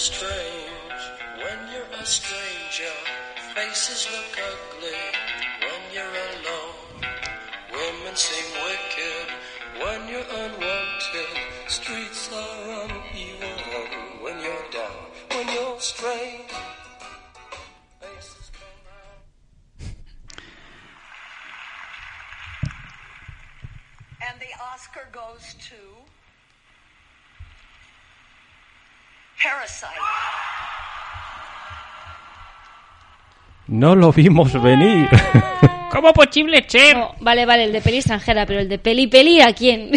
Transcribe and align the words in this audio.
podcast. 0.00 0.29
No 33.68 33.94
lo 33.94 34.12
vimos 34.12 34.60
venir. 34.60 35.08
¿Cómo 35.90 36.12
posible? 36.12 36.66
No, 36.94 37.14
vale, 37.20 37.46
vale, 37.46 37.64
el 37.64 37.72
de 37.72 37.80
peli 37.80 37.98
extranjera, 37.98 38.46
pero 38.46 38.60
el 38.60 38.68
de 38.68 38.78
peli 38.78 39.06
peli, 39.06 39.40
¿a 39.40 39.52
quién? 39.52 39.90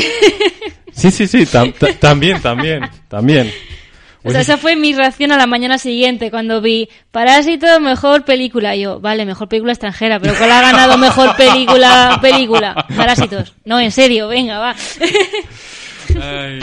sí, 0.91 1.11
sí, 1.11 1.27
sí, 1.27 1.39
tam- 1.45 1.73
ta- 1.73 1.93
también, 1.99 2.41
también, 2.41 2.89
también. 3.07 3.51
o 4.23 4.31
sea, 4.31 4.41
esa 4.41 4.57
fue 4.57 4.75
mi 4.75 4.93
reacción 4.93 5.31
a 5.31 5.37
la 5.37 5.45
mañana 5.47 5.77
siguiente 5.77 6.31
cuando 6.31 6.61
vi 6.61 6.89
Parásito, 7.11 7.79
mejor 7.79 8.25
película. 8.25 8.75
Y 8.75 8.81
yo, 8.81 8.99
vale, 8.99 9.25
mejor 9.25 9.47
película 9.49 9.73
extranjera, 9.73 10.19
pero 10.19 10.35
¿cuál 10.35 10.51
ha 10.51 10.61
ganado 10.61 10.97
mejor 10.97 11.35
película? 11.35 12.17
Película. 12.21 12.85
Parásitos. 12.95 13.53
No, 13.65 13.79
en 13.79 13.91
serio, 13.91 14.27
venga, 14.27 14.59
va. 14.59 14.75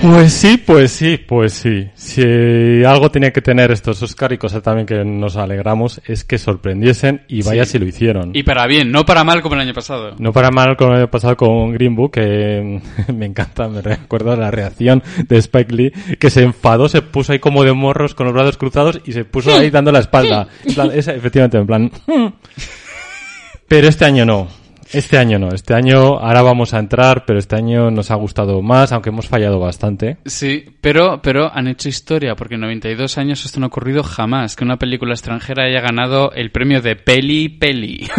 Pues 0.01 0.33
sí, 0.33 0.57
pues 0.65 0.93
sí, 0.93 1.17
pues 1.19 1.53
sí. 1.53 1.89
Si 1.95 2.85
algo 2.85 3.11
tenía 3.11 3.33
que 3.33 3.43
tener 3.43 3.71
estos 3.71 4.03
Oscar 4.03 4.33
y 4.33 4.39
cosa 4.39 4.61
también 4.63 4.87
que 4.87 5.05
nos 5.05 5.37
alegramos 5.37 6.01
es 6.07 6.25
que 6.25 6.39
sorprendiesen 6.39 7.23
y 7.29 7.43
vaya 7.43 7.65
Sí. 7.65 7.73
si 7.73 7.79
lo 7.79 7.87
hicieron. 7.87 8.31
Y 8.35 8.43
para 8.43 8.67
bien, 8.67 8.91
no 8.93 9.05
para 9.05 9.25
mal 9.25 9.43
como 9.43 9.57
el 9.57 9.61
año 9.63 9.75
pasado. 9.75 10.15
No 10.19 10.33
para 10.33 10.51
mal 10.51 10.77
como 10.77 10.93
el 10.93 10.99
año 10.99 11.11
pasado 11.11 11.37
con 11.37 11.73
Green 11.73 11.95
Book, 11.97 12.13
que 12.13 12.81
me 13.15 13.27
encanta, 13.27 13.69
me 13.69 13.83
recuerdo 13.83 14.35
la 14.37 14.51
reacción 14.51 15.03
de 15.29 15.37
Spike 15.39 15.75
Lee, 15.75 15.93
que 16.19 16.31
se 16.31 16.43
enfadó, 16.43 16.89
se 16.89 17.03
puso 17.03 17.33
ahí 17.33 17.39
como 17.39 17.65
de 17.65 17.73
morros 17.73 18.15
con 18.15 18.27
los 18.27 18.35
brazos 18.35 18.57
cruzados 18.57 19.01
y 19.05 19.13
se 19.13 19.25
puso 19.25 19.55
ahí 19.55 19.71
dando 19.71 19.93
la 19.93 19.99
espalda. 20.01 20.49
En 20.65 20.75
plan, 20.75 20.91
esa- 20.95 21.15
efectivamente, 21.15 21.59
en 21.59 21.67
plan... 21.67 21.91
Pero 23.69 23.87
este 23.87 24.05
año 24.05 24.27
no. 24.27 24.49
Este 24.93 25.19
año 25.19 25.39
no. 25.39 25.49
Este 25.49 25.75
año 25.75 26.19
ahora 26.19 26.43
vamos 26.43 26.75
a 26.75 26.79
entrar, 26.79 27.25
pero 27.25 27.39
este 27.39 27.57
año 27.57 27.91
nos 27.91 28.11
ha 28.11 28.17
gustado 28.17 28.61
más, 28.63 28.93
aunque 28.93 29.11
hemos 29.11 29.29
fallado 29.29 29.59
bastante. 29.61 30.17
Sí, 30.25 30.65
pero, 30.81 31.21
pero 31.23 31.51
han 31.53 31.69
hecho 31.69 31.89
historia, 31.89 32.35
porque 32.35 32.55
en 32.55 32.63
92 32.63 33.19
años 33.19 33.45
esto 33.45 33.61
no 33.61 33.67
ha 33.67 33.69
ocurrido 33.69 34.03
jamás, 34.03 34.57
que 34.57 34.65
una 34.65 34.79
película 34.79 35.13
extranjera 35.13 35.65
haya 35.65 35.81
ganado 35.81 36.33
el 36.33 36.51
premio 36.51 36.81
de 36.81 36.97
peli 36.97 37.49
peli. 37.49 38.09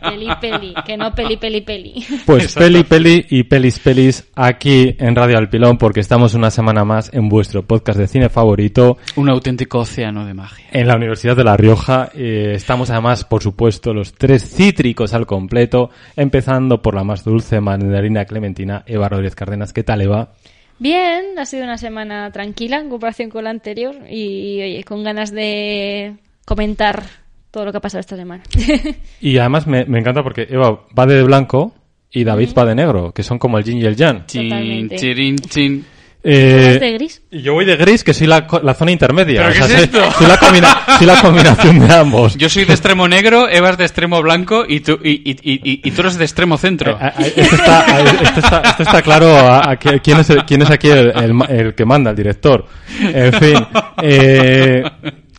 Peli 0.00 0.28
peli, 0.40 0.74
que 0.84 0.96
no 0.96 1.14
peli 1.14 1.36
peli 1.36 1.60
peli. 1.60 2.04
Pues 2.24 2.44
Exacto. 2.44 2.66
peli, 2.66 2.84
peli 2.84 3.26
y 3.30 3.42
pelis, 3.44 3.78
pelis 3.78 4.28
aquí 4.34 4.96
en 4.98 5.14
Radio 5.14 5.38
Alpilón, 5.38 5.78
porque 5.78 6.00
estamos 6.00 6.34
una 6.34 6.50
semana 6.50 6.84
más 6.84 7.12
en 7.12 7.28
vuestro 7.28 7.62
podcast 7.62 7.98
de 7.98 8.08
cine 8.08 8.28
favorito. 8.28 8.98
Un 9.16 9.28
auténtico 9.28 9.80
océano 9.80 10.24
de 10.24 10.34
magia. 10.34 10.66
En 10.72 10.88
la 10.88 10.96
Universidad 10.96 11.36
de 11.36 11.44
La 11.44 11.56
Rioja 11.56 12.10
eh, 12.14 12.52
estamos 12.54 12.90
además, 12.90 13.24
por 13.24 13.42
supuesto, 13.42 13.92
los 13.92 14.12
tres 14.12 14.42
cítricos 14.88 15.12
al 15.12 15.26
completo, 15.26 15.90
empezando 16.16 16.80
por 16.80 16.94
la 16.94 17.04
más 17.04 17.22
dulce 17.22 17.60
mandarina 17.60 18.24
clementina, 18.24 18.84
Eva 18.86 19.08
Rodríguez 19.08 19.34
Cárdenas. 19.34 19.74
¿Qué 19.74 19.82
tal, 19.82 20.00
Eva? 20.00 20.32
Bien, 20.78 21.38
ha 21.38 21.44
sido 21.44 21.64
una 21.64 21.76
semana 21.76 22.30
tranquila 22.30 22.78
en 22.78 22.88
comparación 22.88 23.28
con 23.28 23.44
la 23.44 23.50
anterior 23.50 23.94
y 24.08 24.62
oye, 24.62 24.84
con 24.84 25.04
ganas 25.04 25.30
de 25.30 26.16
comentar 26.46 27.02
todo 27.50 27.66
lo 27.66 27.72
que 27.72 27.78
ha 27.78 27.80
pasado 27.82 28.00
esta 28.00 28.16
semana. 28.16 28.42
Y 29.20 29.36
además 29.36 29.66
me, 29.66 29.84
me 29.84 29.98
encanta 29.98 30.22
porque 30.22 30.46
Eva 30.48 30.86
va 30.98 31.04
de 31.06 31.22
blanco 31.22 31.74
y 32.10 32.24
David 32.24 32.50
va 32.56 32.64
de 32.64 32.74
negro, 32.74 33.12
que 33.12 33.22
son 33.22 33.38
como 33.38 33.58
el 33.58 33.64
yin 33.64 33.78
y 33.78 33.84
el 33.84 33.96
yang. 33.96 34.24
Chin, 34.24 34.88
chirin, 34.88 35.36
chin. 35.36 35.84
Eh, 36.24 36.70
¿Vas 36.72 36.80
de 36.80 36.92
gris? 36.94 37.22
y 37.30 37.42
yo 37.42 37.54
voy 37.54 37.64
de 37.64 37.76
gris, 37.76 38.02
que 38.02 38.12
soy 38.12 38.26
la, 38.26 38.46
la 38.62 38.74
zona 38.74 38.90
intermedia. 38.90 39.42
¿Pero 39.42 39.52
qué 39.52 39.58
es 39.60 39.66
soy, 39.66 39.80
esto? 39.84 40.12
soy 40.18 40.26
la 40.26 40.36
combina- 40.36 40.98
soy 40.98 41.06
la 41.06 41.20
combinación 41.22 41.78
de 41.78 41.94
ambos. 41.94 42.36
Yo 42.36 42.48
soy 42.48 42.64
de 42.64 42.72
extremo 42.72 43.06
negro, 43.06 43.48
Eva 43.48 43.70
es 43.70 43.78
de 43.78 43.84
extremo 43.84 44.20
blanco 44.20 44.64
y 44.68 44.80
tú, 44.80 44.98
y, 45.02 45.10
y, 45.10 45.36
y, 45.42 45.60
y- 45.72 45.80
y 45.84 45.90
tú 45.92 46.00
eres 46.02 46.18
de 46.18 46.24
extremo 46.24 46.58
centro. 46.58 46.98
Eh, 47.00 47.12
eh, 47.20 47.32
Esto 47.36 47.54
está, 47.54 48.00
eh, 48.00 48.04
esto 48.22 48.40
está, 48.40 48.60
esto 48.62 48.82
está 48.82 49.02
claro 49.02 49.28
a, 49.36 49.70
a 49.70 49.76
quién, 49.76 50.18
es 50.18 50.30
el- 50.30 50.44
quién 50.44 50.62
es 50.62 50.70
aquí 50.70 50.88
el, 50.88 51.12
el 51.16 51.32
el 51.48 51.74
que 51.74 51.84
manda, 51.84 52.10
el 52.10 52.16
director. 52.16 52.66
En 53.00 53.32
fin, 53.34 53.54
eh, 54.02 54.82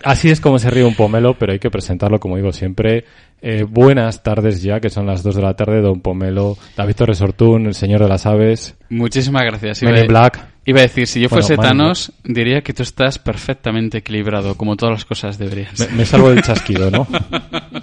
así 0.03 0.29
es 0.29 0.39
como 0.39 0.59
se 0.59 0.69
ríe 0.69 0.83
un 0.85 0.95
pomelo, 0.95 1.33
pero 1.33 1.51
hay 1.51 1.59
que 1.59 1.69
presentarlo, 1.69 2.19
como 2.21 2.37
digo 2.37 2.53
siempre. 2.53 3.03
Eh, 3.41 3.63
buenas 3.63 4.21
tardes 4.21 4.61
ya, 4.61 4.79
que 4.79 4.89
son 4.89 5.05
las 5.05 5.23
2 5.23 5.35
de 5.35 5.41
la 5.41 5.55
tarde, 5.55 5.81
Don 5.81 6.01
Pomelo, 6.01 6.57
David 6.75 6.95
Torres 6.95 7.21
Ortún, 7.21 7.67
el 7.67 7.73
señor 7.73 8.01
de 8.01 8.09
las 8.09 8.25
aves, 8.25 8.75
Muchísimas 8.89 9.43
gracias. 9.43 9.81
In 9.83 10.07
Black. 10.07 10.39
iba 10.65 10.79
a 10.79 10.83
decir, 10.83 11.07
si 11.07 11.21
yo 11.21 11.29
fuese 11.29 11.55
Thanos, 11.55 12.11
diría 12.23 12.61
que 12.61 12.73
tú 12.73 12.83
estás 12.83 13.17
perfectamente 13.17 13.99
equilibrado, 13.99 14.55
como 14.55 14.75
todas 14.75 14.93
las 14.93 15.05
cosas 15.05 15.37
deberían 15.37 15.71
Me, 15.79 15.97
me 15.97 16.05
salvo 16.05 16.29
del 16.29 16.41
chasquido, 16.41 16.91
¿no? 16.91 17.07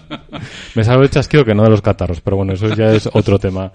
me 0.75 0.85
salvo 0.85 1.03
del 1.03 1.11
chasquido 1.11 1.45
que 1.45 1.55
no 1.55 1.63
de 1.63 1.71
los 1.71 1.81
catarros, 1.81 2.21
pero 2.21 2.37
bueno, 2.37 2.53
eso 2.53 2.69
ya 2.75 2.93
es 2.93 3.09
otro 3.13 3.39
tema. 3.39 3.73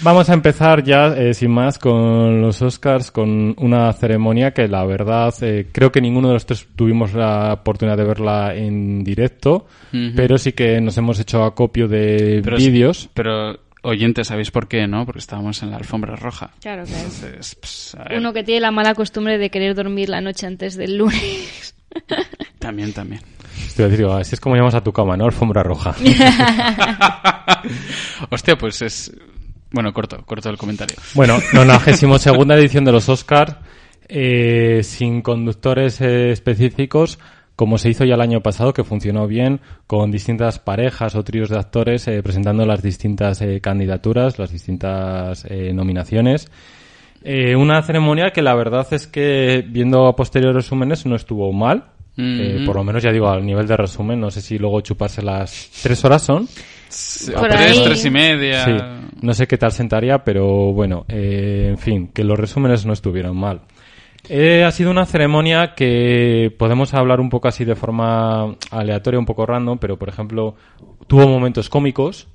Vamos 0.00 0.28
a 0.28 0.34
empezar 0.34 0.82
ya, 0.82 1.08
eh, 1.16 1.34
sin 1.34 1.50
más, 1.50 1.78
con 1.78 2.40
los 2.42 2.60
Oscars, 2.62 3.10
con 3.10 3.54
una 3.58 3.92
ceremonia 3.92 4.52
que 4.52 4.68
la 4.68 4.84
verdad 4.84 5.32
eh, 5.40 5.68
creo 5.72 5.90
que 5.92 6.00
ninguno 6.00 6.28
de 6.28 6.34
los 6.34 6.46
tres 6.46 6.66
tuvimos 6.76 7.14
la 7.14 7.54
oportunidad 7.54 7.96
de 7.96 8.04
verla 8.04 8.54
en 8.54 9.02
directo, 9.04 9.66
pero 10.16 10.36
sí 10.38 10.52
que 10.52 10.80
nos 10.80 10.96
hemos 10.98 11.18
hecho 11.20 11.44
acopio 11.44 11.86
de 11.88 12.42
vídeos. 12.58 13.08
Pero, 13.14 13.58
oyentes, 13.82 14.26
¿sabéis 14.28 14.50
por 14.50 14.66
qué, 14.68 14.86
no? 14.86 15.06
Porque 15.06 15.20
estábamos 15.20 15.62
en 15.62 15.70
la 15.70 15.76
alfombra 15.76 16.16
roja. 16.16 16.50
Claro, 16.60 16.84
claro. 16.84 16.98
Entonces, 17.04 17.54
pues, 17.54 17.96
Uno 18.16 18.32
que 18.32 18.42
tiene 18.42 18.60
la 18.62 18.70
mala 18.72 18.94
costumbre 18.94 19.38
de 19.38 19.50
querer 19.50 19.74
dormir 19.74 20.08
la 20.08 20.20
noche 20.20 20.46
antes 20.46 20.76
del 20.76 20.96
lunes. 20.98 21.74
También, 22.58 22.92
también. 22.92 23.20
Estoy 23.66 23.84
a 23.84 23.88
decir, 23.88 24.06
"Ah, 24.06 24.18
así 24.18 24.34
es 24.34 24.40
como 24.40 24.56
llamas 24.56 24.74
a 24.74 24.82
tu 24.82 24.90
cama, 24.92 25.16
¿no? 25.16 25.26
Alfombra 25.26 25.62
roja. 25.62 25.94
Hostia, 28.30 28.56
pues 28.56 28.82
es... 28.82 29.12
Bueno, 29.74 29.92
corto, 29.92 30.22
corto 30.24 30.48
el 30.48 30.56
comentario. 30.56 30.96
Bueno, 31.14 31.36
92 31.52 32.22
segunda 32.22 32.54
edición 32.56 32.84
de 32.84 32.92
los 32.92 33.08
Oscars, 33.08 33.56
eh, 34.08 34.80
sin 34.82 35.20
conductores 35.20 36.00
eh, 36.00 36.30
específicos, 36.30 37.18
como 37.56 37.76
se 37.78 37.88
hizo 37.90 38.04
ya 38.04 38.14
el 38.14 38.20
año 38.20 38.40
pasado, 38.40 38.72
que 38.72 38.84
funcionó 38.84 39.26
bien, 39.26 39.60
con 39.86 40.10
distintas 40.10 40.58
parejas 40.58 41.14
o 41.14 41.22
tríos 41.24 41.48
de 41.50 41.58
actores 41.58 42.06
eh, 42.08 42.22
presentando 42.22 42.64
las 42.66 42.82
distintas 42.82 43.40
eh, 43.42 43.60
candidaturas, 43.60 44.38
las 44.38 44.50
distintas 44.52 45.44
eh, 45.48 45.72
nominaciones. 45.74 46.48
Eh, 47.22 47.56
una 47.56 47.80
ceremonia 47.82 48.30
que 48.32 48.42
la 48.42 48.54
verdad 48.54 48.86
es 48.92 49.06
que, 49.06 49.64
viendo 49.66 50.06
a 50.06 50.14
posteriores 50.14 50.56
resúmenes, 50.56 51.04
no 51.06 51.16
estuvo 51.16 51.52
mal. 51.52 51.84
Eh, 52.16 52.58
Mhm. 52.60 52.66
por 52.66 52.76
lo 52.76 52.84
menos, 52.84 53.02
ya 53.02 53.10
digo, 53.10 53.28
al 53.28 53.44
nivel 53.44 53.66
de 53.66 53.76
resumen, 53.76 54.20
no 54.20 54.30
sé 54.30 54.40
si 54.40 54.56
luego 54.56 54.80
chuparse 54.82 55.20
las 55.20 55.68
tres 55.82 56.04
horas 56.04 56.22
son. 56.22 56.46
Por 57.34 57.48
tres, 57.48 57.78
ahí. 57.78 57.84
tres 57.84 58.04
y 58.04 58.10
media. 58.10 58.64
Sí, 58.64 58.72
no 59.22 59.34
sé 59.34 59.46
qué 59.46 59.58
tal 59.58 59.72
sentaría, 59.72 60.24
pero 60.24 60.72
bueno, 60.72 61.04
eh, 61.08 61.68
en 61.70 61.78
fin, 61.78 62.08
que 62.08 62.24
los 62.24 62.38
resúmenes 62.38 62.84
no 62.86 62.92
estuvieron 62.92 63.36
mal. 63.36 63.62
Eh, 64.28 64.64
ha 64.64 64.70
sido 64.70 64.90
una 64.90 65.04
ceremonia 65.04 65.74
que 65.74 66.54
podemos 66.58 66.94
hablar 66.94 67.20
un 67.20 67.28
poco 67.28 67.48
así 67.48 67.64
de 67.64 67.74
forma 67.74 68.56
aleatoria, 68.70 69.18
un 69.18 69.26
poco 69.26 69.44
random, 69.44 69.78
pero 69.78 69.98
por 69.98 70.08
ejemplo, 70.08 70.54
tuvo 71.06 71.28
momentos 71.28 71.68
cómicos. 71.68 72.28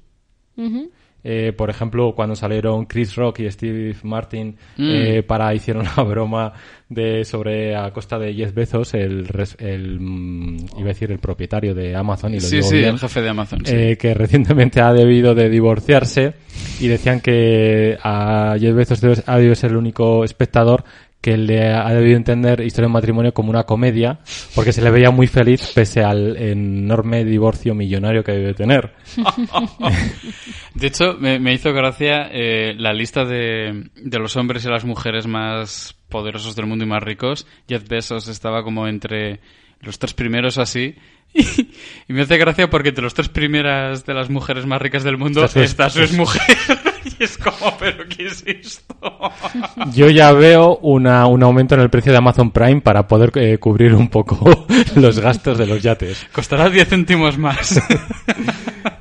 Eh, 1.23 1.51
por 1.55 1.69
ejemplo, 1.69 2.13
cuando 2.15 2.33
salieron 2.35 2.85
Chris 2.85 3.15
Rock 3.15 3.39
y 3.41 3.51
Steve 3.51 3.93
Martin 4.03 4.55
Mm. 4.77 4.89
eh, 4.89 5.23
para 5.23 5.53
hicieron 5.55 5.85
una 5.93 6.03
broma 6.03 6.53
de 6.87 7.23
sobre 7.25 7.75
a 7.75 7.91
costa 7.91 8.17
de 8.17 8.33
Jeff 8.33 8.53
Bezos, 8.53 8.93
el, 8.93 9.27
el 9.59 9.99
mm, 9.99 10.57
iba 10.77 10.85
a 10.85 10.93
decir 10.93 11.11
el 11.11 11.19
propietario 11.19 11.75
de 11.75 11.95
Amazon 11.95 12.31
y 12.33 12.35
lo 12.35 12.41
Sí, 12.41 12.55
digo 12.57 12.67
sí, 12.69 12.77
bien, 12.77 12.89
el 12.93 12.99
jefe 12.99 13.21
de 13.21 13.29
Amazon. 13.29 13.65
sí. 13.65 13.75
eh, 13.75 13.97
que 13.97 14.13
recientemente 14.13 14.81
ha 14.81 14.91
debido 14.93 15.35
de 15.35 15.49
divorciarse 15.49 16.33
y 16.79 16.87
decían 16.87 17.19
que 17.19 17.97
a 18.01 18.55
Jeff 18.59 18.73
Bezos 18.75 19.23
ha 19.27 19.35
debido 19.37 19.55
ser 19.55 19.71
el 19.71 19.77
único 19.77 20.23
espectador 20.23 20.83
que 21.21 21.35
le 21.37 21.73
ha 21.73 21.89
debido 21.93 22.15
entender 22.15 22.61
Historia 22.61 22.87
de 22.87 22.93
matrimonio 22.93 23.33
como 23.33 23.49
una 23.49 23.63
comedia 23.63 24.19
porque 24.55 24.71
se 24.71 24.81
le 24.81 24.89
veía 24.89 25.11
muy 25.11 25.27
feliz 25.27 25.71
pese 25.75 26.03
al 26.03 26.37
enorme 26.37 27.25
divorcio 27.25 27.75
millonario 27.75 28.23
que 28.23 28.31
debe 28.31 28.53
tener. 28.53 28.93
De 30.73 30.87
hecho, 30.87 31.15
me, 31.19 31.53
hizo 31.53 31.73
gracia 31.73 32.29
eh, 32.31 32.73
la 32.77 32.93
lista 32.93 33.25
de, 33.25 33.89
de 33.95 34.19
los 34.19 34.37
hombres 34.37 34.63
y 34.63 34.69
las 34.69 34.85
mujeres 34.85 35.27
más 35.27 35.95
poderosos 36.07 36.55
del 36.55 36.67
mundo 36.67 36.85
y 36.85 36.87
más 36.87 37.03
ricos. 37.03 37.45
Jeff 37.67 37.87
Bezos 37.87 38.27
estaba 38.27 38.63
como 38.63 38.87
entre 38.87 39.41
los 39.81 39.99
tres 39.99 40.13
primeros 40.13 40.57
así. 40.57 40.95
Y, 41.31 42.13
me 42.13 42.23
hace 42.23 42.37
gracia 42.37 42.69
porque 42.69 42.89
entre 42.89 43.03
los 43.03 43.13
tres 43.13 43.29
primeras 43.29 44.05
de 44.05 44.13
las 44.15 44.29
mujeres 44.31 44.65
más 44.65 44.81
ricas 44.81 45.03
del 45.03 45.17
mundo 45.17 45.45
Está 45.45 45.59
su- 45.59 45.63
está 45.63 45.89
su 45.89 46.01
exmujer. 46.01 46.41
y 47.19 47.23
es 47.23 47.37
como, 47.37 47.77
¿pero 47.77 48.03
qué 48.09 48.25
es 48.25 48.43
esto? 48.47 48.95
Yo 49.93 50.09
ya 50.09 50.31
veo 50.31 50.77
una, 50.81 51.27
un 51.27 51.43
aumento 51.43 51.75
en 51.75 51.81
el 51.81 51.89
precio 51.89 52.11
de 52.11 52.17
Amazon 52.17 52.49
Prime 52.51 52.81
para 52.81 53.07
poder 53.07 53.31
eh, 53.35 53.57
cubrir 53.59 53.93
un 53.93 54.09
poco 54.09 54.65
los 54.95 55.19
gastos 55.19 55.57
de 55.59 55.67
los 55.67 55.83
yates. 55.83 56.25
Costará 56.31 56.69
10 56.69 56.87
céntimos 56.89 57.37
más. 57.37 57.79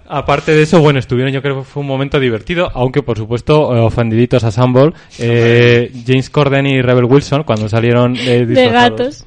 Aparte 0.06 0.52
de 0.52 0.62
eso, 0.62 0.80
bueno, 0.80 0.98
estuvieron, 0.98 1.32
yo 1.32 1.42
creo 1.42 1.58
que 1.58 1.64
fue 1.64 1.80
un 1.82 1.86
momento 1.86 2.18
divertido, 2.20 2.70
aunque 2.74 3.02
por 3.02 3.16
supuesto 3.18 3.74
eh, 3.76 3.80
ofendiditos 3.80 4.42
a 4.44 4.50
Sambol, 4.50 4.94
eh, 5.18 5.92
James 6.06 6.30
Corden 6.30 6.66
y 6.66 6.80
Rebel 6.82 7.04
Wilson 7.04 7.42
cuando 7.44 7.68
salieron 7.68 8.16
eh, 8.16 8.46
De 8.46 8.68
gatos. 8.68 9.24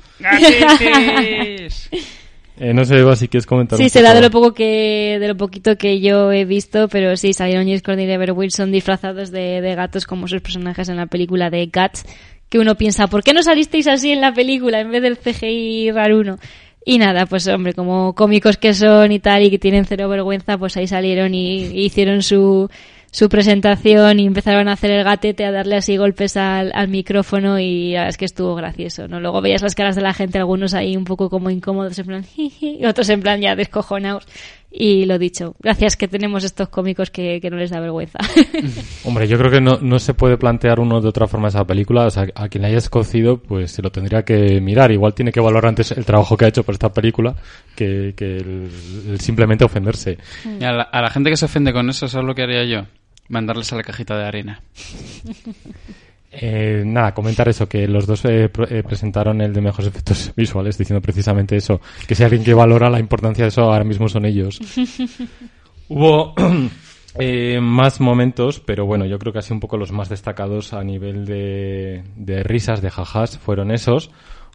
Eh, 2.64 2.76
no 2.76 2.86
sé, 2.86 3.00
Eva, 3.00 3.16
si 3.16 3.28
quieres 3.28 3.48
comentar 3.48 3.76
Sí, 3.80 3.90
será 3.90 4.14
de 4.14 4.22
lo 4.22 4.30
poco 4.30 4.54
que 4.54 5.18
de 5.20 5.28
lo 5.28 5.36
poquito 5.36 5.78
que 5.78 6.00
yo 6.00 6.32
he 6.32 6.46
visto, 6.46 6.88
pero 6.90 7.18
sí 7.18 7.34
salieron 7.34 7.66
James 7.66 7.82
Corden 7.82 8.08
y 8.08 8.12
Ever 8.12 8.34
Wilson 8.34 8.72
disfrazados 8.72 9.32
de, 9.32 9.62
de 9.62 9.74
gatos 9.74 10.06
como 10.06 10.28
sus 10.28 10.42
personajes 10.42 10.88
en 10.88 10.98
la 10.98 11.08
película 11.08 11.50
de 11.50 11.68
Cats, 11.72 12.06
que 12.50 12.60
uno 12.60 12.76
piensa, 12.76 13.08
¿por 13.08 13.24
qué 13.24 13.34
no 13.34 13.42
salisteis 13.42 13.88
así 13.88 14.12
en 14.12 14.22
la 14.22 14.36
película 14.36 14.80
en 14.80 14.92
vez 14.92 15.02
del 15.02 15.18
CGI 15.18 15.90
raruno? 15.90 16.38
Y 16.86 17.00
nada, 17.00 17.26
pues 17.26 17.48
hombre, 17.48 17.74
como 17.74 18.14
cómicos 18.14 18.58
que 18.58 18.76
son 18.76 19.12
y 19.12 19.18
tal 19.18 19.42
y 19.42 19.50
que 19.50 19.58
tienen 19.58 19.86
cero 19.86 20.08
vergüenza, 20.08 20.60
pues 20.60 20.78
ahí 20.78 20.86
salieron 20.86 21.34
y, 21.34 21.66
y 21.66 21.86
hicieron 21.86 22.22
su 22.22 22.70
su 23.12 23.28
presentación 23.30 24.20
y 24.20 24.26
empezaron 24.26 24.68
a 24.70 24.74
hacer 24.74 24.90
el 24.92 25.04
gatete, 25.04 25.44
a 25.46 25.52
darle 25.52 25.76
así 25.76 25.98
golpes 25.98 26.38
al, 26.38 26.72
al 26.74 26.88
micrófono 26.88 27.60
y 27.60 27.92
la 27.92 28.00
verdad 28.00 28.10
es 28.10 28.18
que 28.18 28.26
estuvo 28.26 28.56
gracioso, 28.56 29.08
¿no? 29.10 29.20
Luego 29.20 29.42
veías 29.42 29.62
las 29.62 29.76
caras 29.76 29.96
de 29.98 30.02
la 30.02 30.14
gente, 30.14 30.38
algunos 30.40 30.74
ahí 30.74 30.96
un 30.96 31.04
poco 31.06 31.30
como 31.30 31.50
incómodos, 31.50 32.00
en 32.00 32.06
plan, 32.06 32.24
"Jiji", 32.36 32.78
y 32.80 32.86
otros 32.86 33.10
en 33.10 33.22
plan 33.22 33.42
ya 33.42 33.56
descojonados. 33.56 34.26
Y 34.74 35.04
lo 35.04 35.20
dicho, 35.20 35.54
gracias 35.60 35.98
que 35.98 36.08
tenemos 36.08 36.46
estos 36.46 36.70
cómicos 36.70 37.12
que, 37.12 37.42
que 37.42 37.50
no 37.50 37.58
les 37.58 37.72
da 37.72 37.82
vergüenza. 37.82 38.20
Hombre, 39.04 39.28
yo 39.28 39.38
creo 39.38 39.52
que 39.52 39.60
no, 39.60 39.80
no 39.82 40.00
se 40.00 40.14
puede 40.14 40.38
plantear 40.38 40.80
uno 40.80 41.02
de 41.02 41.10
otra 41.10 41.28
forma 41.28 41.50
esa 41.50 41.66
película. 41.66 42.06
O 42.06 42.10
sea, 42.10 42.28
a 42.34 42.48
quien 42.48 42.62
la 42.62 42.70
haya 42.70 42.78
escocido, 42.78 43.36
pues 43.38 43.72
se 43.72 43.82
lo 43.82 43.92
tendría 43.92 44.24
que 44.24 44.62
mirar. 44.62 44.90
Igual 44.94 45.14
tiene 45.14 45.34
que 45.34 45.42
valorar 45.42 45.68
antes 45.68 45.92
el 45.92 46.06
trabajo 46.06 46.38
que 46.38 46.46
ha 46.46 46.48
hecho 46.48 46.64
por 46.64 46.74
esta 46.76 46.94
película 46.94 47.36
que, 47.76 48.14
que 48.16 48.38
el- 48.38 48.70
el 49.10 49.20
simplemente 49.20 49.66
ofenderse. 49.66 50.18
Y 50.58 50.64
a, 50.64 50.72
la, 50.72 50.84
a 50.84 51.02
la 51.02 51.10
gente 51.10 51.30
que 51.30 51.36
se 51.36 51.44
ofende 51.46 51.74
con 51.74 51.90
eso, 51.90 52.08
¿sabes 52.08 52.26
lo 52.26 52.34
que 52.34 52.44
haría 52.44 52.64
yo? 52.64 52.86
Mandarles 53.32 53.72
a 53.72 53.78
la 53.78 53.84
cajita 53.84 54.18
de 54.18 54.26
arena. 54.26 54.62
Eh, 56.34 56.84
nada, 56.86 57.14
comentar 57.14 57.50
eso, 57.50 57.68
que 57.68 57.86
los 57.90 58.08
dos 58.08 58.24
eh, 58.24 58.46
eh, 58.46 58.84
presentaron 58.88 59.42
el 59.42 59.52
de 59.52 59.60
mejores 59.60 59.90
efectos 59.90 60.32
visuales, 60.38 60.78
diciendo 60.78 61.02
precisamente 61.02 61.58
eso, 61.58 61.82
que 62.08 62.16
si 62.16 62.24
alguien 62.24 62.42
que 62.42 62.54
valora 62.54 62.90
la 62.90 63.02
importancia 63.02 63.44
de 63.44 63.50
eso 63.50 63.64
ahora 63.64 63.84
mismo 63.84 64.08
son 64.08 64.24
ellos. 64.24 64.62
Hubo 65.90 66.34
eh, 67.20 67.60
más 67.60 68.00
momentos, 68.00 68.62
pero 68.62 68.86
bueno, 68.86 69.06
yo 69.06 69.20
creo 69.20 69.34
que 69.34 69.40
así 69.40 69.52
un 69.52 69.60
poco 69.60 69.76
los 69.76 69.92
más 69.92 70.08
destacados 70.08 70.72
a 70.72 70.82
nivel 70.86 71.26
de, 71.26 72.06
de 72.16 72.44
risas, 72.44 72.82
de 72.82 72.92
jajas, 72.92 73.38
fueron 73.38 73.70
esos. 73.70 74.10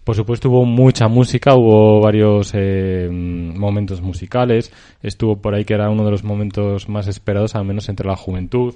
Por 0.07 0.15
supuesto 0.15 0.51
hubo 0.51 0.65
mucha 0.65 1.09
música, 1.09 1.57
hubo 1.57 2.01
varios 2.01 2.53
eh, 2.55 3.09
momentos 3.11 4.01
musicales, 4.01 4.73
estuvo 5.03 5.43
por 5.43 5.53
ahí 5.53 5.65
que 5.65 5.75
era 5.75 5.91
uno 5.91 6.05
de 6.05 6.13
los 6.13 6.23
momentos 6.23 6.89
más 6.89 7.09
esperados, 7.09 7.57
al 7.57 7.65
menos 7.65 7.89
entre 7.89 8.07
la 8.07 8.15
juventud, 8.15 8.73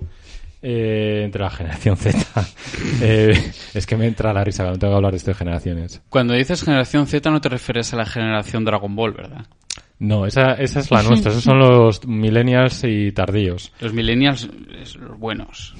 eh, 0.60 1.22
entre 1.24 1.42
la 1.42 1.50
generación 1.50 1.96
Z. 1.96 2.18
Eh, 3.02 3.52
es 3.74 3.86
que 3.86 3.96
me 3.96 4.08
entra 4.08 4.32
la 4.32 4.42
risa 4.42 4.64
cuando 4.64 4.80
tengo 4.80 4.92
que 4.92 4.96
hablar 4.96 5.12
de 5.12 5.18
esto 5.18 5.30
de 5.30 5.36
generaciones. 5.36 6.02
Cuando 6.08 6.34
dices 6.34 6.64
generación 6.64 7.06
Z 7.06 7.30
no 7.30 7.40
te 7.40 7.48
refieres 7.48 7.94
a 7.94 7.96
la 7.96 8.06
generación 8.06 8.64
Dragon 8.64 8.96
Ball, 8.96 9.12
¿verdad? 9.12 9.46
No, 10.00 10.26
esa, 10.26 10.54
esa 10.54 10.80
es 10.80 10.90
la 10.90 11.04
nuestra, 11.04 11.30
esos 11.30 11.44
son 11.44 11.60
los 11.60 12.04
millennials 12.08 12.82
y 12.82 13.12
tardíos. 13.12 13.72
Los 13.78 13.92
millennials, 13.92 14.50
los 14.98 15.16
buenos. 15.16 15.76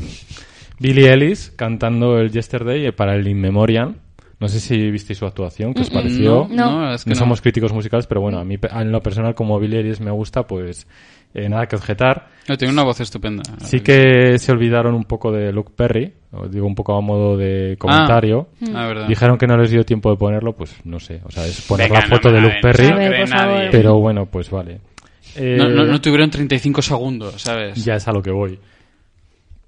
Billie 0.79 1.13
Ellis 1.13 1.53
cantando 1.57 2.19
el 2.19 2.31
Yesterday 2.31 2.91
para 2.93 3.17
el 3.17 3.27
In 3.27 3.41
Memoriam. 3.41 3.97
No 4.41 4.49
sé 4.49 4.59
si 4.59 4.91
visteis 4.91 5.19
su 5.19 5.27
actuación, 5.27 5.75
¿qué 5.75 5.83
os 5.83 5.91
pareció? 5.91 6.49
No, 6.51 6.81
no, 6.81 6.95
es 6.95 7.05
que 7.05 7.11
no 7.11 7.15
no. 7.15 7.21
somos 7.21 7.41
críticos 7.43 7.73
musicales, 7.75 8.07
pero 8.07 8.23
bueno, 8.23 8.39
a 8.39 8.45
mí 8.45 8.57
pe- 8.57 8.71
en 8.73 8.91
lo 8.91 9.03
personal 9.03 9.35
como 9.35 9.61
Ellis 9.61 10.01
me 10.01 10.11
gusta, 10.11 10.47
pues 10.47 10.87
eh, 11.35 11.47
nada 11.49 11.67
que 11.67 11.77
objetar. 11.77 12.29
No, 12.49 12.57
tiene 12.57 12.73
una 12.73 12.83
voz 12.83 13.01
estupenda. 13.01 13.43
Sí 13.63 13.81
que 13.81 14.39
se 14.39 14.51
olvidaron 14.51 14.95
un 14.95 15.05
poco 15.05 15.31
de 15.31 15.53
Luke 15.53 15.73
Perry, 15.77 16.13
os 16.33 16.51
digo 16.51 16.67
un 16.67 16.75
poco 16.75 16.97
a 16.97 17.01
modo 17.03 17.37
de 17.37 17.77
comentario. 17.79 18.49
Ah, 18.75 18.87
verdad. 18.87 19.07
Dijeron 19.09 19.37
que 19.37 19.47
no 19.47 19.59
les 19.59 19.71
dio 19.71 19.85
tiempo 19.85 20.11
de 20.11 20.17
ponerlo, 20.17 20.55
pues 20.57 20.75
no 20.85 20.99
sé, 20.99 21.21
o 21.25 21.31
sea, 21.31 21.45
es 21.47 21.61
poner 21.69 21.89
Venga, 21.91 22.01
la 22.01 22.07
foto 22.17 22.33
de 22.33 22.41
Luke 22.41 22.59
Perry, 22.63 22.93
ver, 22.93 23.69
pero 23.71 23.99
bueno, 23.99 24.25
pues 24.27 24.51
vale. 24.51 24.81
Eh, 25.37 25.57
No, 25.59 25.69
no, 25.69 25.85
no 25.85 26.01
tuvieron 26.01 26.31
35 26.31 26.81
segundos, 26.83 27.43
¿sabes? 27.43 27.85
ya 27.85 27.95
es 27.97 28.09
a 28.09 28.13
lo 28.13 28.23
que 28.23 28.31
voy. 28.33 28.59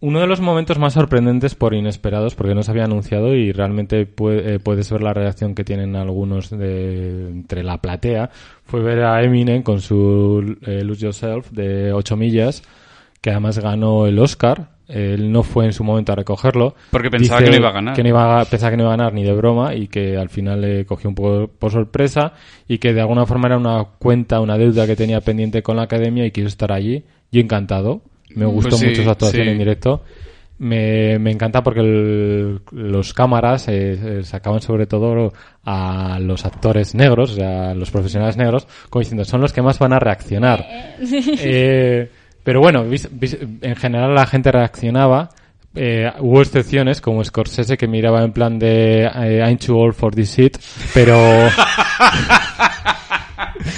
Uno 0.03 0.21
de 0.21 0.27
los 0.27 0.41
momentos 0.41 0.79
más 0.81 0.95
sorprendentes 0.95 1.55
por 1.55 1.75
inesperados, 1.75 2.35
porque 2.35 2.55
no 2.57 2.63
se 2.65 2.73
había 2.73 2.85
anunciado 2.85 3.35
y 3.35 3.53
realmente 3.53 4.05
puede- 4.05 4.55
eh, 4.55 4.59
puedes 4.59 4.91
ver 4.91 5.01
la 5.01 5.15
reacción 5.15 5.55
que 5.55 5.63
tienen 5.65 5.95
algunos 5.97 6.51
de, 6.51 7.29
entre 7.29 7.63
la 7.63 7.79
platea, 7.79 8.29
fue 8.65 8.83
ver 8.83 9.05
a 9.05 9.23
Eminem 9.23 9.63
con 9.63 9.81
su 9.81 10.57
eh, 10.67 10.83
Lose 10.83 11.03
Yourself 11.05 11.51
de 11.53 11.93
8 11.93 12.17
millas, 12.17 12.65
que 13.21 13.31
además 13.31 13.61
ganó 13.61 14.07
el 14.07 14.19
Oscar. 14.19 14.71
Él 14.89 15.31
no 15.31 15.45
fue 15.45 15.65
en 15.67 15.73
su 15.73 15.85
momento 15.85 16.13
a 16.13 16.17
recogerlo. 16.17 16.75
Porque 16.91 17.09
pensaba 17.09 17.39
que 17.39 17.45
no 17.53 17.57
iba 17.61 17.69
a 17.69 17.73
ganar. 17.73 17.95
Que 17.95 18.03
no 18.03 18.09
iba 18.09 18.41
a- 18.41 18.45
pensaba 18.45 18.71
que 18.73 18.77
no 18.77 18.83
iba 18.83 18.93
a 18.93 18.97
ganar 18.97 19.15
ni 19.15 19.23
de 19.23 19.33
broma 19.33 19.75
y 19.77 19.87
que 19.87 20.17
al 20.19 20.29
final 20.29 20.61
le 20.63 20.85
cogió 20.85 21.09
un 21.09 21.15
poco 21.15 21.49
por 21.49 21.71
sorpresa 21.71 22.33
y 22.67 22.79
que 22.79 22.93
de 22.93 23.01
alguna 23.01 23.25
forma 23.25 23.47
era 23.47 23.57
una 23.57 23.85
cuenta, 24.01 24.41
una 24.41 24.59
deuda 24.59 24.87
que 24.89 24.97
tenía 24.97 25.21
pendiente 25.21 25.63
con 25.63 25.77
la 25.77 25.83
academia 25.83 26.27
y 26.27 26.33
quiso 26.33 26.49
estar 26.49 26.73
allí. 26.73 27.05
Yo 27.31 27.41
encantado. 27.41 28.03
Me 28.37 28.47
gustó 28.47 28.71
Pues 28.71 28.81
sí, 28.81 28.87
mucho 28.89 29.03
su 29.05 29.11
actuación 29.11 29.45
sí. 29.45 29.51
en 29.51 29.59
directo. 29.59 30.03
Me, 30.59 31.19
me 31.19 31.33
encanta 31.33 31.63
porque 31.63 31.81
el- 31.81 32.61
los 32.71 33.13
cámaras 33.15 33.67
eh, 33.69 33.99
eh, 34.21 34.21
sacaban 34.23 34.61
sobre 34.61 34.87
todo 34.87 35.33
a 35.65 36.19
los 36.21 36.45
actores 36.45 36.95
negros, 36.95 37.33
o 37.33 37.35
sea, 37.35 37.71
a 37.71 37.75
los 37.75 37.91
profesionales 37.91 38.37
negros, 38.37 38.69
como 38.89 39.01
diciendo, 39.01 39.25
son 39.25 39.41
los 39.41 39.53
que 39.53 39.61
más 39.63 39.79
van 39.81 39.93
a 39.93 39.99
reaccionar. 39.99 40.65
Eh, 41.01 42.09
pero 42.45 42.61
bueno, 42.61 42.85
vis- 42.85 43.09
vis- 43.11 43.39
en 43.61 43.75
general 43.77 44.15
la 44.15 44.27
gente 44.27 44.53
reaccionaba. 44.53 45.31
Eh, 45.75 46.09
hubo 46.21 46.43
excepciones 46.43 47.01
como 47.01 47.25
Scorsese 47.25 47.77
que 47.79 47.89
miraba 47.89 48.23
en 48.23 48.33
plan 48.33 48.59
de 48.59 49.05
eh, 49.07 49.39
I'm 49.45 49.57
too 49.59 49.77
old 49.77 49.95
for 49.95 50.15
this 50.15 50.37
shit, 50.37 50.59
pero 50.93 51.17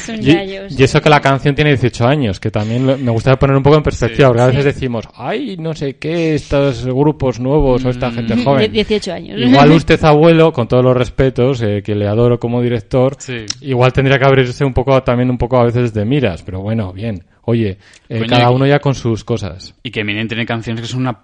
Son 0.04 0.16
y, 0.22 0.82
eso 0.82 1.00
que 1.00 1.08
la 1.10 1.20
canción 1.20 1.54
tiene 1.54 1.70
18 1.70 2.06
años, 2.06 2.40
que 2.40 2.50
también 2.50 2.86
lo- 2.86 2.98
me 2.98 3.10
gustaría 3.10 3.38
poner 3.38 3.56
un 3.56 3.62
poco 3.62 3.76
en 3.76 3.82
perspectiva, 3.82 4.26
Sí. 4.26 4.28
porque 4.28 4.42
a 4.42 4.46
veces 4.46 4.62
Sí. 4.62 4.68
decimos, 4.72 5.08
ay, 5.14 5.56
no 5.58 5.74
sé 5.74 5.96
qué, 5.96 6.34
estos 6.34 6.84
grupos 6.86 7.40
nuevos 7.40 7.84
o 7.84 7.90
esta 7.90 8.10
gente 8.10 8.34
Die- 8.36 8.44
joven. 8.44 8.72
18 8.72 9.12
años. 9.12 9.38
Igual 9.40 9.70
usted, 9.72 10.02
abuelo, 10.04 10.52
con 10.52 10.68
todos 10.68 10.84
los 10.84 10.96
respetos, 10.96 11.62
eh, 11.62 11.82
que 11.84 11.94
le 11.94 12.06
adoro 12.06 12.38
como 12.38 12.60
director, 12.62 13.16
Sí. 13.18 13.46
igual 13.60 13.92
tendría 13.92 14.18
que 14.18 14.24
abrirse 14.26 14.64
un 14.64 14.72
poco, 14.74 15.02
también 15.02 15.30
un 15.30 15.38
poco 15.38 15.58
a 15.58 15.64
veces 15.64 15.92
de 15.94 16.04
miras, 16.04 16.42
pero 16.42 16.60
bueno, 16.60 16.92
bien. 16.92 17.24
Oye, 17.46 17.76
eh, 18.08 18.18
Coño, 18.18 18.26
cada 18.30 18.50
uno 18.50 18.66
ya 18.66 18.78
con 18.78 18.94
sus 18.94 19.22
cosas. 19.22 19.74
Y 19.82 19.90
que 19.90 20.00
Eminem 20.00 20.26
tiene 20.28 20.46
canciones 20.46 20.80
que 20.80 20.88
son 20.88 21.00
una 21.02 21.18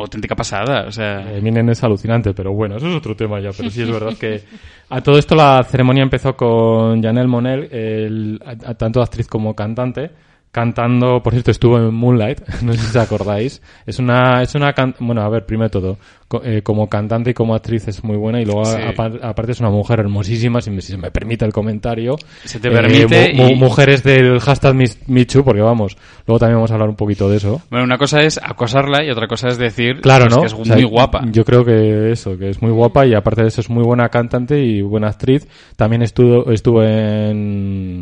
auténtica 0.00 0.34
pasada, 0.34 0.86
o 0.86 0.92
sea... 0.92 1.36
Eminem 1.36 1.68
es 1.70 1.82
alucinante, 1.84 2.32
pero 2.32 2.52
bueno, 2.52 2.76
eso 2.76 2.88
es 2.88 2.94
otro 2.94 3.14
tema 3.14 3.40
ya. 3.40 3.50
Pero 3.56 3.70
sí 3.70 3.82
es 3.82 3.90
verdad 3.90 4.16
que 4.18 4.42
a 4.88 5.00
todo 5.00 5.18
esto 5.18 5.34
la 5.34 5.62
ceremonia 5.64 6.02
empezó 6.02 6.34
con 6.34 7.02
Janelle 7.02 7.28
Monel, 7.28 8.40
tanto 8.78 9.02
actriz 9.02 9.26
como 9.28 9.54
cantante, 9.54 10.10
cantando, 10.52 11.22
por 11.22 11.32
cierto, 11.32 11.50
estuvo 11.50 11.78
en 11.78 11.92
Moonlight, 11.94 12.40
no 12.62 12.72
sé 12.74 12.78
si 12.78 12.86
os 12.86 12.96
acordáis. 12.96 13.60
Es 13.86 13.98
una, 13.98 14.42
es 14.42 14.54
una, 14.54 14.72
can- 14.74 14.94
bueno, 15.00 15.22
a 15.22 15.28
ver, 15.30 15.46
primero 15.46 15.70
todo, 15.70 15.98
co- 16.28 16.42
eh, 16.44 16.62
como 16.62 16.88
cantante 16.88 17.30
y 17.30 17.34
como 17.34 17.54
actriz 17.54 17.88
es 17.88 18.04
muy 18.04 18.16
buena 18.18 18.40
y 18.40 18.44
luego 18.44 18.64
Sí. 18.66 18.76
apa- 18.80 19.10
aparte 19.22 19.52
es 19.52 19.60
una 19.60 19.70
mujer 19.70 20.00
hermosísima, 20.00 20.60
si 20.60 20.70
me, 20.70 20.82
si 20.82 20.92
se 20.92 20.98
me 20.98 21.10
permite 21.10 21.44
el 21.46 21.52
comentario. 21.54 22.16
Se 22.44 22.60
te 22.60 22.70
permite 22.70 23.32
mu- 23.34 23.44
mu- 23.44 23.48
y- 23.50 23.54
mujeres 23.56 24.02
del 24.02 24.38
hashtag 24.40 24.76
Michu, 25.06 25.42
porque 25.42 25.62
vamos, 25.62 25.96
luego 26.26 26.38
también 26.38 26.56
vamos 26.56 26.70
a 26.70 26.74
hablar 26.74 26.90
un 26.90 26.96
poquito 26.96 27.30
de 27.30 27.38
eso. 27.38 27.62
Bueno, 27.70 27.84
una 27.84 27.96
cosa 27.96 28.20
es 28.20 28.38
acosarla 28.42 29.02
y 29.04 29.10
otra 29.10 29.26
cosa 29.26 29.48
es 29.48 29.56
decir 29.56 30.00
Claro, 30.02 30.26
pues, 30.26 30.34
¿no? 30.36 30.40
que 30.42 30.46
es 30.48 30.52
O 30.54 30.64
sea, 30.66 30.74
muy 30.74 30.84
guapa. 30.84 31.22
Yo 31.32 31.44
creo 31.46 31.64
que 31.64 32.12
eso, 32.12 32.36
que 32.36 32.50
es 32.50 32.60
muy 32.60 32.70
guapa 32.72 33.06
y 33.06 33.14
aparte 33.14 33.40
de 33.42 33.48
eso 33.48 33.62
es 33.62 33.70
muy 33.70 33.82
buena 33.84 34.10
cantante 34.10 34.60
y 34.62 34.82
buena 34.82 35.08
actriz. 35.08 35.48
También 35.76 36.02
estuvo, 36.02 36.50
estuvo 36.52 36.82
en... 36.82 38.00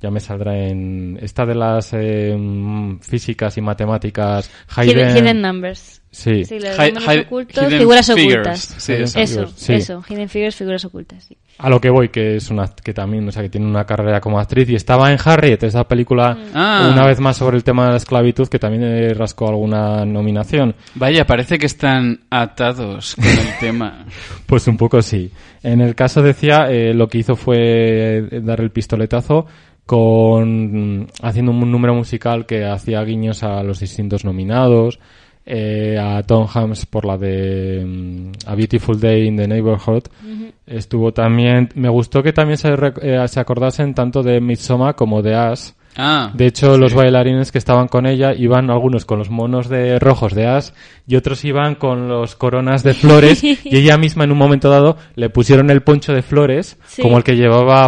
Ya 0.00 0.10
me 0.10 0.20
saldrá 0.20 0.56
en... 0.56 1.18
Esta 1.20 1.44
de 1.44 1.54
las 1.56 1.90
eh, 1.92 2.34
mm, 2.38 3.00
físicas 3.00 3.56
y 3.58 3.60
matemáticas. 3.60 4.50
Hidden. 4.76 5.16
Hidden 5.16 5.42
Numbers. 5.42 6.02
Sí. 6.10 6.44
Sí, 6.44 6.58
los 6.58 6.74
Hi- 6.78 6.92
números 6.92 7.14
hi- 7.14 7.18
ocultos, 7.20 7.64
hidden 7.64 7.78
figuras 7.80 8.06
figures. 8.06 8.32
ocultas. 8.34 8.60
Sí, 8.78 8.92
eso. 8.94 9.18
Eso, 9.20 9.46
sí. 9.56 9.72
eso. 9.74 10.02
Hidden 10.08 10.28
Figures, 10.28 10.56
figuras 10.56 10.84
ocultas, 10.84 11.24
sí. 11.24 11.36
A 11.58 11.68
lo 11.68 11.80
que 11.80 11.90
voy, 11.90 12.08
que 12.08 12.36
es 12.36 12.50
una 12.50 12.68
que 12.68 12.94
también, 12.94 13.28
o 13.28 13.32
sea, 13.32 13.42
que 13.42 13.48
tiene 13.50 13.66
una 13.66 13.84
carrera 13.84 14.20
como 14.20 14.38
actriz 14.38 14.70
y 14.70 14.76
estaba 14.76 15.12
en 15.12 15.18
Harriet, 15.22 15.62
esa 15.64 15.86
película, 15.86 16.38
Ah. 16.54 16.88
una 16.92 17.04
vez 17.04 17.18
más 17.20 17.36
sobre 17.36 17.56
el 17.56 17.64
tema 17.64 17.84
de 17.86 17.90
la 17.90 17.96
esclavitud, 17.96 18.46
que 18.48 18.58
también 18.60 19.14
rascó 19.16 19.48
alguna 19.48 20.04
nominación. 20.06 20.74
Vaya, 20.94 21.26
parece 21.26 21.58
que 21.58 21.66
están 21.66 22.20
atados 22.30 23.16
con 23.16 23.24
el 23.26 23.58
tema. 23.60 24.06
Pues 24.46 24.66
un 24.68 24.76
poco 24.76 25.02
sí. 25.02 25.30
En 25.62 25.80
el 25.80 25.94
caso 25.96 26.22
decía, 26.22 26.70
eh, 26.70 26.94
lo 26.94 27.08
que 27.08 27.18
hizo 27.18 27.34
fue 27.36 27.56
eh, 27.58 28.40
dar 28.42 28.60
el 28.60 28.70
pistoletazo 28.70 29.46
con 29.88 31.06
haciendo 31.22 31.50
un 31.50 31.72
número 31.72 31.94
musical 31.94 32.44
que 32.44 32.66
hacía 32.66 33.02
guiños 33.04 33.42
a 33.42 33.62
los 33.62 33.80
distintos 33.80 34.22
nominados, 34.22 35.00
eh, 35.46 35.96
a 35.98 36.22
Tom 36.24 36.46
Hanks 36.46 36.84
por 36.84 37.06
la 37.06 37.16
de 37.16 37.82
mm, 37.86 38.32
A 38.44 38.54
Beautiful 38.54 39.00
Day 39.00 39.26
in 39.26 39.36
the 39.38 39.48
Neighborhood. 39.48 40.02
Estuvo 40.66 41.14
también, 41.14 41.70
me 41.74 41.88
gustó 41.88 42.22
que 42.22 42.34
también 42.34 42.58
se, 42.58 42.68
eh, 43.00 43.26
se 43.28 43.40
acordasen 43.40 43.94
tanto 43.94 44.22
de 44.22 44.42
Midsommar 44.42 44.94
como 44.94 45.22
de 45.22 45.34
Ash. 45.34 45.70
Ah, 46.00 46.30
De 46.32 46.46
hecho, 46.46 46.78
los 46.78 46.94
bailarines 46.94 47.50
que 47.50 47.58
estaban 47.58 47.88
con 47.88 48.06
ella 48.06 48.32
iban 48.32 48.70
algunos 48.70 49.04
con 49.04 49.18
los 49.18 49.30
monos 49.30 49.68
de 49.68 49.98
rojos 49.98 50.32
de 50.32 50.46
Ash 50.46 50.68
y 51.08 51.16
otros 51.16 51.44
iban 51.44 51.74
con 51.74 52.06
los 52.08 52.36
coronas 52.36 52.84
de 52.84 52.94
flores 52.94 53.42
y 53.44 53.58
ella 53.64 53.98
misma 53.98 54.22
en 54.24 54.30
un 54.30 54.38
momento 54.38 54.70
dado 54.70 54.96
le 55.16 55.28
pusieron 55.28 55.70
el 55.70 55.82
poncho 55.82 56.12
de 56.12 56.22
flores 56.22 56.76
Sí. 56.86 57.02
como 57.02 57.18
el 57.18 57.24
que 57.24 57.34
llevaba 57.36 57.84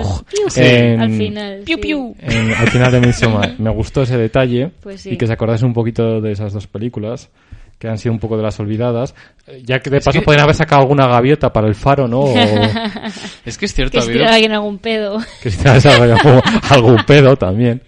Al- 0.00 0.24
Piu, 0.24 0.48
sí, 0.48 0.60
en- 0.62 1.00
al 1.00 1.10
final. 1.12 1.60
Piu, 1.66 1.76
sí. 1.76 1.82
piu. 1.82 2.14
en- 2.18 2.54
al 2.54 2.68
final 2.68 2.90
de 2.92 3.00
Midsommar. 3.00 3.54
Me 3.58 3.70
gustó 3.70 4.02
ese 4.02 4.16
detalle 4.16 4.70
Pues 4.82 5.02
sí. 5.02 5.10
y 5.10 5.16
que 5.18 5.26
se 5.26 5.34
acordase 5.34 5.66
un 5.66 5.74
poquito 5.74 6.22
de 6.22 6.32
esas 6.32 6.52
dos 6.54 6.66
películas 6.66 7.28
que 7.78 7.88
han 7.88 7.98
sido 7.98 8.12
un 8.12 8.18
poco 8.18 8.36
de 8.36 8.42
las 8.42 8.58
olvidadas. 8.60 9.14
Eh, 9.46 9.62
Ya 9.64 9.80
que 9.80 9.90
de 9.90 9.98
paso 10.00 10.18
que- 10.18 10.22
podrían 10.24 10.44
haber 10.44 10.54
sacado 10.56 10.82
alguna 10.82 11.06
gaviota 11.06 11.52
para 11.52 11.66
el 11.68 11.74
faro, 11.74 12.08
¿no? 12.08 12.20
O 12.20 12.34
es 13.44 13.58
que 13.58 13.66
es 13.66 13.74
cierto, 13.74 13.98
Que 13.98 13.98
ha 13.98 14.02
habido- 14.06 14.26
alguien 14.26 14.52
algún 14.52 14.78
pedo. 14.78 15.18
que 15.42 15.50
algún 16.70 16.96
pedo 17.06 17.36
también. 17.36 17.82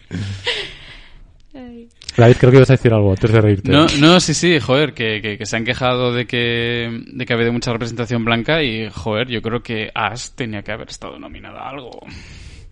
David, 2.16 2.36
creo 2.38 2.50
que 2.50 2.56
ibas 2.56 2.70
a 2.70 2.74
decir 2.74 2.94
algo 2.94 3.10
antes 3.10 3.30
de 3.30 3.40
reírte. 3.42 3.70
No, 3.70 3.86
no, 4.00 4.20
sí, 4.20 4.32
sí, 4.32 4.58
joder, 4.58 4.94
que, 4.94 5.20
que, 5.20 5.36
que 5.36 5.44
se 5.44 5.54
han 5.56 5.66
quejado 5.66 6.14
de 6.14 6.26
que, 6.26 7.02
de 7.12 7.26
que 7.26 7.32
ha 7.32 7.36
habido 7.36 7.52
mucha 7.52 7.72
representación 7.72 8.24
blanca 8.24 8.62
y, 8.62 8.88
joder, 8.88 9.28
yo 9.28 9.42
creo 9.42 9.62
que 9.62 9.90
Ash 9.94 10.28
tenía 10.34 10.62
que 10.62 10.72
haber 10.72 10.88
estado 10.88 11.18
nominada 11.18 11.60
a 11.60 11.68
algo. 11.70 11.90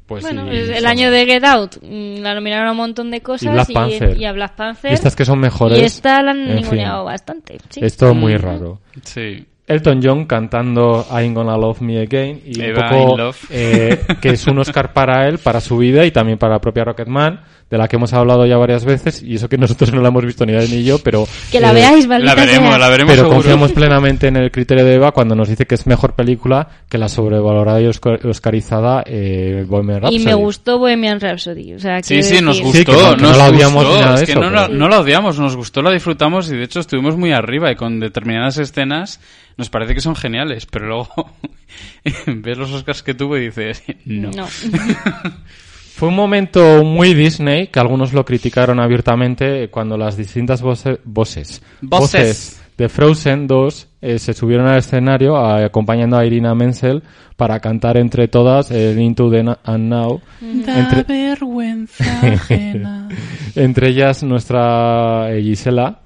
Pues 0.06 0.22
bueno, 0.22 0.50
el 0.50 0.74
son- 0.76 0.86
año 0.86 1.10
de 1.10 1.24
Get 1.24 1.44
Out 1.44 1.76
mm, 1.82 2.18
la 2.20 2.34
nominaron 2.34 2.68
a 2.68 2.70
un 2.72 2.76
montón 2.76 3.10
de 3.10 3.20
cosas 3.22 3.42
Y 3.44 3.48
Black 3.48 3.72
Panther. 3.72 4.16
y 4.20 4.24
a 4.26 4.32
Black 4.32 4.54
Panther. 4.54 4.90
Y 4.90 4.94
estas 4.94 5.16
que 5.16 5.24
son 5.24 5.38
mejores. 5.40 5.78
Y 5.78 5.84
esta 5.84 6.22
la 6.22 6.32
han 6.32 6.54
ninguneado 6.54 7.04
bastante. 7.04 7.58
Sí. 7.70 7.80
Esto 7.82 8.10
es 8.10 8.14
muy 8.16 8.36
raro. 8.36 8.80
Sí. 9.02 9.46
Elton 9.66 10.00
John 10.02 10.26
cantando 10.26 11.06
I'm 11.10 11.32
Gonna 11.32 11.56
Love 11.56 11.80
Me 11.80 11.98
Again 12.02 12.42
y 12.44 12.60
un 12.60 12.74
poco 12.74 13.16
eh, 13.48 13.98
que 14.20 14.28
es 14.30 14.46
un 14.46 14.58
Oscar 14.58 14.92
para 14.92 15.26
él, 15.26 15.38
para 15.38 15.58
su 15.62 15.78
vida 15.78 16.04
y 16.04 16.10
también 16.10 16.36
para 16.36 16.52
la 16.54 16.60
propia 16.60 16.84
Rocketman, 16.84 17.40
de 17.74 17.78
la 17.78 17.88
que 17.88 17.96
hemos 17.96 18.12
hablado 18.12 18.46
ya 18.46 18.56
varias 18.56 18.84
veces 18.84 19.20
y 19.20 19.34
eso 19.34 19.48
que 19.48 19.58
nosotros 19.58 19.92
no 19.92 20.00
la 20.00 20.06
hemos 20.08 20.24
visto 20.24 20.46
ni 20.46 20.52
él 20.52 20.70
ni 20.70 20.84
yo, 20.84 21.00
pero 21.00 21.26
Que 21.50 21.58
la 21.58 21.72
eh, 21.72 21.74
veáis, 21.74 22.06
La 22.06 22.34
veremos, 22.36 22.68
sea. 22.70 22.78
la 22.78 22.88
veremos 22.88 23.10
pero 23.12 23.22
seguro. 23.24 23.34
confiamos 23.36 23.72
plenamente 23.72 24.28
en 24.28 24.36
el 24.36 24.52
criterio 24.52 24.84
de 24.84 24.94
Eva 24.94 25.10
cuando 25.10 25.34
nos 25.34 25.48
dice 25.48 25.66
que 25.66 25.74
es 25.74 25.84
mejor 25.88 26.14
película 26.14 26.68
que 26.88 26.98
la 26.98 27.08
sobrevalorada 27.08 27.80
y 27.80 27.86
oscar- 27.86 28.24
oscarizada 28.26 29.02
eh, 29.06 29.64
Bohemian 29.66 29.98
Y 29.98 30.00
Rhapsody. 30.02 30.24
me 30.24 30.34
gustó 30.34 30.78
Bohemian 30.78 31.18
Rhapsody. 31.18 31.74
O 31.74 31.80
sea, 31.80 32.00
Sí, 32.04 32.22
sí, 32.22 32.40
nos 32.40 32.60
gustó, 32.60 32.78
Sí, 32.78 32.84
que 32.84 32.92
no- 32.92 32.98
que 33.16 33.22
no 33.22 33.28
nos 33.30 33.38
la 33.38 33.48
odiamos 33.48 33.84
gustó. 33.84 34.00
nada 34.00 34.14
de 34.14 34.20
es 34.20 34.26
que 34.26 34.30
eso, 34.32 34.40
no, 34.40 34.46
pero- 34.50 34.60
la- 34.62 34.68
no 34.68 34.88
la 34.88 35.00
odiamos, 35.00 35.38
nos 35.40 35.56
gustó, 35.56 35.82
la 35.82 35.90
disfrutamos 35.90 36.48
y 36.52 36.56
de 36.56 36.62
hecho 36.62 36.78
estuvimos 36.78 37.16
muy 37.16 37.32
arriba 37.32 37.72
y 37.72 37.74
con 37.74 37.98
determinadas 37.98 38.56
escenas 38.58 39.20
nos 39.56 39.68
parece 39.68 39.94
que 39.94 40.00
son 40.00 40.14
geniales, 40.14 40.66
pero 40.66 40.86
luego 40.86 41.08
ves 42.26 42.56
los 42.56 42.70
Oscars 42.70 43.02
que 43.02 43.14
tuvo 43.14 43.36
y 43.36 43.46
dices, 43.46 43.82
no. 44.04 44.30
No. 44.30 44.46
Fue 45.96 46.08
un 46.08 46.16
momento 46.16 46.82
muy 46.82 47.14
Disney, 47.14 47.68
que 47.68 47.78
algunos 47.78 48.12
lo 48.12 48.24
criticaron 48.24 48.80
abiertamente, 48.80 49.68
cuando 49.70 49.96
las 49.96 50.16
distintas 50.16 50.60
voce- 50.60 50.98
voces, 51.04 51.62
Voces. 51.80 52.60
de 52.76 52.88
Frozen 52.88 53.46
2 53.46 53.88
eh, 54.02 54.18
se 54.18 54.32
subieron 54.34 54.66
al 54.66 54.78
escenario 54.78 55.36
a- 55.36 55.64
acompañando 55.64 56.16
a 56.18 56.26
Irina 56.26 56.52
Menzel 56.54 57.04
para 57.36 57.60
cantar 57.60 57.96
entre 57.96 58.26
todas 58.26 58.72
el 58.72 58.98
Into 59.00 59.30
the 59.30 59.44
Na- 59.44 59.58
and 59.64 59.88
Now. 59.88 60.20
Entre, 60.42 61.02
vergüenza 61.04 62.04
ajena. 62.22 63.08
entre 63.54 63.88
ellas 63.90 64.24
nuestra 64.24 65.28
eh, 65.32 65.42
Gisela. 65.42 66.00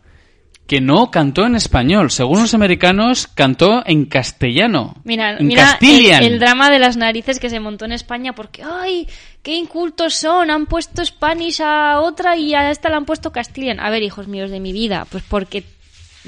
Que 0.69 0.83
no 0.83 1.11
cantó 1.11 1.47
en 1.47 1.57
español. 1.57 2.11
Según 2.11 2.41
los 2.41 2.53
americanos, 2.53 3.27
cantó 3.27 3.83
en 3.87 4.05
castellano. 4.05 4.97
Mira, 5.03 5.39
en 5.39 5.47
mira 5.47 5.79
el, 5.81 6.25
el 6.35 6.39
drama 6.39 6.71
de 6.71 6.79
las 6.79 6.99
narices 6.99 7.41
que 7.41 7.49
se 7.49 7.59
montó 7.59 7.87
en 7.87 7.93
España 7.93 8.35
porque, 8.35 8.63
¡ay! 8.63 9.09
¡Qué 9.43 9.55
incultos 9.55 10.15
son! 10.15 10.51
Han 10.51 10.67
puesto 10.67 11.03
Spanish 11.03 11.63
a 11.63 12.01
otra 12.01 12.37
y 12.37 12.55
a 12.55 12.71
esta 12.71 12.91
la 12.91 12.99
han 12.99 13.07
puesto 13.07 13.33
Castilian. 13.33 13.81
A 13.81 13.89
ver, 13.89 14.03
hijos 14.03 14.29
míos 14.29 14.51
de 14.51 14.61
mi 14.61 14.75
vida, 14.75 15.07
pues 15.11 15.25
porque 15.27 15.65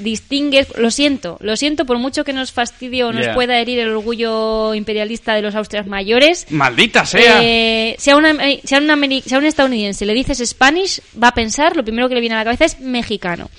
distingues, 0.01 0.67
lo 0.77 0.91
siento, 0.91 1.37
lo 1.41 1.55
siento 1.55 1.85
por 1.85 1.97
mucho 1.97 2.23
que 2.23 2.33
nos 2.33 2.51
fastidie 2.51 3.03
o 3.03 3.11
nos 3.13 3.25
pueda 3.33 3.59
herir 3.59 3.79
el 3.79 3.89
orgullo 3.89 4.73
imperialista 4.73 5.33
de 5.33 5.41
los 5.41 5.55
Austrias 5.55 5.87
mayores. 5.87 6.45
¡Maldita 6.49 7.05
sea! 7.05 7.39
Eh, 7.43 7.95
si, 7.97 8.09
a 8.11 8.15
una- 8.17 8.31
eh, 8.49 8.61
a 8.63 8.67
si 8.67 8.75
a 8.75 9.37
un 9.37 9.45
estadounidense 9.45 10.05
le 10.05 10.13
dices 10.13 10.37
Spanish, 10.47 11.01
va 11.21 11.29
a 11.29 11.33
pensar, 11.33 11.75
lo 11.75 11.83
primero 11.83 12.09
que 12.09 12.15
le 12.15 12.21
viene 12.21 12.35
a 12.35 12.39
la 12.39 12.43
cabeza 12.43 12.65
es 12.65 12.79
mexicano. 12.79 13.49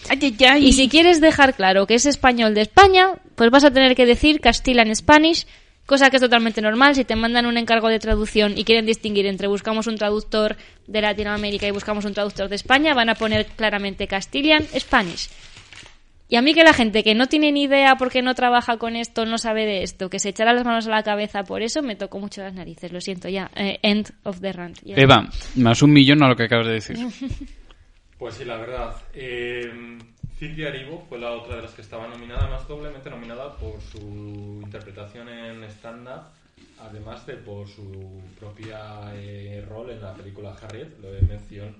Y 0.69 0.73
si 0.73 0.89
quieres 0.89 1.21
dejar 1.21 1.55
claro 1.55 1.87
que 1.87 1.95
es 1.95 2.07
español 2.07 2.55
de 2.55 2.63
España, 2.63 3.09
pues 3.37 3.51
vas 3.51 3.65
a 3.65 3.71
tener 3.71 3.95
que 3.97 4.07
decir 4.07 4.41
Castilian 4.41 4.95
Spanish, 4.95 5.47
cosa 5.87 6.11
que 6.11 6.17
es 6.17 6.23
totalmente 6.23 6.61
normal. 6.61 6.95
Si 6.95 7.05
te 7.05 7.17
mandan 7.17 7.47
un 7.47 7.57
encargo 7.59 7.89
de 7.89 7.99
traducción 7.99 8.57
y 8.57 8.65
quieren 8.65 8.87
distinguir 8.87 9.27
entre 9.27 9.49
buscamos 9.49 9.87
un 9.87 9.97
traductor 9.99 10.57
de 10.87 11.01
Latinoamérica 11.01 11.67
y 11.67 11.71
buscamos 11.71 12.05
un 12.05 12.15
traductor 12.15 12.49
de 12.49 12.57
España, 12.57 12.95
van 12.95 13.09
a 13.09 13.15
poner 13.15 13.47
claramente 13.47 14.07
Castilian 14.07 14.65
Spanish. 14.79 15.29
Y 16.33 16.37
a 16.37 16.41
mí 16.41 16.55
que 16.55 16.65
la 16.65 16.73
gente 16.73 17.05
que 17.05 17.15
no 17.15 17.27
tiene 17.27 17.53
ni 17.53 17.65
idea 17.65 17.97
porque 17.97 18.23
no 18.23 18.35
trabaja 18.35 18.79
con 18.79 18.97
esto, 18.97 19.27
no 19.27 19.37
sabe 19.37 19.67
de 19.67 19.83
esto, 19.83 20.09
que 20.09 20.19
se 20.19 20.31
echara 20.31 20.55
las 20.55 20.65
manos 20.65 20.87
a 20.87 20.91
la 20.91 21.03
cabeza 21.03 21.45
por 21.45 21.61
eso, 21.61 21.83
me 21.83 21.95
tocó 21.95 22.19
mucho 22.19 22.41
las 22.41 22.55
narices. 22.55 22.91
Lo 22.91 23.03
siento 23.03 23.29
ya. 23.29 23.51
Eh, 23.55 23.79
end 23.83 24.11
of 24.23 24.41
the 24.41 24.51
rant. 24.51 24.79
Ya. 24.83 24.95
Eva, 24.97 25.29
más 25.57 25.83
un 25.83 25.93
millón 25.93 26.23
a 26.23 26.29
lo 26.29 26.35
que 26.35 26.45
acabas 26.45 26.69
de 26.69 26.73
decir. 26.73 26.97
Pues 28.19 28.37
sí, 28.37 28.45
la 28.45 28.57
verdad. 28.57 28.95
Eh, 29.13 29.69
Cindy 30.39 30.65
Aribo 30.65 31.05
fue 31.09 31.19
la 31.19 31.33
otra 31.33 31.57
de 31.57 31.63
las 31.63 31.73
que 31.73 31.83
estaba 31.83 32.07
nominada, 32.07 32.49
más 32.49 32.69
doblemente 32.69 33.11
nominada 33.11 33.57
por 33.57 33.81
su 33.81 34.61
interpretación 34.63 35.29
en 35.29 35.65
stand-up, 35.65 36.31
además 36.81 37.27
de 37.27 37.35
por 37.35 37.67
su 37.67 38.23
propia 38.39 38.79
eh, 39.17 39.67
rol 39.69 39.91
en 39.91 40.01
la 40.01 40.15
película 40.15 40.55
Harriet. 40.63 40.89
Lo 41.03 41.13
he 41.13 41.21
mencionado. 41.23 41.75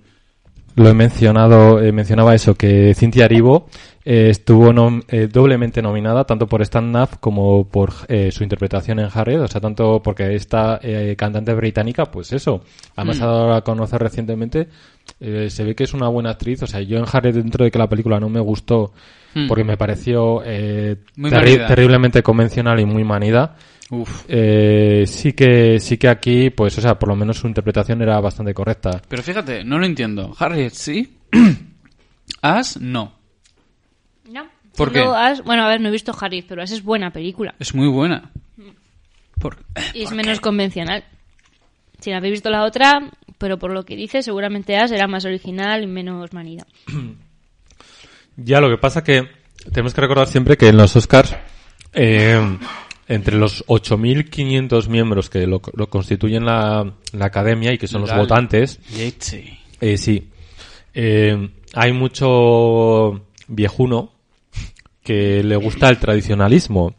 Lo 0.75 0.89
he 0.89 0.93
mencionado, 0.93 1.81
eh, 1.81 1.91
mencionaba 1.91 2.33
eso, 2.33 2.55
que 2.55 2.93
Cynthia 2.95 3.25
Aribo 3.25 3.67
eh, 4.05 4.29
estuvo 4.29 4.71
nom- 4.73 5.03
eh, 5.07 5.27
doblemente 5.31 5.81
nominada 5.81 6.25
tanto 6.25 6.47
por 6.47 6.61
stand-up 6.61 7.19
como 7.19 7.67
por 7.69 7.91
eh, 8.07 8.31
su 8.31 8.43
interpretación 8.43 8.99
en 8.99 9.09
Harriet, 9.13 9.39
o 9.41 9.47
sea, 9.47 9.61
tanto 9.61 10.01
porque 10.03 10.35
esta 10.35 10.79
eh, 10.81 11.15
cantante 11.17 11.53
británica, 11.53 12.05
pues 12.05 12.33
eso, 12.33 12.63
además 12.95 13.19
Mm. 13.19 13.23
ha 13.23 13.25
dado 13.27 13.53
a 13.53 13.63
conocer 13.63 14.01
recientemente, 14.01 14.67
se 15.19 15.63
ve 15.63 15.75
que 15.75 15.83
es 15.83 15.93
una 15.93 16.07
buena 16.07 16.31
actriz, 16.31 16.63
o 16.63 16.67
sea, 16.67 16.81
yo 16.81 16.97
en 16.97 17.05
Harriet 17.11 17.35
dentro 17.35 17.65
de 17.65 17.71
que 17.71 17.79
la 17.79 17.89
película 17.89 18.19
no 18.19 18.29
me 18.29 18.39
gustó 18.39 18.93
Mm. 19.35 19.47
porque 19.47 19.63
me 19.63 19.77
pareció 19.77 20.41
eh, 20.45 20.95
Muy 21.15 21.31
terri- 21.31 21.65
terriblemente 21.67 22.21
convencional 22.21 22.79
y 22.79 22.85
muy 22.85 23.03
manida. 23.03 23.55
Uf. 23.89 24.25
Eh, 24.27 25.03
sí 25.07 25.33
que 25.33 25.79
sí 25.79 25.97
que 25.97 26.07
aquí, 26.07 26.49
pues, 26.51 26.77
o 26.77 26.81
sea, 26.81 26.97
por 26.99 27.09
lo 27.09 27.15
menos 27.15 27.37
su 27.37 27.47
interpretación 27.47 28.01
era 28.01 28.19
bastante 28.19 28.53
correcta. 28.53 29.01
Pero 29.07 29.21
fíjate, 29.23 29.63
no 29.63 29.77
lo 29.79 29.85
entiendo. 29.85 30.33
Harriet, 30.37 30.71
sí. 30.73 31.17
As, 32.41 32.79
no. 32.79 33.13
¿Por 34.75 34.91
qué? 34.91 35.01
Ash- 35.01 35.41
bueno, 35.43 35.63
a 35.63 35.67
ver, 35.67 35.81
no 35.81 35.89
he 35.89 35.91
visto 35.91 36.15
Harry, 36.19 36.41
pero 36.41 36.61
Ash 36.61 36.71
es 36.71 36.83
buena 36.83 37.11
película. 37.11 37.53
Es 37.59 37.75
muy 37.75 37.87
buena. 37.87 38.31
¿Por, 39.39 39.57
Y 39.93 40.03
es 40.03 40.11
menos 40.11 40.39
convencional. 40.39 41.03
Si 41.99 42.09
no 42.11 42.17
habéis 42.17 42.33
visto 42.33 42.49
la 42.49 42.63
otra, 42.63 43.09
pero 43.37 43.57
por 43.59 43.71
lo 43.71 43.83
que 43.85 43.95
dice, 43.95 44.21
seguramente 44.23 44.75
Ash 44.77 44.91
era 44.91 45.07
más 45.07 45.25
original 45.25 45.83
y 45.83 45.87
menos 45.87 46.33
manida. 46.33 46.65
Ya, 48.35 48.59
lo 48.59 48.67
que 48.69 48.79
pasa 48.79 49.03
que 49.03 49.27
tenemos 49.71 49.93
que 49.93 50.01
recordar 50.01 50.25
siempre 50.27 50.57
que 50.57 50.67
en 50.69 50.77
los 50.77 50.95
Oscars, 50.95 51.35
eh, 51.93 52.57
entre 53.07 53.37
los 53.37 53.63
8.500 53.67 54.87
miembros 54.87 55.29
que 55.29 55.45
lo, 55.45 55.61
lo 55.75 55.87
constituyen 55.87 56.43
la, 56.43 56.93
la 57.11 57.25
academia 57.25 57.71
y 57.73 57.77
que 57.77 57.87
son 57.87 58.01
los 58.01 58.15
votantes, 58.15 58.79
eh, 59.81 59.97
sí, 59.97 60.29
eh, 60.95 61.47
hay 61.75 61.93
mucho 61.93 63.23
viejuno 63.47 64.12
que 65.03 65.43
le 65.43 65.55
gusta 65.57 65.89
el 65.89 65.97
tradicionalismo 65.99 66.95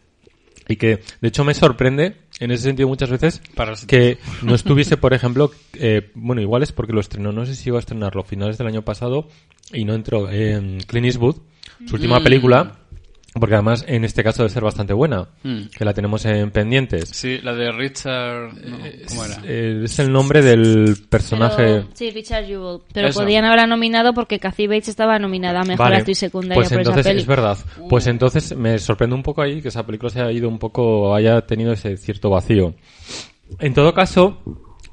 y 0.69 0.77
que, 0.77 1.01
de 1.21 1.29
hecho, 1.29 1.45
me 1.45 1.55
sorprende 1.55 2.17
en 2.41 2.51
ese 2.51 2.65
sentido 2.65 2.89
muchas 2.89 3.11
veces 3.11 3.43
que 3.87 4.19
no 4.43 4.55
estuviese, 4.55 4.97
por 4.97 5.13
ejemplo, 5.15 5.51
eh, 5.75 6.11
bueno, 6.15 6.41
igual 6.43 6.63
es 6.63 6.73
porque 6.73 6.93
lo 6.93 7.01
estrenó, 7.01 7.33
no 7.33 7.45
sé 7.47 7.55
si 7.55 7.69
iba 7.69 7.79
a 7.79 7.81
estrenarlo 7.81 8.23
a 8.23 8.25
finales 8.25 8.57
del 8.59 8.67
año 8.69 8.83
pasado 8.83 9.29
y 9.73 9.85
no 9.85 9.95
entró 9.95 10.31
en 10.31 10.79
Clint 10.81 11.07
Eastwood, 11.07 11.37
su 11.87 11.95
última 11.97 12.21
Mm. 12.21 12.25
película, 12.25 12.79
porque 13.39 13.55
además 13.55 13.85
en 13.89 14.05
este 14.05 14.23
caso 14.23 14.43
debe 14.43 14.53
ser 14.53 14.63
bastante 14.63 14.93
buena, 14.93 15.29
Mm. 15.43 15.63
que 15.77 15.85
la 15.85 15.93
tenemos 15.93 16.25
en 16.25 16.51
pendientes. 16.51 17.09
Sí, 17.13 17.39
la 17.43 17.53
de 17.55 17.73
Richard... 17.73 18.55
no, 18.55 18.79
¿Cómo 19.09 19.25
era? 19.25 19.37
Eh, 19.45 19.81
es 19.85 19.99
el 19.99 20.13
nombre 20.13 20.41
del 20.43 20.97
personaje. 21.09 21.57
Pero- 21.57 21.89
sí, 21.95 22.11
Richard 22.11 22.47
Jewell. 22.47 22.81
Pero 22.93 23.09
Eso. 23.09 23.21
podían 23.21 23.45
haberla 23.45 23.67
nominado 23.67 24.15
porque 24.15 24.39
Kathy 24.39 24.67
Bates 24.67 24.89
estaba 24.89 25.19
nominada 25.19 25.61
a 25.61 25.65
Mejor 25.65 25.85
Vale, 25.87 25.97
Actriz 25.97 26.19
Secundaria 26.19 26.55
pues 26.55 26.69
por 26.69 26.79
entonces 26.79 27.01
esa 27.01 27.11
peli. 27.11 27.21
es 27.21 27.27
verdad. 27.27 27.59
Pues 27.89 28.07
entonces 28.07 28.57
me 28.57 28.79
sorprende 28.79 29.17
un 29.17 29.23
poco 29.23 29.43
ahí 29.43 29.61
que 29.61 29.69
esa 29.69 29.85
película 29.85 30.11
se 30.11 30.21
haya 30.21 30.31
ido 30.33 30.49
un 30.49 30.59
poco, 30.59 31.15
haya 31.15 31.41
tenido 31.43 31.73
ese 31.73 31.97
cierto 31.97 32.31
vacío. 32.31 32.75
En 33.59 33.75
todo 33.75 33.93
caso, 33.93 34.39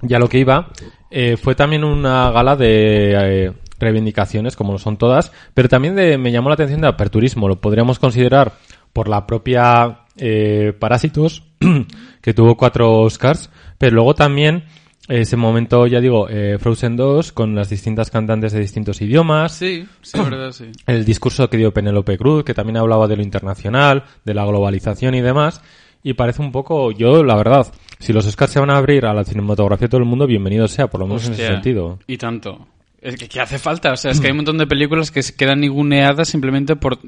ya 0.02 0.20
lo 0.20 0.28
que 0.28 0.40
iba, 0.40 0.72
eh, 1.10 1.38
fue 1.38 1.56
también 1.56 1.84
una 1.84 2.32
gala 2.32 2.56
de 2.56 3.46
eh, 3.46 3.54
reivindicaciones, 3.82 4.56
como 4.56 4.72
lo 4.72 4.80
son 4.80 4.98
todas, 4.98 5.32
pero 5.54 5.68
también 5.68 5.96
de, 5.96 6.18
me 6.18 6.32
llamó 6.32 6.50
la 6.50 6.56
atención 6.56 6.82
de 6.82 6.88
aperturismo. 6.88 7.48
Lo 7.48 7.60
podríamos 7.60 8.00
considerar 8.00 8.54
por 8.94 9.08
la 9.08 9.26
propia 9.26 10.02
eh, 10.18 10.74
Parásitos, 10.78 11.44
que 12.22 12.34
tuvo 12.34 12.56
cuatro 12.56 13.00
Oscars, 13.00 13.50
pero 13.78 13.96
luego 13.96 14.16
también 14.16 14.64
ese 15.08 15.36
momento, 15.36 15.88
ya 15.88 16.00
digo, 16.00 16.30
eh, 16.30 16.58
Frozen 16.60 16.96
2, 16.96 17.32
con 17.32 17.56
las 17.56 17.70
distintas 17.70 18.12
cantantes 18.12 18.54
de 18.54 18.60
distintos 18.60 19.02
idiomas, 19.02 19.54
Sí, 19.54 19.86
sí, 20.02 20.20
verdad, 20.20 20.52
sí. 20.52 20.72
el 20.88 21.04
discurso 21.04 21.50
que 21.50 21.58
dio 21.58 21.74
Penélope 21.74 22.18
Cruz, 22.18 22.44
que 22.44 22.54
también 22.54 22.78
hablaba 22.78 23.08
de 23.08 23.18
lo 23.18 23.24
internacional, 23.24 24.06
de 24.24 24.34
la 24.34 24.46
globalización 24.46 25.16
y 25.16 25.22
demás. 25.22 25.62
Y 26.04 26.14
parece 26.14 26.42
un 26.42 26.52
poco, 26.52 26.92
yo, 26.92 27.24
la 27.24 27.36
verdad, 27.36 27.68
si 28.00 28.12
los 28.14 28.26
Oscars 28.26 28.52
se 28.52 28.60
van 28.60 28.72
a 28.72 28.78
abrir 28.78 29.06
a 29.06 29.14
la 29.14 29.24
cinematografía 29.24 29.88
de 29.88 29.92
todo 29.92 30.02
el 30.02 30.08
mundo, 30.08 30.26
bienvenido 30.26 30.68
sea, 30.68 30.88
por 30.88 31.00
lo 31.02 31.08
menos 31.08 31.28
en 31.28 31.34
ese 31.34 31.48
sentido. 31.48 32.00
Y 32.08 32.18
tanto. 32.18 32.68
Es 33.02 33.16
que, 33.16 33.28
que 33.28 33.40
hace 33.42 33.58
falta, 33.58 33.92
o 33.94 33.98
sea, 33.98 34.12
es 34.12 34.20
que 34.20 34.28
hay 34.28 34.32
un 34.32 34.38
montón 34.38 34.58
de 34.60 34.68
películas 34.68 35.10
que 35.10 35.24
se 35.24 35.36
quedan 35.36 35.60
ninguneadas 35.62 36.30
simplemente 36.30 36.76
por 36.76 37.00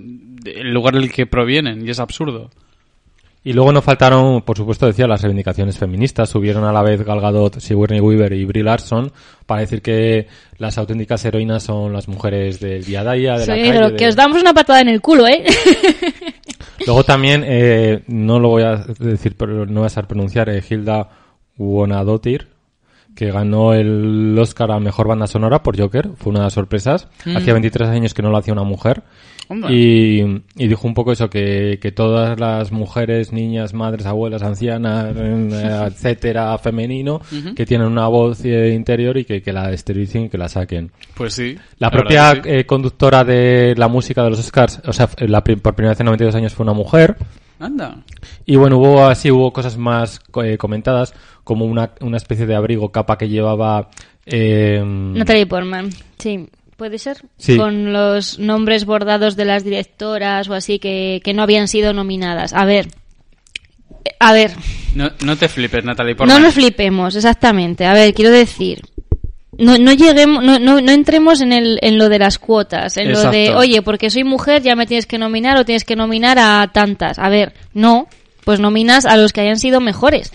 el 0.45 0.73
lugar 0.73 0.95
del 0.95 1.11
que 1.11 1.27
provienen, 1.27 1.85
y 1.85 1.91
es 1.91 1.99
absurdo. 1.99 2.49
Y 3.45 3.51
luego 3.53 3.73
no 3.73 3.81
faltaron, 3.81 4.41
por 4.41 4.55
supuesto, 4.57 4.87
decía, 4.87 5.05
las 5.05 5.21
reivindicaciones 5.21 5.77
feministas. 5.77 6.29
Subieron 6.29 6.63
a 6.63 6.71
la 6.71 6.81
vez 6.81 7.03
Gal 7.03 7.19
Gadot, 7.19 7.59
Sigourney 7.59 7.99
Weaver 7.99 8.31
y 8.31 8.45
Brie 8.45 8.63
Larson 8.63 9.11
para 9.45 9.59
decir 9.61 9.81
que 9.81 10.27
las 10.57 10.77
auténticas 10.77 11.25
heroínas 11.25 11.61
son 11.61 11.91
las 11.91 12.07
mujeres 12.07 12.61
del 12.61 12.85
día 12.85 13.01
a 13.01 13.13
día, 13.13 13.33
de 13.33 13.45
la 13.45 13.53
Sí, 13.55 13.61
calle. 13.61 13.71
pero 13.73 13.89
de- 13.89 13.95
que 13.97 14.07
os 14.07 14.15
damos 14.15 14.41
una 14.41 14.53
patada 14.53 14.79
en 14.79 14.87
el 14.87 15.01
culo, 15.01 15.27
¿eh? 15.27 15.43
Luego 16.87 17.03
también, 17.03 17.43
eh, 17.45 18.03
no 18.07 18.39
lo 18.39 18.47
voy 18.49 18.63
a 18.63 18.77
decir, 18.97 19.35
pero 19.37 19.65
no 19.65 19.81
voy 19.81 19.87
a 19.87 19.89
saber 19.89 20.07
pronunciar, 20.07 20.47
eh, 20.49 20.63
Hilda 20.67 21.09
Wonadotir, 21.57 22.47
que 23.15 23.31
ganó 23.31 23.73
el 23.73 24.37
Oscar 24.39 24.71
a 24.71 24.79
Mejor 24.79 25.07
Banda 25.07 25.27
Sonora 25.27 25.63
por 25.63 25.79
Joker, 25.79 26.09
fue 26.15 26.31
una 26.31 26.39
de 26.39 26.45
las 26.45 26.53
sorpresas. 26.53 27.07
Hacía 27.35 27.53
23 27.53 27.89
años 27.89 28.13
que 28.13 28.21
no 28.21 28.29
lo 28.29 28.37
hacía 28.37 28.53
una 28.53 28.63
mujer. 28.63 29.03
Y, 29.69 30.21
y 30.55 30.67
dijo 30.67 30.87
un 30.87 30.93
poco 30.93 31.11
eso, 31.11 31.29
que, 31.29 31.77
que 31.81 31.91
todas 31.91 32.39
las 32.39 32.71
mujeres, 32.71 33.31
niñas, 33.31 33.73
madres, 33.73 34.05
abuelas, 34.05 34.41
ancianas, 34.41 35.13
eh, 35.15 35.85
etcétera, 35.87 36.57
femenino, 36.57 37.21
que 37.55 37.65
tienen 37.65 37.87
una 37.87 38.07
voz 38.07 38.43
eh, 38.45 38.73
interior 38.73 39.17
y 39.17 39.25
que, 39.25 39.41
que 39.41 39.53
la 39.53 39.71
esterilicen 39.71 40.23
y 40.23 40.29
que 40.29 40.37
la 40.37 40.49
saquen. 40.49 40.91
Pues 41.13 41.33
sí. 41.33 41.57
La 41.77 41.91
propia 41.91 42.31
sí. 42.31 42.41
eh, 42.45 42.65
conductora 42.65 43.23
de 43.23 43.75
la 43.77 43.87
música 43.87 44.23
de 44.23 44.31
los 44.31 44.39
Oscars, 44.39 44.81
o 44.85 44.93
sea, 44.93 45.09
la, 45.19 45.43
por 45.43 45.75
primera 45.75 45.91
vez 45.91 45.99
en 45.99 46.05
92 46.05 46.35
años 46.35 46.53
fue 46.53 46.63
una 46.63 46.73
mujer. 46.73 47.15
Anda. 47.59 47.97
Y 48.45 48.55
bueno, 48.55 48.77
hubo 48.77 49.05
así, 49.05 49.31
hubo 49.31 49.53
cosas 49.53 49.77
más 49.77 50.19
eh, 50.43 50.57
comentadas, 50.57 51.13
como 51.43 51.65
una, 51.65 51.91
una 52.01 52.17
especie 52.17 52.45
de 52.45 52.55
abrigo, 52.55 52.91
capa 52.91 53.17
que 53.17 53.29
llevaba... 53.29 53.89
Eh, 54.25 54.81
Natalie 54.85 55.45
Portman, 55.45 55.89
sí. 56.17 56.47
¿Puede 56.77 56.97
ser? 56.97 57.17
Sí. 57.37 57.55
Con 57.55 57.93
los 57.93 58.39
nombres 58.39 58.85
bordados 58.85 59.35
de 59.35 59.45
las 59.45 59.63
directoras 59.63 60.49
o 60.49 60.53
así 60.53 60.79
que, 60.79 61.21
que 61.23 61.33
no 61.33 61.43
habían 61.43 61.67
sido 61.67 61.93
nominadas. 61.93 62.51
A 62.53 62.65
ver. 62.65 62.87
Eh, 64.03 64.11
A 64.19 64.33
ver. 64.33 64.51
No, 64.95 65.11
no 65.23 65.35
te 65.37 65.47
flipes, 65.47 65.83
Natalie 65.85 66.15
Portman. 66.15 66.37
No 66.39 66.45
nos 66.45 66.55
flipemos, 66.55 67.15
exactamente. 67.15 67.85
A 67.85 67.93
ver, 67.93 68.13
quiero 68.13 68.31
decir. 68.31 68.81
No, 69.57 69.77
no 69.77 69.93
lleguemos, 69.93 70.43
no, 70.43 70.57
no, 70.59 70.81
no 70.81 70.91
entremos 70.91 71.41
en, 71.41 71.53
el, 71.53 71.79
en 71.81 71.97
lo 71.97 72.09
de 72.09 72.19
las 72.19 72.39
cuotas, 72.39 72.97
en 72.97 73.11
lo 73.11 73.29
de, 73.29 73.53
oye, 73.53 73.81
porque 73.81 74.09
soy 74.09 74.23
mujer 74.23 74.63
ya 74.63 74.75
me 74.75 74.87
tienes 74.87 75.05
que 75.05 75.17
nominar 75.17 75.57
o 75.57 75.65
tienes 75.65 75.83
que 75.83 75.95
nominar 75.95 76.39
a 76.39 76.69
tantas. 76.73 77.19
A 77.19 77.29
ver, 77.29 77.53
no, 77.73 78.07
pues 78.43 78.59
nominas 78.59 79.05
a 79.05 79.17
los 79.17 79.31
que 79.31 79.41
hayan 79.41 79.59
sido 79.59 79.79
mejores. 79.79 80.31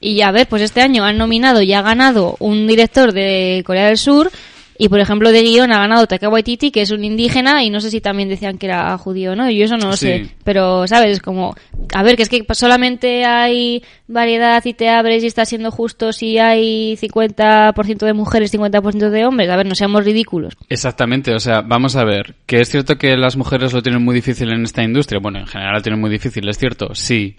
Y 0.00 0.22
a 0.22 0.32
ver, 0.32 0.46
pues 0.46 0.62
este 0.62 0.82
año 0.82 1.04
han 1.04 1.18
nominado 1.18 1.62
y 1.62 1.72
ha 1.72 1.82
ganado 1.82 2.36
un 2.38 2.66
director 2.66 3.12
de 3.12 3.62
Corea 3.66 3.86
del 3.86 3.98
Sur 3.98 4.30
y 4.78 4.88
por 4.88 4.98
ejemplo 5.00 5.30
de 5.30 5.42
guion 5.42 5.72
ha 5.72 5.78
ganado 5.78 6.06
Taika 6.06 6.28
Waititi, 6.28 6.70
que 6.70 6.82
es 6.82 6.90
un 6.90 7.04
indígena 7.04 7.62
y 7.62 7.70
no 7.70 7.80
sé 7.80 7.90
si 7.90 8.00
también 8.00 8.28
decían 8.28 8.58
que 8.58 8.66
era 8.66 8.96
judío 8.98 9.32
o 9.32 9.36
no, 9.36 9.50
yo 9.50 9.64
eso 9.64 9.76
no 9.76 9.86
lo 9.88 9.96
Sí. 9.96 10.06
sé. 10.06 10.26
Pero, 10.44 10.86
¿sabes? 10.86 11.12
Es 11.12 11.20
como, 11.20 11.54
a 11.94 12.02
ver, 12.02 12.16
que 12.16 12.22
es 12.24 12.28
que 12.28 12.44
solamente 12.52 13.24
hay 13.24 13.82
variedad 14.08 14.62
y 14.64 14.74
te 14.74 14.88
abres 14.88 15.22
y 15.22 15.26
está 15.26 15.44
siendo 15.44 15.70
justo 15.70 16.12
si 16.12 16.38
hay 16.38 16.96
50% 16.96 18.06
de 18.06 18.12
mujeres, 18.12 18.50
50% 18.52 19.10
de 19.10 19.24
hombres. 19.26 19.48
A 19.50 19.56
ver, 19.56 19.66
no 19.66 19.74
seamos 19.74 20.04
ridículos. 20.04 20.54
Exactamente, 20.68 21.32
o 21.34 21.38
sea, 21.38 21.60
vamos 21.62 21.96
a 21.96 22.04
ver, 22.04 22.34
que 22.46 22.60
es 22.60 22.68
cierto 22.70 22.96
que 22.96 23.16
las 23.16 23.36
mujeres 23.36 23.72
lo 23.72 23.82
tienen 23.82 24.02
muy 24.04 24.14
difícil 24.14 24.52
en 24.52 24.62
esta 24.64 24.82
industria, 24.82 25.20
bueno, 25.22 25.38
en 25.38 25.46
general 25.46 25.74
lo 25.74 25.82
tienen 25.82 26.00
muy 26.00 26.10
difícil, 26.10 26.48
es 26.48 26.58
cierto, 26.58 26.94
sí, 26.94 27.36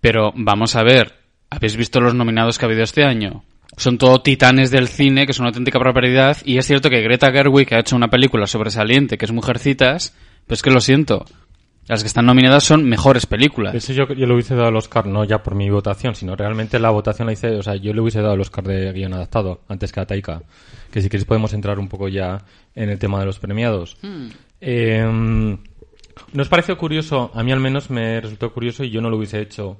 pero 0.00 0.32
vamos 0.34 0.76
a 0.76 0.82
ver, 0.82 1.14
¿habéis 1.50 1.76
visto 1.76 2.00
los 2.00 2.14
nominados 2.14 2.58
que 2.58 2.64
ha 2.64 2.68
habido 2.68 2.82
este 2.82 3.04
año? 3.04 3.44
Son 3.80 3.96
todo 3.96 4.20
titanes 4.20 4.70
del 4.70 4.88
cine, 4.88 5.26
que 5.26 5.32
son 5.32 5.44
una 5.44 5.48
auténtica 5.52 5.78
barbaridad, 5.78 6.36
y 6.44 6.58
es 6.58 6.66
cierto 6.66 6.90
que 6.90 7.00
Greta 7.00 7.32
Gerwig 7.32 7.72
ha 7.72 7.78
hecho 7.78 7.96
una 7.96 8.08
película 8.08 8.46
sobresaliente, 8.46 9.16
que 9.16 9.24
es 9.24 9.32
Mujercitas, 9.32 10.14
pero 10.46 10.54
es 10.54 10.62
que 10.62 10.70
lo 10.70 10.82
siento, 10.82 11.24
las 11.88 12.02
que 12.02 12.08
están 12.08 12.26
nominadas 12.26 12.62
son 12.62 12.86
mejores 12.86 13.24
películas. 13.24 13.74
Eso 13.74 13.94
yo, 13.94 14.06
yo 14.08 14.26
le 14.26 14.34
hubiese 14.34 14.54
dado 14.54 14.68
el 14.68 14.76
Oscar, 14.76 15.06
no 15.06 15.24
ya 15.24 15.42
por 15.42 15.54
mi 15.54 15.70
votación, 15.70 16.14
sino 16.14 16.36
realmente 16.36 16.78
la 16.78 16.90
votación 16.90 17.24
la 17.24 17.32
hice, 17.32 17.56
o 17.56 17.62
sea, 17.62 17.74
yo 17.74 17.94
le 17.94 18.02
hubiese 18.02 18.20
dado 18.20 18.34
el 18.34 18.42
Oscar 18.42 18.64
de 18.64 18.92
guion 18.92 19.14
adaptado 19.14 19.62
antes 19.66 19.92
que 19.92 20.00
a 20.00 20.04
Taika. 20.04 20.42
Que 20.92 21.00
si 21.00 21.08
queréis 21.08 21.24
podemos 21.24 21.54
entrar 21.54 21.78
un 21.78 21.88
poco 21.88 22.08
ya 22.08 22.36
en 22.74 22.90
el 22.90 22.98
tema 22.98 23.18
de 23.20 23.24
los 23.24 23.38
premiados. 23.38 23.96
Eh, 24.60 25.56
¿Nos 26.34 26.48
pareció 26.50 26.76
curioso? 26.76 27.30
A 27.32 27.42
mí 27.42 27.50
al 27.50 27.60
menos 27.60 27.88
me 27.88 28.20
resultó 28.20 28.52
curioso 28.52 28.84
y 28.84 28.90
yo 28.90 29.00
no 29.00 29.08
lo 29.08 29.16
hubiese 29.16 29.40
hecho. 29.40 29.78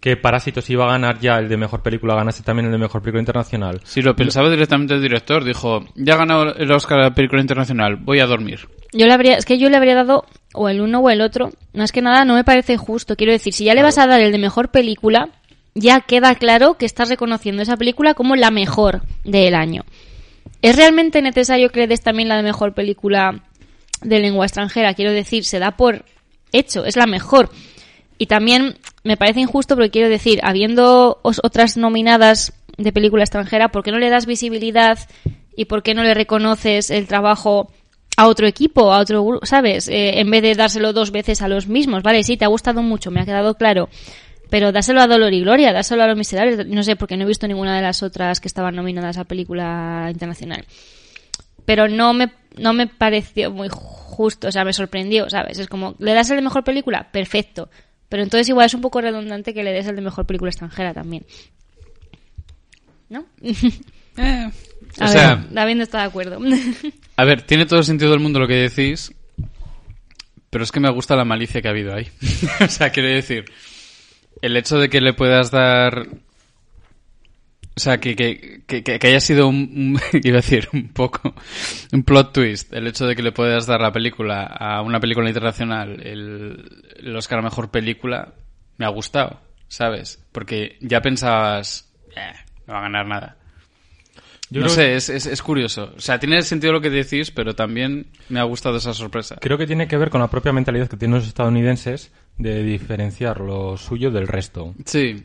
Que 0.00 0.16
Parásitos 0.16 0.68
iba 0.70 0.84
a 0.86 0.92
ganar 0.92 1.20
ya 1.20 1.36
el 1.36 1.48
de 1.48 1.58
mejor 1.58 1.82
película, 1.82 2.14
ganase 2.14 2.42
también 2.42 2.66
el 2.66 2.72
de 2.72 2.78
mejor 2.78 3.02
película 3.02 3.20
internacional. 3.20 3.80
Si 3.84 4.00
lo 4.00 4.16
pensaba 4.16 4.48
directamente 4.48 4.94
el 4.94 5.02
director, 5.02 5.44
dijo, 5.44 5.84
ya 5.94 6.14
ha 6.14 6.18
ganado 6.18 6.54
el 6.54 6.72
Oscar 6.72 7.00
a 7.00 7.04
la 7.04 7.14
película 7.14 7.42
internacional, 7.42 7.96
voy 7.96 8.20
a 8.20 8.26
dormir. 8.26 8.60
Yo 8.92 9.06
le 9.06 9.12
habría, 9.12 9.36
es 9.36 9.44
que 9.44 9.58
yo 9.58 9.68
le 9.68 9.76
habría 9.76 9.94
dado 9.94 10.24
o 10.54 10.68
el 10.68 10.80
uno 10.80 11.00
o 11.00 11.10
el 11.10 11.20
otro. 11.20 11.50
Más 11.74 11.92
que 11.92 12.02
nada, 12.02 12.24
no 12.24 12.34
me 12.34 12.44
parece 12.44 12.76
justo. 12.76 13.14
Quiero 13.14 13.32
decir, 13.32 13.52
si 13.52 13.64
ya 13.64 13.74
le 13.74 13.82
vas 13.82 13.98
a 13.98 14.06
dar 14.06 14.20
el 14.20 14.32
de 14.32 14.38
mejor 14.38 14.70
película, 14.70 15.28
ya 15.74 16.00
queda 16.00 16.34
claro 16.34 16.74
que 16.74 16.86
estás 16.86 17.08
reconociendo 17.08 17.62
esa 17.62 17.76
película 17.76 18.14
como 18.14 18.36
la 18.36 18.50
mejor 18.50 19.02
del 19.24 19.54
año. 19.54 19.84
¿Es 20.62 20.76
realmente 20.76 21.22
necesario 21.22 21.70
que 21.70 21.80
le 21.80 21.86
des 21.86 22.02
también 22.02 22.28
la 22.28 22.36
de 22.36 22.42
mejor 22.42 22.74
película 22.74 23.42
de 24.02 24.18
lengua 24.18 24.46
extranjera? 24.46 24.94
Quiero 24.94 25.12
decir, 25.12 25.44
se 25.44 25.58
da 25.58 25.76
por 25.76 26.04
hecho, 26.52 26.84
es 26.84 26.96
la 26.96 27.06
mejor. 27.06 27.50
Y 28.18 28.26
también 28.26 28.76
me 29.02 29.16
parece 29.16 29.40
injusto 29.40 29.74
porque 29.74 29.90
quiero 29.90 30.08
decir, 30.08 30.40
habiendo 30.42 31.20
otras 31.22 31.76
nominadas 31.76 32.52
de 32.76 32.92
película 32.92 33.22
extranjera, 33.22 33.68
¿por 33.68 33.82
qué 33.82 33.90
no 33.90 33.98
le 33.98 34.10
das 34.10 34.26
visibilidad 34.26 34.98
y 35.56 35.66
por 35.66 35.82
qué 35.82 35.94
no 35.94 36.02
le 36.02 36.14
reconoces 36.14 36.90
el 36.90 37.06
trabajo 37.06 37.70
a 38.16 38.26
otro 38.26 38.46
equipo, 38.46 38.92
a 38.92 38.98
otro 38.98 39.24
grupo, 39.24 39.46
¿sabes? 39.46 39.88
Eh, 39.88 40.20
en 40.20 40.30
vez 40.30 40.42
de 40.42 40.54
dárselo 40.54 40.92
dos 40.92 41.10
veces 41.10 41.42
a 41.42 41.48
los 41.48 41.66
mismos, 41.66 42.02
¿vale? 42.02 42.22
Sí, 42.22 42.36
te 42.36 42.44
ha 42.44 42.48
gustado 42.48 42.82
mucho, 42.82 43.10
me 43.10 43.20
ha 43.20 43.24
quedado 43.24 43.54
claro. 43.54 43.88
Pero 44.50 44.72
dáselo 44.72 45.00
a 45.00 45.06
Dolor 45.06 45.32
y 45.32 45.42
Gloria, 45.42 45.72
dáselo 45.72 46.02
a 46.02 46.08
Los 46.08 46.16
Miserables. 46.16 46.66
No 46.66 46.82
sé, 46.82 46.96
porque 46.96 47.16
no 47.16 47.22
he 47.22 47.28
visto 47.28 47.46
ninguna 47.46 47.76
de 47.76 47.82
las 47.82 48.02
otras 48.02 48.40
que 48.40 48.48
estaban 48.48 48.74
nominadas 48.74 49.16
a 49.16 49.24
película 49.24 50.08
internacional 50.10 50.66
pero 51.70 51.86
no 51.86 52.12
me, 52.12 52.32
no 52.58 52.72
me 52.72 52.88
pareció 52.88 53.52
muy 53.52 53.68
justo, 53.70 54.48
o 54.48 54.50
sea, 54.50 54.64
me 54.64 54.72
sorprendió, 54.72 55.30
¿sabes? 55.30 55.58
Es 55.60 55.68
como, 55.68 55.94
¿le 56.00 56.14
das 56.14 56.28
el 56.30 56.36
de 56.36 56.42
mejor 56.42 56.64
película? 56.64 57.08
Perfecto. 57.12 57.70
Pero 58.10 58.22
entonces 58.22 58.46
igual 58.50 58.66
es 58.66 58.74
un 58.74 58.82
poco 58.82 59.00
redundante 59.00 59.54
que 59.54 59.62
le 59.62 59.72
des 59.72 59.86
el 59.86 59.96
de 59.96 60.02
mejor 60.02 60.26
película 60.26 60.50
extranjera 60.50 60.92
también. 60.92 61.24
¿No? 63.08 63.24
Eh, 64.16 64.50
A 64.98 65.04
O 65.04 65.08
ver, 65.08 65.08
sea- 65.08 65.46
David 65.50 65.76
no 65.76 65.82
está 65.84 65.98
de 66.00 66.04
acuerdo. 66.04 66.38
A 67.16 67.24
ver, 67.24 67.42
tiene 67.42 67.64
todo 67.64 67.78
el 67.78 67.84
sentido 67.86 68.10
del 68.10 68.18
mundo 68.20 68.40
lo 68.40 68.48
que 68.48 68.54
decís, 68.68 69.14
pero 70.50 70.64
es 70.64 70.72
que 70.72 70.80
me 70.80 70.90
gusta 70.90 71.14
la 71.16 71.24
malicia 71.24 71.62
que 71.62 71.68
ha 71.68 71.70
habido 71.70 71.94
ahí. 71.94 72.08
o 72.60 72.66
sea, 72.68 72.90
quiero 72.90 73.08
decir, 73.08 73.44
el 74.42 74.56
hecho 74.56 74.78
de 74.78 74.88
que 74.90 75.00
le 75.00 75.14
puedas 75.14 75.50
dar... 75.52 76.08
O 77.76 77.80
sea, 77.80 77.98
que, 77.98 78.14
que, 78.16 78.62
que, 78.66 78.82
que 78.82 79.06
haya 79.06 79.20
sido 79.20 79.48
un, 79.48 79.56
un- 79.56 80.00
iba 80.24 80.38
a 80.38 80.42
decir, 80.42 80.68
un 80.72 80.88
poco, 80.88 81.34
un 81.92 82.02
plot 82.02 82.32
twist, 82.32 82.72
el 82.72 82.86
hecho 82.86 83.06
de 83.06 83.14
que 83.16 83.22
le 83.22 83.32
puedas 83.32 83.66
dar 83.66 83.80
la 83.80 83.92
película 83.92 84.42
a 84.44 84.82
una 84.82 85.00
película 85.00 85.28
internacional, 85.28 86.00
el, 86.06 86.82
el 86.98 87.16
Oscar 87.16 87.38
a 87.38 87.42
Mejor 87.42 87.70
Película, 87.70 88.34
me 88.76 88.84
ha 88.86 88.88
gustado, 88.90 89.40
¿sabes? 89.68 90.22
Porque 90.32 90.76
ya 90.80 91.00
pensabas, 91.00 91.90
eh, 92.16 92.32
no 92.66 92.74
va 92.74 92.80
a 92.80 92.82
ganar 92.82 93.06
nada. 93.06 93.36
Yo 94.52 94.60
no 94.62 94.68
sé, 94.68 94.96
es, 94.96 95.08
es, 95.08 95.26
es 95.26 95.42
curioso. 95.42 95.92
O 95.96 96.00
sea, 96.00 96.18
tiene 96.18 96.42
sentido 96.42 96.72
lo 96.72 96.80
que 96.80 96.90
decís, 96.90 97.30
pero 97.30 97.54
también 97.54 98.08
me 98.28 98.40
ha 98.40 98.42
gustado 98.42 98.78
esa 98.78 98.92
sorpresa. 98.92 99.36
Creo 99.40 99.56
que 99.56 99.66
tiene 99.68 99.86
que 99.86 99.96
ver 99.96 100.10
con 100.10 100.20
la 100.20 100.26
propia 100.28 100.52
mentalidad 100.52 100.88
que 100.88 100.96
tienen 100.96 101.18
los 101.18 101.28
estadounidenses 101.28 102.10
de 102.36 102.64
diferenciar 102.64 103.38
lo 103.40 103.76
suyo 103.76 104.10
del 104.10 104.26
resto. 104.26 104.74
Sí, 104.86 105.24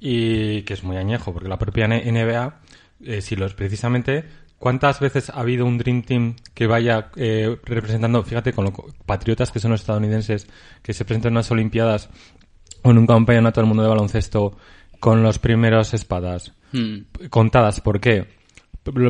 Y 0.00 0.62
que 0.62 0.74
es 0.74 0.84
muy 0.84 0.96
añejo, 0.96 1.32
porque 1.32 1.48
la 1.48 1.58
propia 1.58 1.88
NBA, 1.88 2.60
eh, 3.04 3.20
si 3.20 3.36
lo 3.36 3.46
es 3.46 3.54
precisamente, 3.54 4.24
¿cuántas 4.58 5.00
veces 5.00 5.30
ha 5.30 5.40
habido 5.40 5.64
un 5.64 5.78
Dream 5.78 6.02
Team 6.02 6.36
que 6.54 6.66
vaya 6.66 7.10
eh, 7.16 7.56
representando, 7.64 8.22
fíjate, 8.22 8.52
con 8.52 8.66
los 8.66 8.74
patriotas 9.06 9.50
que 9.50 9.60
son 9.60 9.70
los 9.70 9.80
estadounidenses, 9.80 10.46
que 10.82 10.92
se 10.92 11.04
presentan 11.04 11.30
en 11.30 11.36
unas 11.36 11.50
Olimpiadas 11.50 12.10
o 12.82 12.90
en 12.90 12.98
un 12.98 13.06
campeonato 13.06 13.60
del 13.60 13.68
mundo 13.68 13.82
de 13.82 13.88
baloncesto 13.88 14.56
con 15.00 15.22
los 15.22 15.38
primeros 15.38 15.94
espadas? 15.94 16.52
Hmm. 16.72 17.28
contadas. 17.30 17.80
¿Por 17.80 18.00
qué? 18.00 18.26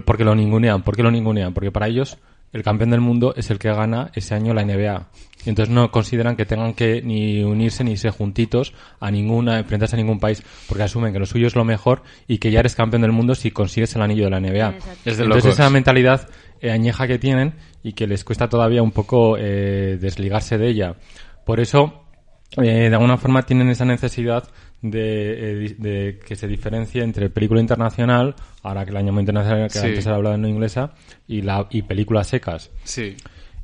Porque 0.05 0.25
lo 0.25 0.35
ningunean. 0.35 0.83
¿Por 0.83 0.97
qué 0.97 1.03
lo 1.03 1.11
ningunean? 1.11 1.53
Porque 1.53 1.73
para 1.73 1.89
ellos 1.89 2.19
el 2.53 2.63
campeón 2.63 2.91
del 2.91 3.01
mundo 3.01 3.35
es 3.37 3.51
el 3.51 3.59
que 3.59 3.69
gana 3.69 4.11
ese 4.15 4.35
año 4.35 4.55
la 4.55 4.65
NBA. 4.65 5.09
Y 5.47 5.49
entonces 5.49 5.73
no 5.75 5.91
consideran 5.93 6.37
que 6.37 6.45
tengan 6.45 6.75
que 6.75 7.01
ni 7.03 7.43
unirse 7.45 7.85
ni 7.85 7.97
ser 7.97 8.11
juntitos 8.11 8.75
a 9.01 9.11
ninguna, 9.11 9.59
enfrentarse 9.61 9.95
a 9.97 9.99
ningún 9.99 10.19
país, 10.19 10.43
porque 10.69 10.83
asumen 10.83 11.13
que 11.13 11.19
lo 11.21 11.27
suyo 11.27 11.47
es 11.47 11.55
lo 11.55 11.65
mejor 11.65 12.03
y 12.27 12.39
que 12.39 12.51
ya 12.51 12.61
eres 12.61 12.75
campeón 12.75 13.03
del 13.03 13.13
mundo 13.13 13.35
si 13.35 13.51
consigues 13.53 13.95
el 13.97 14.03
anillo 14.03 14.25
de 14.25 14.31
la 14.31 14.41
NBA. 14.41 14.69
Exacto. 14.71 14.91
Es 15.05 15.17
de 15.17 15.23
entonces 15.25 15.45
locos. 15.45 15.61
esa 15.61 15.71
mentalidad 15.71 16.29
eh, 16.61 16.71
añeja 16.73 17.07
que 17.07 17.19
tienen 17.19 17.55
y 17.83 17.93
que 17.93 18.07
les 18.07 18.25
cuesta 18.25 18.49
todavía 18.49 18.83
un 18.83 18.91
poco 18.91 19.37
eh, 19.39 19.97
desligarse 20.01 20.59
de 20.59 20.69
ella. 20.69 20.97
Por 21.45 21.61
eso, 21.61 22.03
eh, 22.57 22.89
de 22.89 22.95
alguna 22.95 23.17
forma 23.17 23.43
tienen 23.43 23.69
esa 23.71 23.85
necesidad 23.85 24.49
de, 24.83 25.65
eh, 25.67 25.75
de 25.79 26.19
que 26.27 26.35
se 26.37 26.49
diferencie 26.49 27.03
entre 27.03 27.31
película 27.31 27.61
internacional, 27.61 28.35
ahora 28.63 28.85
que 28.85 28.91
el 28.91 28.97
año 28.97 29.19
internacional 29.19 29.69
que 29.71 29.79
Sí. 29.79 29.87
antes 29.87 30.07
era 30.07 30.17
hablado 30.17 30.35
en 30.35 30.45
inglesa, 30.47 30.93
y, 31.29 31.43
la, 31.43 31.67
y 31.71 31.83
películas 31.83 32.27
secas. 32.27 32.71
sí. 32.83 33.17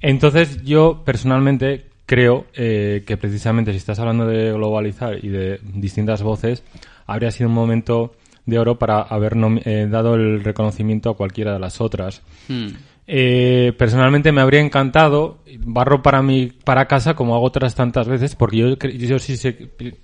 Entonces, 0.02 0.62
yo 0.64 1.02
personalmente 1.04 1.86
creo 2.06 2.46
eh, 2.54 3.04
que 3.06 3.16
precisamente 3.16 3.70
si 3.70 3.78
estás 3.78 3.98
hablando 3.98 4.26
de 4.26 4.52
globalizar 4.52 5.24
y 5.24 5.28
de 5.28 5.60
distintas 5.62 6.22
voces, 6.22 6.62
habría 7.06 7.30
sido 7.30 7.48
un 7.48 7.54
momento 7.54 8.12
de 8.44 8.58
oro 8.58 8.78
para 8.78 9.00
haber 9.00 9.34
eh, 9.64 9.86
dado 9.88 10.14
el 10.14 10.42
reconocimiento 10.42 11.10
a 11.10 11.16
cualquiera 11.16 11.54
de 11.54 11.60
las 11.60 11.80
otras. 11.80 12.22
Hmm. 12.48 12.70
Eh, 13.04 13.72
personalmente 13.76 14.30
me 14.30 14.40
habría 14.40 14.60
encantado 14.60 15.38
barro 15.64 16.02
para 16.02 16.22
mi 16.22 16.46
para 16.64 16.86
casa 16.86 17.14
como 17.14 17.34
hago 17.34 17.44
otras 17.44 17.74
tantas 17.74 18.06
veces 18.06 18.36
porque 18.36 18.56
yo 18.56 18.76
yo 18.76 19.18
sí 19.18 19.36
sé- 19.36 19.52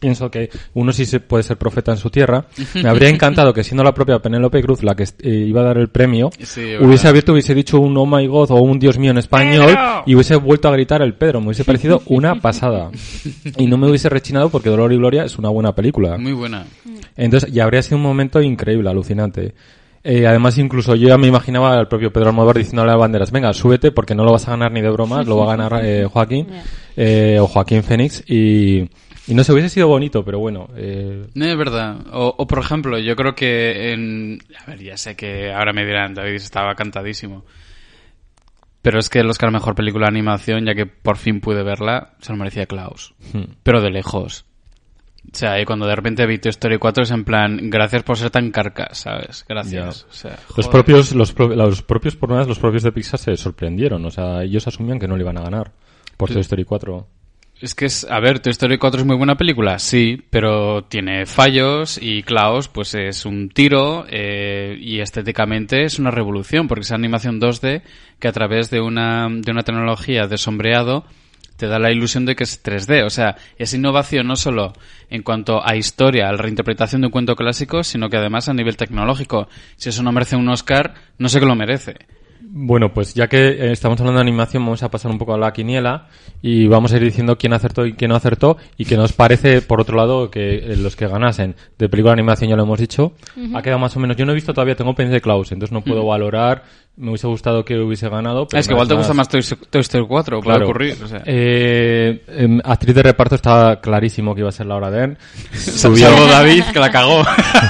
pienso 0.00 0.30
que 0.32 0.50
uno 0.74 0.92
sí 0.92 1.06
se 1.06 1.20
puede 1.20 1.44
ser 1.44 1.56
profeta 1.56 1.92
en 1.92 1.96
su 1.98 2.10
tierra. 2.10 2.46
Me 2.74 2.88
habría 2.88 3.08
encantado 3.08 3.54
que 3.54 3.62
siendo 3.62 3.84
la 3.84 3.94
propia 3.94 4.18
Penélope 4.18 4.60
Cruz 4.62 4.82
la 4.82 4.96
que 4.96 5.04
eh, 5.22 5.30
iba 5.48 5.60
a 5.60 5.64
dar 5.64 5.78
el 5.78 5.88
premio 5.88 6.30
Sí, 6.40 6.74
hubiese 6.80 7.06
abierto 7.08 7.32
hubiese 7.32 7.54
dicho 7.54 7.78
un 7.78 7.96
oh 7.96 8.04
my 8.04 8.26
god 8.26 8.50
o 8.50 8.56
un 8.56 8.78
dios 8.80 8.98
mío 8.98 9.12
en 9.12 9.18
español 9.18 9.74
y 10.04 10.14
hubiese 10.14 10.34
vuelto 10.36 10.68
a 10.68 10.72
gritar 10.72 11.00
el 11.00 11.14
Pedro. 11.14 11.40
Me 11.40 11.46
hubiese 11.46 11.64
parecido 11.64 12.02
una 12.06 12.34
pasada. 12.40 12.90
Y 13.56 13.66
no 13.68 13.78
me 13.78 13.88
hubiese 13.88 14.08
rechinado 14.08 14.50
porque 14.50 14.70
Dolor 14.70 14.92
y 14.92 14.96
Gloria 14.96 15.24
es 15.24 15.38
una 15.38 15.50
buena 15.50 15.72
película. 15.74 16.18
Muy 16.18 16.32
buena. 16.32 16.66
entonces, 17.16 17.50
ya 17.52 17.62
habría 17.64 17.80
sido 17.82 17.96
un 17.96 18.02
momento 18.02 18.42
increíble, 18.42 18.90
alucinante. 18.90 19.54
Eh, 20.04 20.26
además, 20.26 20.56
incluso 20.58 20.94
yo 20.94 21.08
ya 21.08 21.18
me 21.18 21.26
imaginaba 21.26 21.74
al 21.74 21.88
propio 21.88 22.12
Pedro 22.12 22.28
Almodóvar 22.28 22.56
diciéndole 22.58 22.92
a 22.92 22.96
Banderas, 22.96 23.30
venga, 23.32 23.52
súbete 23.52 23.90
porque 23.90 24.14
no 24.14 24.24
lo 24.24 24.32
vas 24.32 24.46
a 24.48 24.52
ganar 24.52 24.72
ni 24.72 24.80
de 24.80 24.90
bromas, 24.90 25.26
lo 25.26 25.36
va 25.36 25.52
a 25.52 25.56
ganar 25.56 25.84
eh, 25.84 26.06
Joaquín 26.10 26.46
eh, 26.96 27.38
o 27.40 27.46
Joaquín 27.46 27.82
Fénix 27.82 28.22
y, 28.26 28.80
y 29.26 29.34
no 29.34 29.44
sé, 29.44 29.52
hubiese 29.52 29.68
sido 29.68 29.88
bonito, 29.88 30.24
pero 30.24 30.38
bueno. 30.38 30.68
Eh, 30.76 31.26
No, 31.34 31.44
es 31.44 31.56
verdad. 31.56 31.96
O, 32.12 32.34
o, 32.38 32.46
por 32.46 32.60
ejemplo, 32.60 32.98
yo 32.98 33.16
creo 33.16 33.34
que 33.34 33.92
en... 33.92 34.38
A 34.64 34.70
ver, 34.70 34.82
ya 34.82 34.96
sé 34.96 35.16
que 35.16 35.52
ahora 35.52 35.72
me 35.72 35.84
dirán, 35.84 36.14
David 36.14 36.36
estaba 36.36 36.74
cantadísimo. 36.74 37.44
Pero 38.80 39.00
es 39.00 39.08
que 39.08 39.18
el 39.18 39.28
Oscar 39.28 39.50
Mejor 39.50 39.74
Película 39.74 40.06
de 40.06 40.12
Animación, 40.12 40.64
ya 40.64 40.74
que 40.74 40.86
por 40.86 41.16
fin 41.16 41.40
pude 41.40 41.62
verla, 41.64 42.14
se 42.20 42.32
lo 42.32 42.38
merecía 42.38 42.66
Klaus. 42.66 43.14
hmm. 43.34 43.56
Pero 43.62 43.80
de 43.82 43.90
lejos. 43.90 44.44
O 45.32 45.36
sea, 45.36 45.60
y 45.60 45.64
cuando 45.64 45.86
de 45.86 45.94
repente 45.94 46.24
vi 46.26 46.38
Toy 46.38 46.50
Story 46.50 46.78
4 46.78 47.02
es 47.02 47.10
en 47.10 47.24
plan, 47.24 47.58
gracias 47.70 48.02
por 48.02 48.16
ser 48.16 48.30
tan 48.30 48.50
carcas, 48.50 48.98
¿sabes? 48.98 49.44
Gracias. 49.48 50.06
O 50.10 50.12
sea, 50.12 50.38
los 50.56 50.68
propios, 50.68 51.14
los, 51.14 51.32
pro- 51.32 51.54
los 51.54 51.82
propios, 51.82 52.16
por 52.16 52.30
nada, 52.30 52.44
los 52.44 52.58
propios 52.58 52.82
de 52.82 52.92
Pixar 52.92 53.20
se 53.20 53.36
sorprendieron, 53.36 54.04
o 54.04 54.10
sea, 54.10 54.42
ellos 54.42 54.66
asumían 54.66 54.98
que 54.98 55.06
no 55.06 55.16
le 55.16 55.22
iban 55.24 55.36
a 55.38 55.42
ganar 55.42 55.72
por 56.16 56.30
Toy 56.30 56.40
Story 56.40 56.64
4. 56.64 57.06
Es 57.60 57.74
que 57.74 57.86
es, 57.86 58.06
a 58.08 58.20
ver, 58.20 58.38
Toy 58.38 58.52
Story 58.52 58.78
4 58.78 59.00
es 59.00 59.06
muy 59.06 59.16
buena 59.16 59.36
película, 59.36 59.78
sí, 59.80 60.22
pero 60.30 60.84
tiene 60.84 61.26
fallos 61.26 61.98
y 62.00 62.22
Klaus 62.22 62.68
pues 62.68 62.94
es 62.94 63.26
un 63.26 63.48
tiro 63.48 64.06
eh, 64.08 64.78
y 64.80 65.00
estéticamente 65.00 65.82
es 65.84 65.98
una 65.98 66.12
revolución 66.12 66.68
porque 66.68 66.82
es 66.82 66.92
animación 66.92 67.40
2D 67.40 67.82
que 68.20 68.28
a 68.28 68.32
través 68.32 68.70
de 68.70 68.80
una, 68.80 69.28
de 69.28 69.50
una 69.50 69.62
tecnología 69.64 70.28
de 70.28 70.38
sombreado 70.38 71.04
te 71.58 71.66
da 71.66 71.78
la 71.78 71.90
ilusión 71.90 72.24
de 72.24 72.36
que 72.36 72.44
es 72.44 72.62
3D. 72.62 73.04
O 73.04 73.10
sea, 73.10 73.36
es 73.58 73.74
innovación 73.74 74.28
no 74.28 74.36
solo 74.36 74.72
en 75.10 75.22
cuanto 75.22 75.66
a 75.66 75.76
historia, 75.76 76.28
a 76.28 76.32
la 76.32 76.38
reinterpretación 76.38 77.02
de 77.02 77.08
un 77.08 77.12
cuento 77.12 77.34
clásico, 77.34 77.82
sino 77.82 78.08
que 78.08 78.16
además 78.16 78.48
a 78.48 78.54
nivel 78.54 78.76
tecnológico. 78.76 79.48
Si 79.76 79.88
eso 79.88 80.02
no 80.02 80.12
merece 80.12 80.36
un 80.36 80.48
Oscar, 80.48 80.94
no 81.18 81.28
sé 81.28 81.40
qué 81.40 81.46
lo 81.46 81.56
merece. 81.56 81.96
Bueno, 82.50 82.92
pues 82.94 83.12
ya 83.12 83.26
que 83.28 83.48
eh, 83.48 83.72
estamos 83.72 84.00
hablando 84.00 84.18
de 84.20 84.22
animación, 84.22 84.64
vamos 84.64 84.82
a 84.82 84.90
pasar 84.90 85.10
un 85.10 85.18
poco 85.18 85.34
a 85.34 85.38
la 85.38 85.52
quiniela 85.52 86.06
y 86.40 86.66
vamos 86.66 86.92
a 86.92 86.96
ir 86.96 87.02
diciendo 87.04 87.36
quién 87.36 87.52
acertó 87.52 87.84
y 87.84 87.92
quién 87.92 88.08
no 88.08 88.16
acertó 88.16 88.56
y 88.78 88.86
que 88.86 88.96
nos 88.96 89.12
parece, 89.12 89.60
por 89.60 89.80
otro 89.82 89.96
lado, 89.98 90.30
que 90.30 90.56
eh, 90.56 90.76
los 90.76 90.96
que 90.96 91.06
ganasen 91.06 91.54
de 91.78 91.88
película 91.90 92.12
de 92.12 92.20
animación 92.20 92.48
ya 92.48 92.56
lo 92.56 92.62
hemos 92.62 92.80
dicho. 92.80 93.12
Ha 93.54 93.60
quedado 93.62 93.78
más 93.78 93.94
o 93.96 94.00
menos. 94.00 94.16
Yo 94.16 94.24
no 94.24 94.32
he 94.32 94.34
visto 94.34 94.54
todavía, 94.54 94.74
tengo 94.76 94.94
pendiente 94.94 95.16
de 95.16 95.20
Klaus, 95.20 95.52
entonces 95.52 95.72
no 95.72 95.82
puedo 95.82 96.06
valorar. 96.06 96.64
Me 96.96 97.10
hubiese 97.10 97.26
gustado 97.26 97.64
que 97.64 97.78
hubiese 97.78 98.08
ganado. 98.08 98.48
pero 98.48 98.58
es 98.60 98.66
que 98.66 98.72
igual 98.72 98.88
te 98.88 98.94
gusta 98.94 99.12
más 99.14 99.28
Toy, 99.28 99.42
Toy 99.70 99.82
Story 99.82 100.06
4, 100.08 100.40
puede 100.40 100.56
Claro. 100.56 100.64
ocurrir. 100.70 100.96
O 101.04 101.06
sea. 101.06 101.22
Eh, 101.26 102.24
em, 102.28 102.60
actriz 102.64 102.94
de 102.94 103.02
reparto 103.02 103.34
estaba 103.34 103.80
clarísimo 103.80 104.34
que 104.34 104.40
iba 104.40 104.48
a 104.48 104.52
ser 104.52 104.66
Laura 104.66 104.90
Dern. 104.90 105.16
Subió. 105.52 106.08
Salvo 106.08 106.26
David, 106.26 106.64
que 106.72 106.78
la 106.80 106.90
cagó. 106.90 107.22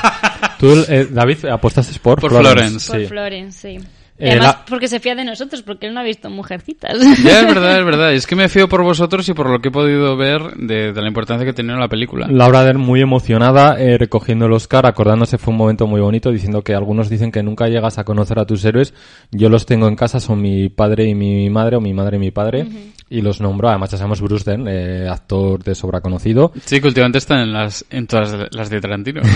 Tú, 0.61 0.73
eh, 0.89 1.09
David, 1.11 1.45
apostaste 1.47 1.99
por, 2.01 2.21
Por 2.21 2.31
Florence. 2.31 2.91
Por 2.93 3.01
Sí. 3.01 3.07
Florence, 3.07 3.69
sí. 3.81 3.87
Y 4.21 4.25
Eh, 4.25 4.31
además, 4.33 4.47
la- 4.47 4.65
porque 4.65 4.89
se 4.89 4.99
fía 5.01 5.15
de 5.15 5.25
nosotros, 5.25 5.63
porque 5.63 5.87
él 5.87 5.95
no 5.95 6.01
ha 6.01 6.03
visto 6.03 6.29
Mujercitas. 6.29 6.99
Ya, 7.23 7.41
es 7.41 7.47
verdad, 7.47 7.79
es 7.79 7.85
verdad. 7.87 8.13
Es 8.13 8.27
que 8.27 8.35
me 8.37 8.49
fío 8.49 8.69
por 8.69 8.83
vosotros 8.83 9.29
y 9.29 9.33
por 9.35 9.49
lo 9.49 9.61
que 9.61 9.69
he 9.69 9.73
podido 9.73 10.17
ver 10.17 10.43
de, 10.57 10.93
de 10.93 11.01
la 11.01 11.07
importancia 11.09 11.47
que 11.47 11.53
tenía 11.53 11.77
la 11.77 11.89
película. 11.89 12.27
Laura 12.29 12.65
Dern 12.65 12.81
muy 12.81 13.01
emocionada 13.01 13.79
eh, 13.81 13.97
recogiendo 13.97 14.47
el 14.47 14.53
Oscar, 14.53 14.87
acordándose 14.87 15.39
fue 15.39 15.53
un 15.53 15.59
momento 15.59 15.87
muy 15.87 16.01
bonito, 16.01 16.31
diciendo 16.33 16.63
que 16.63 16.75
algunos 16.75 17.09
dicen 17.09 17.31
que 17.31 17.43
nunca 17.43 17.69
llegas 17.69 17.99
a 17.99 18.05
conocer 18.05 18.39
a 18.41 18.45
tus 18.47 18.65
héroes. 18.65 18.93
Yo 19.31 19.49
los 19.49 19.67
tengo 19.67 19.87
en 19.89 19.95
casa, 19.97 20.19
son 20.21 20.43
mi 20.43 20.69
padre 20.69 21.05
y 21.07 21.15
mi 21.15 21.49
madre, 21.51 21.77
o 21.77 21.81
mi 21.81 21.95
madre 21.95 22.17
y 22.17 22.21
mi 22.21 22.31
padre, 22.33 22.67
y 23.09 23.21
los 23.23 23.41
nombro. 23.41 23.69
Además, 23.69 23.91
ya 23.91 23.99
sabemos 23.99 24.21
Bruce 24.21 24.51
Dern, 24.51 24.67
eh, 24.69 25.09
actor 25.09 25.63
de 25.63 25.75
sobra 25.77 26.01
conocido. 26.01 26.53
Sí, 26.65 26.81
que 26.81 26.89
últimamente 26.89 27.19
están 27.19 27.39
en 27.41 27.53
las 27.53 27.85
en 27.91 28.07
todas 28.09 28.49
las 28.51 28.69
de 28.69 28.81
Tarantino. 28.81 29.23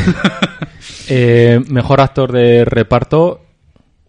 Eh, 1.09 1.61
mejor 1.69 2.01
actor 2.01 2.33
de 2.33 2.65
reparto, 2.65 3.42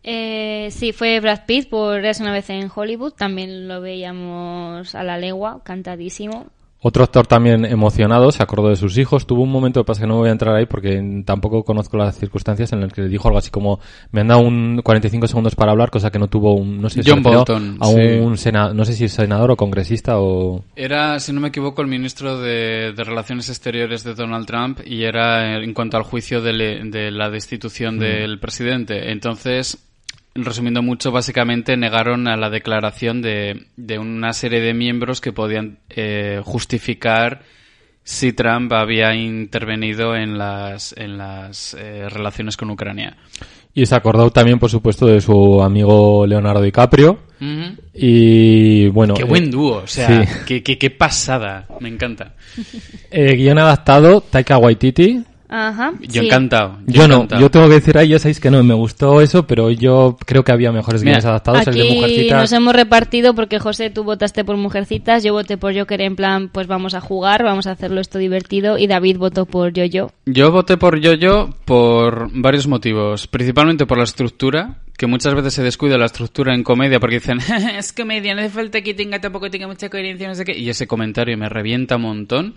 Eh, 0.04 0.68
sí, 0.72 0.92
fue 0.92 1.20
Brad 1.20 1.42
Pitt 1.46 1.70
por 1.70 2.04
Es 2.06 2.20
una 2.20 2.32
vez 2.32 2.50
en 2.50 2.70
Hollywood. 2.74 3.14
También 3.14 3.68
lo 3.68 3.82
veíamos 3.82 4.96
a 4.96 5.04
la 5.04 5.18
legua, 5.18 5.62
cantadísimo. 5.64 6.48
Otro 6.86 7.06
actor 7.06 7.26
también 7.26 7.64
emocionado, 7.64 8.30
se 8.34 8.44
acordó 8.44 8.68
de 8.68 8.76
sus 8.76 8.98
hijos. 8.98 9.26
Tuvo 9.26 9.42
un 9.44 9.50
momento 9.50 9.80
que 9.80 9.86
pasa 9.86 10.02
que 10.02 10.08
no 10.08 10.16
me 10.16 10.20
voy 10.20 10.28
a 10.28 10.34
entrar 10.34 10.54
ahí 10.54 10.66
porque 10.66 11.02
tampoco 11.26 11.64
conozco 11.64 11.96
las 11.96 12.18
circunstancias 12.20 12.74
en 12.74 12.82
las 12.82 12.92
que 12.92 13.04
le 13.04 13.08
dijo 13.08 13.30
algo 13.30 13.38
así 13.38 13.50
como 13.50 13.80
me 14.12 14.20
han 14.20 14.28
dado 14.28 14.42
un 14.42 14.82
45 14.84 15.28
segundos 15.28 15.56
para 15.56 15.72
hablar, 15.72 15.90
cosa 15.90 16.12
que 16.12 16.20
no 16.20 16.28
tuvo 16.28 16.56
un, 16.56 16.82
no 16.82 16.90
sé 16.90 17.02
si 17.02 17.10
John 17.10 17.24
Bolton, 17.24 17.78
a 17.80 17.86
sí. 17.86 17.94
un 17.96 18.38
sena- 18.38 18.74
no 18.74 18.84
sé 18.84 18.92
si 18.92 19.06
es 19.06 19.14
senador 19.14 19.52
o 19.52 19.56
congresista 19.56 20.20
o 20.20 20.66
Era, 20.76 21.22
si 21.22 21.32
no 21.32 21.40
me 21.40 21.48
equivoco, 21.48 21.82
el 21.82 21.88
ministro 21.88 22.38
de, 22.42 22.92
de 22.92 23.04
Relaciones 23.06 23.48
Exteriores 23.48 24.04
de 24.04 24.14
Donald 24.14 24.46
Trump 24.46 24.82
y 24.86 25.06
era 25.06 25.64
en 25.64 25.74
cuanto 25.74 25.96
al 25.96 26.04
juicio 26.04 26.42
de, 26.42 26.52
le- 26.52 26.84
de 26.84 27.12
la 27.12 27.30
destitución 27.30 27.98
del 27.98 28.40
presidente. 28.42 29.10
Entonces, 29.14 29.78
resumiendo 30.36 30.82
mucho, 30.82 31.12
básicamente 31.12 31.78
negaron 31.78 32.28
a 32.28 32.38
la 32.38 32.50
declaración 32.50 33.22
de, 33.22 33.68
de 33.78 34.00
una 34.00 34.34
serie 34.34 34.62
de 34.62 34.74
miembros 34.74 35.22
que 35.22 35.32
podían 35.32 35.80
eh, 35.90 36.42
justificar 36.44 37.42
si 38.04 38.34
Trump 38.34 38.72
había 38.74 39.16
intervenido 39.16 40.16
en 40.16 40.38
las, 40.38 40.94
en 40.98 41.18
las 41.18 41.74
eh, 41.80 42.10
relaciones 42.10 42.58
con 42.58 42.70
Ucrania. 42.70 43.16
Y 43.76 43.86
se 43.86 43.96
acordó 43.96 44.30
también, 44.30 44.60
por 44.60 44.70
supuesto, 44.70 45.08
de 45.08 45.20
su 45.20 45.62
amigo 45.64 46.28
Leonardo 46.28 46.62
DiCaprio. 46.62 47.20
Y 47.94 48.88
bueno. 48.90 49.16
Qué 49.16 49.24
eh, 49.24 49.26
buen 49.26 49.52
dúo, 49.52 49.78
o 49.84 49.88
sea, 49.88 50.26
sí. 50.26 50.34
qué, 50.46 50.64
qué, 50.64 50.78
qué 50.78 50.90
pasada, 50.92 51.68
me 51.80 51.90
encanta. 51.90 52.36
eh, 53.12 53.36
guion 53.36 53.58
adaptado, 53.58 54.22
Taika 54.22 54.58
Waititi. 54.58 55.24
Ajá. 55.56 55.94
Yo 56.02 56.22
sí. 56.22 56.28
encantado. 56.28 56.80
Yo 56.88 57.08
no, 57.08 57.16
encantado. 57.16 57.42
yo 57.42 57.52
tengo 57.52 57.68
que 57.68 57.76
decir 57.76 57.96
ahí, 57.96 58.08
ya 58.08 58.18
sabéis 58.18 58.40
que 58.40 58.50
no, 58.50 58.64
me 58.64 58.74
gustó 58.74 59.22
eso, 59.22 59.46
pero 59.46 59.70
yo 59.70 60.18
creo 60.26 60.44
que 60.44 60.52
había 60.52 60.72
mejores 60.72 61.04
guiones 61.04 61.26
adaptados, 61.26 61.68
el 61.68 61.76
de 61.76 61.82
Aquí 61.84 61.94
Mujercitas. 61.94 62.42
nos 62.42 62.52
hemos 62.54 62.74
repartido 62.76 63.36
porque 63.36 63.60
José, 63.60 63.92
tú 63.92 64.04
votaste 64.04 64.44
por 64.44 64.58
Mujercitas, 64.58 65.24
yo 65.24 65.34
voté 65.34 65.58
por 65.58 65.78
Joker 65.78 66.02
en 66.02 66.16
plan, 66.16 66.50
pues 66.50 66.66
vamos 66.66 66.96
a 66.96 67.02
jugar, 67.02 67.44
vamos 67.44 67.68
a 67.68 67.72
hacerlo 67.72 68.02
esto 68.02 68.18
divertido 68.18 68.80
y 68.80 68.88
David 68.88 69.18
votó 69.18 69.46
por 69.46 69.74
Yo-Yo. 69.74 70.10
Yo 70.26 70.52
voté 70.52 70.78
por 70.78 71.00
Yo-Yo 71.00 71.52
por 71.66 72.30
varios 72.34 72.66
motivos. 72.66 73.28
Principalmente 73.28 73.86
por 73.86 74.00
la 74.00 74.06
estructura, 74.06 74.78
que 74.98 75.06
muchas 75.06 75.36
veces 75.36 75.54
se 75.54 75.62
descuida 75.62 76.00
la 76.00 76.06
estructura 76.06 76.56
en 76.56 76.64
comedia 76.64 77.00
porque 77.00 77.16
dicen, 77.20 77.38
es 77.78 77.94
comedia, 77.94 78.34
no 78.34 78.42
hace 78.42 78.50
falta 78.50 78.82
que 78.82 78.96
tenga 78.96 79.22
tampoco 79.22 79.52
tenga 79.52 79.68
mucha 79.68 79.88
coherencia, 79.88 80.28
no 80.28 80.34
sé 80.34 80.46
qué. 80.46 80.58
Y 80.58 80.68
ese 80.70 80.88
comentario 80.88 81.38
me 81.38 81.48
revienta 81.48 81.98
un 81.98 82.02
montón. 82.02 82.56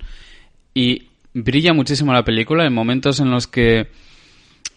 Y 0.72 1.08
brilla 1.36 1.74
muchísimo 1.74 2.12
la 2.12 2.24
película 2.24 2.66
en 2.66 2.72
momentos 2.72 3.20
en 3.20 3.30
los 3.30 3.46
que 3.46 3.88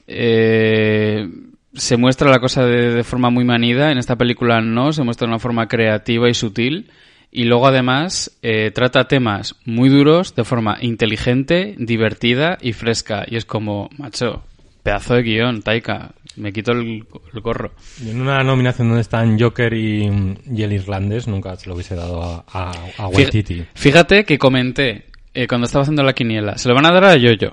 eh, 0.08 1.28
se 1.74 1.98
muestra 1.98 2.30
la 2.30 2.40
cosa 2.40 2.66
de, 2.66 2.94
de 2.94 3.04
forma 3.04 3.30
muy 3.30 3.46
manida. 3.46 3.92
En 3.92 3.98
esta 3.98 4.18
película 4.18 4.60
no, 4.60 4.92
se 4.92 5.04
muestra 5.04 5.26
de 5.26 5.32
una 5.34 5.40
forma 5.40 5.68
creativa 5.68 6.30
y 6.30 6.34
sutil. 6.34 6.92
Y 7.32 7.44
luego 7.44 7.68
además 7.68 8.38
eh, 8.42 8.72
trata 8.72 9.08
temas 9.08 9.56
muy 9.64 9.90
duros 9.90 10.36
de 10.36 10.44
forma 10.44 10.78
inteligente, 10.82 11.76
divertida 11.78 12.58
y 12.60 12.74
fresca. 12.74 13.24
Y 13.28 13.36
es 13.38 13.46
como, 13.46 13.90
macho, 13.98 14.44
pedazo 14.82 15.14
de 15.14 15.22
guion, 15.22 15.62
Taika, 15.62 16.16
me 16.38 16.52
quito 16.52 16.72
el, 16.72 17.06
el 17.34 17.42
gorro. 17.42 17.74
Y 18.04 18.10
en 18.10 18.22
una 18.22 18.44
nominación 18.44 18.88
donde 18.88 19.02
están 19.02 19.40
Joker 19.40 19.72
y, 19.74 20.10
y 20.52 20.64
el 20.64 20.74
irlandés, 20.74 21.28
nunca 21.28 21.56
se 21.56 21.70
lo 21.70 21.76
hubiese 21.76 21.96
dado 21.96 22.24
a, 22.24 22.46
a, 22.52 22.72
a 22.98 23.08
Waititi. 23.08 23.64
Fíjate 23.76 24.26
que 24.26 24.40
comenté 24.40 25.09
eh, 25.34 25.48
cuando 25.48 25.66
estaba 25.66 25.84
haciendo 25.84 26.04
la 26.04 26.14
quiniela, 26.14 26.58
se 26.58 26.68
lo 26.70 26.76
van 26.76 26.86
a 26.86 26.92
dar 26.92 27.06
a 27.06 27.16
Yo-Yo. 27.18 27.52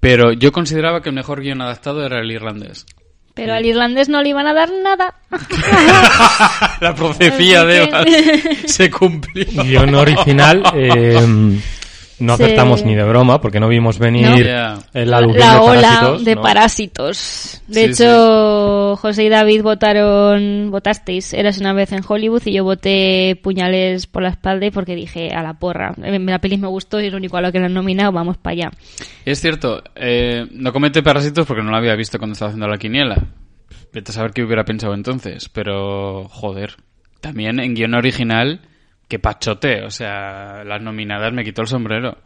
Pero 0.00 0.32
yo 0.32 0.52
consideraba 0.52 1.02
que 1.02 1.08
el 1.08 1.14
mejor 1.14 1.40
guion 1.40 1.60
adaptado 1.60 2.04
era 2.04 2.20
el 2.20 2.30
irlandés. 2.30 2.86
Pero 3.34 3.54
al 3.54 3.64
irlandés 3.66 4.08
no 4.08 4.22
le 4.22 4.30
iban 4.30 4.46
a 4.46 4.54
dar 4.54 4.68
nada. 4.82 5.14
la 6.80 6.94
profecía 6.94 7.64
de 7.64 7.80
Así 7.82 7.88
Eva 7.88 8.04
que- 8.04 8.68
se 8.68 8.90
cumplió. 8.90 9.46
Guión 9.64 9.94
original, 9.94 10.62
eh, 10.74 11.16
no 12.20 12.36
Sí. 12.36 12.42
acertamos 12.42 12.84
ni 12.84 12.94
de 12.94 13.04
broma, 13.04 13.40
porque 13.40 13.60
no 13.60 13.68
vimos 13.68 13.98
venir 13.98 14.26
No. 14.28 14.78
El 14.94 15.14
aluvión 15.14 15.38
la 15.46 15.52
de 15.54 15.58
ola 15.60 15.80
parásitos, 15.82 16.24
de 16.24 16.34
¿no? 16.34 16.42
parásitos. 16.42 17.62
De 17.68 17.84
Sí, 17.94 18.02
hecho, 18.02 18.96
José 18.96 19.24
y 19.24 19.28
David 19.28 19.62
votaron, 19.62 20.70
votasteis, 20.70 21.32
eras 21.34 21.58
una 21.58 21.72
vez 21.72 21.92
en 21.92 22.02
Hollywood 22.06 22.42
y 22.46 22.52
yo 22.54 22.64
voté 22.64 23.38
puñales 23.42 24.06
por 24.06 24.22
la 24.22 24.30
espalda 24.30 24.66
porque 24.72 24.94
dije 24.94 25.30
a 25.34 25.42
la 25.42 25.54
porra. 25.54 25.94
Eh, 26.02 26.18
La 26.18 26.40
peli 26.40 26.58
me 26.58 26.68
gustó 26.68 27.00
y 27.00 27.06
es 27.06 27.12
lo 27.12 27.18
único 27.18 27.36
a 27.36 27.40
lo 27.40 27.52
que 27.52 27.58
la 27.60 27.66
han 27.66 27.74
nominado, 27.74 28.12
vamos 28.12 28.36
para 28.36 28.52
allá. 28.52 28.70
Es 29.24 29.40
cierto, 29.40 29.82
eh, 29.94 30.46
no 30.52 30.72
comenté 30.72 31.02
Parásitos 31.02 31.46
porque 31.46 31.62
no 31.62 31.70
lo 31.70 31.76
había 31.76 31.94
visto 31.94 32.18
cuando 32.18 32.32
estaba 32.32 32.50
haciendo 32.50 32.66
la 32.68 32.78
quiniela. 32.78 33.16
Vete 33.92 34.10
a 34.10 34.14
saber 34.14 34.32
qué 34.32 34.42
hubiera 34.42 34.64
pensado 34.64 34.94
entonces, 34.94 35.48
pero 35.48 36.28
joder. 36.28 36.74
También 37.20 37.58
en 37.58 37.74
guion 37.74 37.94
original, 37.94 38.60
que 39.08 39.18
pachote, 39.18 39.82
o 39.82 39.90
sea, 39.90 40.62
las 40.64 40.82
nominadas 40.82 41.32
me 41.32 41.42
quitó 41.42 41.62
el 41.62 41.68
sombrero. 41.68 42.18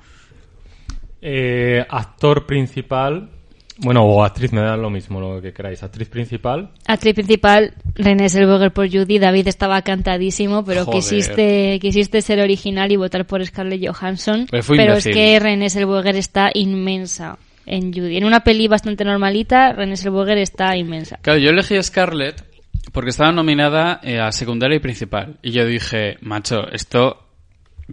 Eh, 1.21 1.85
actor 1.89 2.45
principal, 2.47 3.31
bueno, 3.79 4.03
o 4.03 4.25
actriz, 4.25 4.53
me 4.53 4.61
da 4.61 4.77
lo 4.77 4.91
mismo 4.91 5.21
lo 5.21 5.41
que 5.41 5.53
queráis. 5.53 5.83
Actriz 5.83 6.09
principal, 6.09 6.71
Actriz 6.87 7.15
principal, 7.15 7.75
René 7.95 8.29
Zellweger 8.29 8.73
por 8.73 8.91
Judy. 8.91 9.19
David 9.19 9.49
estaba 9.49 9.81
cantadísimo, 9.83 10.65
pero 10.65 10.85
Joder. 10.85 11.01
quisiste, 11.01 11.79
quisiste 11.81 12.21
ser 12.21 12.41
original 12.41 12.91
y 12.91 12.97
votar 12.97 13.25
por 13.27 13.45
Scarlett 13.47 13.87
Johansson. 13.87 14.47
Pues 14.51 14.67
fui 14.67 14.77
pero 14.77 14.93
imbécil. 14.93 15.13
es 15.13 15.17
que 15.17 15.41
René 15.41 15.71
Zellweger 15.71 16.17
está 16.17 16.51
inmensa 16.53 17.39
en 17.65 17.93
Judy. 17.93 18.17
En 18.17 18.25
una 18.25 18.41
peli 18.41 18.67
bastante 18.67 19.05
normalita, 19.05 19.73
René 19.73 19.97
Zellweger 19.97 20.39
está 20.39 20.77
inmensa. 20.77 21.19
Claro, 21.23 21.39
yo 21.39 21.51
elegí 21.51 21.77
a 21.77 21.83
Scarlett 21.83 22.52
porque 22.91 23.11
estaba 23.11 23.33
nominada 23.33 24.01
eh, 24.03 24.19
a 24.19 24.33
secundaria 24.33 24.77
y 24.77 24.81
principal. 24.81 25.39
Y 25.43 25.53
yo 25.53 25.65
dije, 25.65 26.19
macho, 26.21 26.69
esto 26.73 27.29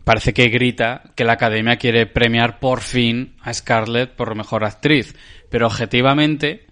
parece 0.04 0.34
que 0.34 0.50
grita 0.50 1.04
que 1.16 1.26
la 1.26 1.34
academia 1.34 1.78
quiere 1.78 2.06
premiar 2.06 2.60
por 2.60 2.82
fin 2.82 3.36
a 3.42 3.54
Scarlett 3.54 4.16
por 4.16 4.36
mejor 4.36 4.64
actriz. 4.64 5.16
Pero 5.50 5.68
objetivamente, 5.68 6.66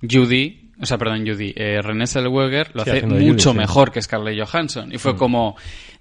Judy, 0.00 0.70
o 0.80 0.86
sea, 0.86 0.96
perdón, 0.96 1.26
Judy, 1.26 1.52
eh, 1.56 1.80
René 1.82 2.06
Zellweger 2.06 2.70
lo 2.74 2.84
Sí, 2.84 2.90
hace 2.90 3.02
Judy, 3.02 3.26
mucho 3.26 3.52
sí. 3.52 3.58
mejor 3.58 3.90
que 3.90 4.00
Scarlett 4.00 4.38
Johansson. 4.40 4.92
Y 4.92 4.98
fue 4.98 5.16
como, 5.16 5.56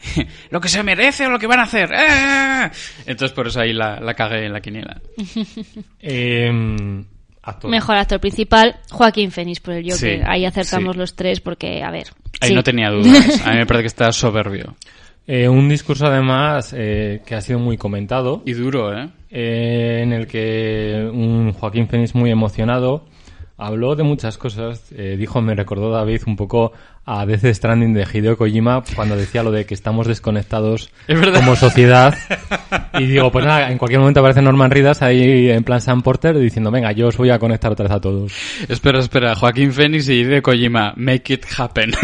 lo 0.51 0.61
que 0.61 0.69
se 0.69 0.83
merece 0.83 1.25
o 1.25 1.29
lo 1.29 1.39
que 1.39 1.47
van 1.47 1.59
a 1.59 1.63
hacer. 1.63 1.89
¡Eh! 1.93 2.71
Entonces 3.05 3.33
por 3.33 3.47
eso 3.47 3.59
ahí 3.59 3.73
la, 3.73 3.99
la 3.99 4.13
cagué 4.13 4.45
en 4.45 4.53
la 4.53 4.61
quiniela. 4.61 5.01
eh, 5.99 7.03
actor. 7.47 7.69
Mejor 7.69 7.95
actor 7.97 8.19
principal, 8.19 8.75
Joaquín 8.91 9.31
Phoenix 9.31 9.59
por 9.59 9.73
el 9.73 9.83
Joker. 9.83 10.19
Sí, 10.19 10.23
Ahí 10.25 10.45
acertamos 10.45 10.93
sí. 10.93 10.99
los 10.99 11.15
tres 11.15 11.39
porque, 11.39 11.83
a 11.83 11.91
ver. 11.91 12.07
Ahí 12.41 12.49
sí. 12.49 12.55
no 12.55 12.63
tenía 12.63 12.89
dudas. 12.89 13.41
A 13.45 13.51
mí 13.51 13.57
me 13.57 13.65
parece 13.65 13.83
que 13.83 13.87
está 13.87 14.11
soberbio. 14.11 14.75
Eh, 15.25 15.49
un 15.49 15.67
discurso 15.67 16.05
además 16.05 16.73
eh, 16.77 17.21
que 17.25 17.35
ha 17.35 17.41
sido 17.41 17.59
muy 17.59 17.77
comentado, 17.77 18.41
Y 18.45 18.53
duro, 18.53 18.97
¿eh? 18.97 19.09
eh, 19.29 19.99
en 20.01 20.13
el 20.13 20.25
que 20.25 21.09
un 21.11 21.51
Joaquín 21.51 21.87
Phoenix 21.89 22.15
muy 22.15 22.31
emocionado 22.31 23.05
habló 23.57 23.95
de 23.95 24.03
muchas 24.03 24.37
cosas. 24.37 24.91
Eh, 24.91 25.15
dijo, 25.17 25.41
me 25.41 25.55
recordó 25.55 25.91
David 25.91 26.21
un 26.27 26.35
poco 26.35 26.71
a 27.05 27.25
Death 27.25 27.45
Stranding 27.45 27.93
de 27.93 28.05
Hideo 28.11 28.37
Kojima 28.37 28.83
cuando 28.95 29.15
decía 29.15 29.41
lo 29.41 29.49
de 29.51 29.65
que 29.65 29.73
estamos 29.73 30.07
desconectados 30.07 30.89
Es 31.07 31.19
como 31.31 31.55
sociedad. 31.55 32.15
Y 32.99 33.05
digo, 33.05 33.31
pues 33.31 33.45
nada, 33.45 33.69
en 33.71 33.77
cualquier 33.77 33.99
momento 33.99 34.19
aparece 34.21 34.41
Norman 34.41 34.71
Reedus 34.71 35.03
ahí 35.03 35.51
en 35.51 35.63
plan 35.63 35.79
Sam 35.79 36.01
Porter 36.01 36.35
diciendo, 36.37 36.71
venga, 36.71 36.91
yo 36.93 37.07
os 37.07 37.17
voy 37.17 37.29
a 37.29 37.37
conectar 37.37 37.71
otra 37.71 37.83
vez 37.83 37.91
a 37.95 38.01
todos. 38.01 38.33
Espera, 38.67 38.99
espera. 38.99 39.35
Joaquín 39.35 39.71
Phoenix 39.71 40.09
y 40.09 40.23
de 40.23 40.41
Kojima. 40.41 40.93
Make 40.95 41.33
it 41.33 41.45
happen. 41.57 41.91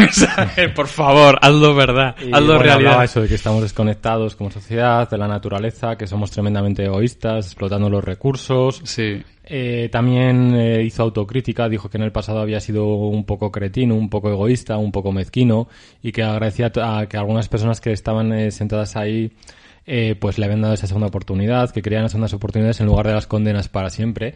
Eh, 0.55 0.69
Por 0.69 0.87
favor, 0.87 1.39
hazlo 1.41 1.73
verdad. 1.73 2.15
Y, 2.19 2.31
Hazlo 2.31 2.55
bueno, 2.57 2.59
hablaba 2.59 2.79
realidad. 2.79 3.03
eso 3.05 3.21
de 3.21 3.27
que 3.27 3.35
estamos 3.35 3.61
desconectados 3.63 4.35
como 4.35 4.51
sociedad, 4.51 5.09
de 5.09 5.17
la 5.17 5.27
naturaleza, 5.27 5.95
que 5.97 6.05
somos 6.05 6.29
tremendamente 6.29 6.85
egoístas, 6.85 7.47
explotando 7.47 7.89
los 7.89 8.03
recursos. 8.03 8.81
Sí. 8.83 9.23
Eh, 9.45 9.89
también 9.91 10.55
eh, 10.55 10.83
hizo 10.83 11.03
autocrítica, 11.03 11.67
dijo 11.67 11.89
que 11.89 11.97
en 11.97 12.03
el 12.03 12.11
pasado 12.13 12.39
había 12.39 12.59
sido 12.61 12.85
un 12.85 13.25
poco 13.25 13.51
cretino, 13.51 13.93
un 13.95 14.09
poco 14.09 14.29
egoísta, 14.31 14.77
un 14.77 14.91
poco 14.93 15.11
mezquino 15.11 15.67
y 16.01 16.11
que 16.13 16.23
agradecía 16.23 16.71
a, 16.81 17.05
que 17.07 17.17
algunas 17.17 17.49
personas 17.49 17.81
que 17.81 17.91
estaban 17.91 18.31
eh, 18.31 18.51
sentadas 18.51 18.95
ahí 18.95 19.31
eh, 19.85 20.15
pues 20.17 20.37
le 20.37 20.45
habían 20.45 20.61
dado 20.61 20.73
esa 20.75 20.87
segunda 20.87 21.07
oportunidad, 21.07 21.71
que 21.71 21.81
querían 21.81 22.07
segundas 22.07 22.33
oportunidades 22.33 22.79
en 22.79 22.85
lugar 22.85 23.05
de 23.05 23.13
las 23.15 23.27
condenas 23.27 23.67
para 23.67 23.89
siempre. 23.89 24.35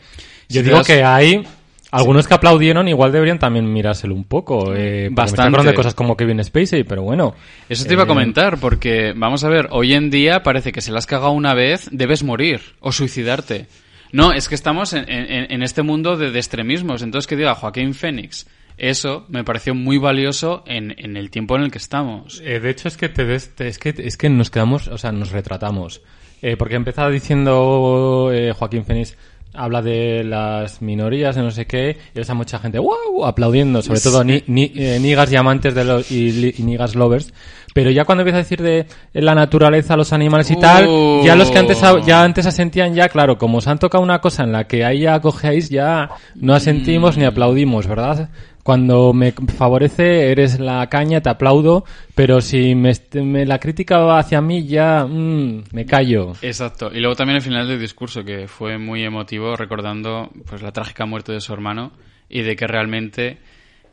Yo 0.49 0.59
Si 0.59 0.63
digo 0.63 0.77
das- 0.77 0.87
que 0.87 1.03
hay 1.05 1.41
algunos 1.89 2.27
que 2.27 2.33
aplaudieron, 2.33 2.89
igual 2.89 3.13
deberían 3.13 3.39
también 3.39 3.71
mirárselo 3.71 4.13
un 4.13 4.25
poco. 4.25 4.75
Eh, 4.75 5.07
me 5.09 5.15
Bastante. 5.15 5.63
de 5.63 5.73
cosas 5.73 5.93
como 5.95 6.17
Kevin 6.17 6.43
Spacey, 6.43 6.83
pero 6.83 7.03
bueno. 7.03 7.33
Eso 7.69 7.85
te 7.85 7.93
iba 7.93 8.03
a 8.03 8.05
Eh, 8.05 8.09
comentar, 8.09 8.57
porque, 8.59 9.13
vamos 9.15 9.45
a 9.45 9.47
ver, 9.49 9.69
hoy 9.71 9.93
en 9.93 10.09
día 10.09 10.43
parece 10.43 10.73
que 10.73 10.81
se 10.81 10.91
la 10.91 10.97
has 10.97 11.05
cagado 11.05 11.31
una 11.31 11.53
vez, 11.53 11.87
debes 11.93 12.23
morir 12.23 12.59
o 12.81 12.91
suicidarte. 12.91 13.67
No, 14.11 14.31
es 14.33 14.47
que 14.49 14.55
estamos 14.55 14.93
en, 14.93 15.05
en- 15.09 15.51
este 15.63 15.81
mundo 15.81 16.17
de, 16.17 16.29
extremismos. 16.37 17.01
Entonces, 17.01 17.27
que 17.27 17.35
diga 17.35 17.55
Joaquín 17.55 17.93
Phoenix, 17.93 18.47
eso 18.77 19.25
me 19.29 19.43
pareció 19.43 19.73
muy 19.75 19.97
valioso 19.97 20.63
en, 20.67 20.93
en 20.97 21.17
el 21.17 21.29
tiempo 21.31 21.55
en 21.55 21.63
el 21.63 21.71
que 21.71 21.77
estamos. 21.79 22.41
Eh, 22.45 22.59
de 22.59 22.69
hecho, 22.69 22.87
es 22.87 22.95
que 22.97 23.09
te 23.09 23.25
des- 23.25 23.55
te- 23.55 23.67
es 23.67 23.77
que 23.79 23.93
es 23.97 24.17
que 24.17 24.29
nos 24.29 24.49
quedamos, 24.49 24.87
o 24.87 24.97
sea, 24.97 25.11
nos 25.11 25.31
retratamos. 25.31 26.01
Eh, 26.41 26.55
porque 26.55 26.75
empezaba 26.75 27.09
diciendo 27.09 28.29
eh, 28.31 28.53
Joaquín 28.53 28.85
Fénix 28.85 29.17
habla 29.57 29.81
de 29.81 30.23
las 30.23 30.81
minorías, 30.81 31.35
de 31.35 31.41
no 31.41 31.51
sé 31.51 31.65
qué, 31.65 31.97
y 32.13 32.17
ves 32.19 32.29
a 32.29 32.33
mucha 32.33 32.59
gente 32.59 32.79
wow 32.79 33.25
aplaudiendo, 33.25 33.81
sobre 33.81 33.99
todo 33.99 34.23
ni, 34.23 34.43
ni, 34.47 34.71
eh, 34.75 34.99
nigas 35.01 35.31
y 35.31 35.35
amantes 35.35 35.73
de 35.75 35.83
los 35.83 36.11
y, 36.11 36.53
y 36.57 36.63
nigas 36.63 36.95
lovers. 36.95 37.33
Pero 37.73 37.91
ya 37.91 38.05
cuando 38.05 38.21
empieza 38.23 38.37
a 38.37 38.41
decir 38.41 38.61
de 38.61 38.87
la 39.13 39.35
naturaleza, 39.35 39.95
los 39.95 40.11
animales 40.13 40.49
y 40.49 40.55
Uh. 40.55 40.59
tal, 40.59 40.87
ya 41.23 41.35
los 41.35 41.51
que 41.51 41.59
antes 41.59 41.79
ya 42.05 42.23
antes 42.23 42.45
asentían 42.47 42.95
ya, 42.95 43.09
claro, 43.09 43.37
como 43.37 43.59
os 43.59 43.67
han 43.67 43.77
tocado 43.77 44.03
una 44.03 44.19
cosa 44.19 44.43
en 44.43 44.51
la 44.51 44.63
que 44.65 44.83
ahí 44.83 45.01
ya 45.01 45.19
cogéis, 45.19 45.69
ya 45.69 46.09
no 46.35 46.55
asentimos 46.55 47.17
ni 47.17 47.25
aplaudimos, 47.25 47.85
¿verdad? 47.85 48.29
Cuando 48.67 49.13
me 49.13 49.31
favorece, 49.31 50.29
eres 50.29 50.59
la 50.59 50.85
caña, 50.89 51.21
te 51.21 51.29
aplaudo, 51.29 51.85
pero 52.15 52.41
si 52.41 52.75
me, 52.75 52.91
me- 53.13 53.45
la 53.45 53.59
crítica 53.59 53.99
va 53.99 54.19
hacia 54.19 54.41
mí, 54.41 54.67
ya 54.67 55.05
mm, 55.05 55.63
me 55.71 55.85
callo. 55.85 56.33
Exacto. 56.41 56.91
Y 56.93 56.99
luego 56.99 57.15
también 57.15 57.37
el 57.37 57.41
final 57.41 57.65
del 57.65 57.79
discurso, 57.79 58.25
que 58.25 58.49
fue 58.49 58.77
muy 58.77 59.03
emotivo, 59.05 59.55
recordando 59.55 60.29
pues 60.49 60.61
la 60.61 60.73
trágica 60.73 61.05
muerte 61.05 61.31
de 61.31 61.39
su 61.39 61.53
hermano 61.53 61.93
y 62.27 62.41
de 62.41 62.57
que 62.57 62.67
realmente 62.67 63.37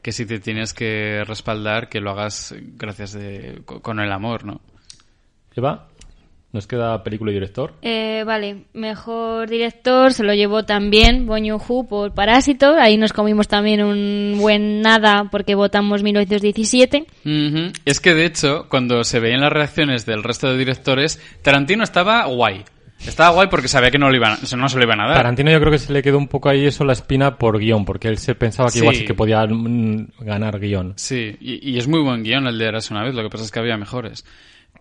que 0.02 0.10
si 0.10 0.26
te 0.26 0.40
tienes 0.40 0.74
que 0.74 1.22
respaldar, 1.24 1.88
que 1.88 2.00
lo 2.00 2.10
hagas 2.10 2.52
gracias 2.76 3.12
de, 3.12 3.62
co- 3.64 3.80
con 3.80 4.00
el 4.00 4.10
amor, 4.10 4.44
¿no? 4.44 4.60
¿Eva? 5.54 5.87
Nos 6.54 6.68
queda 6.68 7.02
película 7.02 7.32
y 7.32 7.34
director. 7.34 7.72
Eh, 7.82 8.22
vale, 8.24 8.66
mejor 8.74 9.48
director 9.50 10.12
se 10.12 10.22
lo 10.22 10.34
llevó 10.34 10.64
también 10.64 11.26
Bong 11.26 11.48
Joon-ho 11.50 11.82
por 11.88 12.14
Parásito. 12.14 12.76
Ahí 12.78 12.96
nos 12.96 13.12
comimos 13.12 13.48
también 13.48 13.82
un 13.82 14.36
buen 14.38 14.80
nada 14.80 15.28
porque 15.32 15.56
votamos 15.56 16.04
1917. 16.04 17.06
Ujú. 17.24 17.72
Es 17.84 17.98
que 18.00 18.14
de 18.14 18.24
hecho, 18.26 18.66
cuando 18.68 19.02
se 19.02 19.18
veían 19.18 19.40
las 19.40 19.52
reacciones 19.52 20.06
del 20.06 20.22
resto 20.22 20.48
de 20.48 20.56
directores, 20.56 21.20
Tarantino 21.42 21.82
estaba 21.82 22.24
guay. 22.26 22.62
Estaba 23.04 23.30
guay 23.34 23.48
porque 23.48 23.66
sabía 23.66 23.90
que 23.90 23.98
no, 23.98 24.08
le 24.08 24.18
iban, 24.18 24.38
no 24.56 24.68
se 24.68 24.78
lo 24.78 24.84
iban 24.84 25.00
a 25.00 25.08
dar. 25.08 25.16
Tarantino 25.16 25.50
yo 25.50 25.58
creo 25.58 25.72
que 25.72 25.78
se 25.78 25.92
le 25.92 26.02
quedó 26.04 26.18
un 26.18 26.28
poco 26.28 26.50
ahí 26.50 26.64
eso 26.66 26.84
la 26.84 26.92
espina 26.92 27.36
por 27.36 27.58
guion, 27.58 27.84
porque 27.84 28.06
él 28.06 28.18
se 28.18 28.36
pensaba 28.36 28.68
que 28.68 28.74
Sí. 28.74 28.78
igual 28.78 28.94
sí 28.94 29.04
que 29.04 29.14
podía 29.14 29.44
mm, 29.44 30.06
ganar 30.20 30.60
guion. 30.60 30.92
Sí, 30.96 31.36
y, 31.40 31.68
y 31.72 31.78
es 31.78 31.88
muy 31.88 32.00
buen 32.00 32.22
guion 32.22 32.46
el 32.46 32.56
de 32.56 32.64
Eras 32.66 32.92
una 32.92 33.02
vez, 33.02 33.12
lo 33.12 33.24
que 33.24 33.28
pasa 33.30 33.42
es 33.42 33.50
que 33.50 33.58
había 33.58 33.76
mejores. 33.76 34.24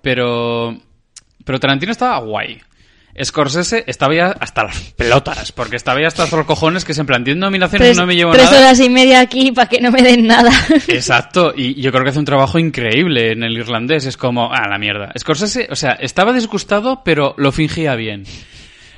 Pero, 0.03 0.77
pero 1.43 1.59
Tarantino 1.59 1.91
estaba 1.91 2.17
guay. 2.19 2.61
Scorsese 3.23 3.83
estaba 3.85 4.15
ya 4.15 4.35
hasta 4.39 4.63
las 4.63 4.79
pelotas, 4.93 5.51
porque 5.51 5.75
estaba 5.75 6.01
ya 6.01 6.07
hasta 6.07 6.25
los 6.35 6.45
cojones 6.47 6.83
que 6.83 6.95
se 6.95 7.01
en 7.01 7.05
plan 7.05 7.23
10 7.23 7.37
nominaciones 7.37 7.89
Tres, 7.89 7.97
no 7.97 8.07
me 8.07 8.15
llevo 8.15 8.31
tres 8.31 8.45
nada. 8.45 8.57
horas 8.59 8.79
y 8.79 8.89
media 8.89 9.19
aquí 9.19 9.51
para 9.51 9.69
que 9.69 9.79
no 9.79 9.91
me 9.91 10.01
den 10.01 10.25
nada. 10.25 10.49
Exacto, 10.87 11.53
y 11.55 11.79
yo 11.79 11.91
creo 11.91 12.03
que 12.03 12.09
hace 12.09 12.17
un 12.17 12.25
trabajo 12.25 12.57
increíble 12.57 13.31
en 13.33 13.43
el 13.43 13.55
irlandés. 13.55 14.05
Es 14.07 14.17
como, 14.17 14.51
ah, 14.51 14.67
la 14.67 14.79
mierda. 14.79 15.11
Scorsese, 15.15 15.67
o 15.69 15.75
sea, 15.75 15.91
estaba 15.91 16.33
disgustado, 16.33 17.03
pero 17.05 17.35
lo 17.37 17.51
fingía 17.51 17.93
bien. 17.95 18.23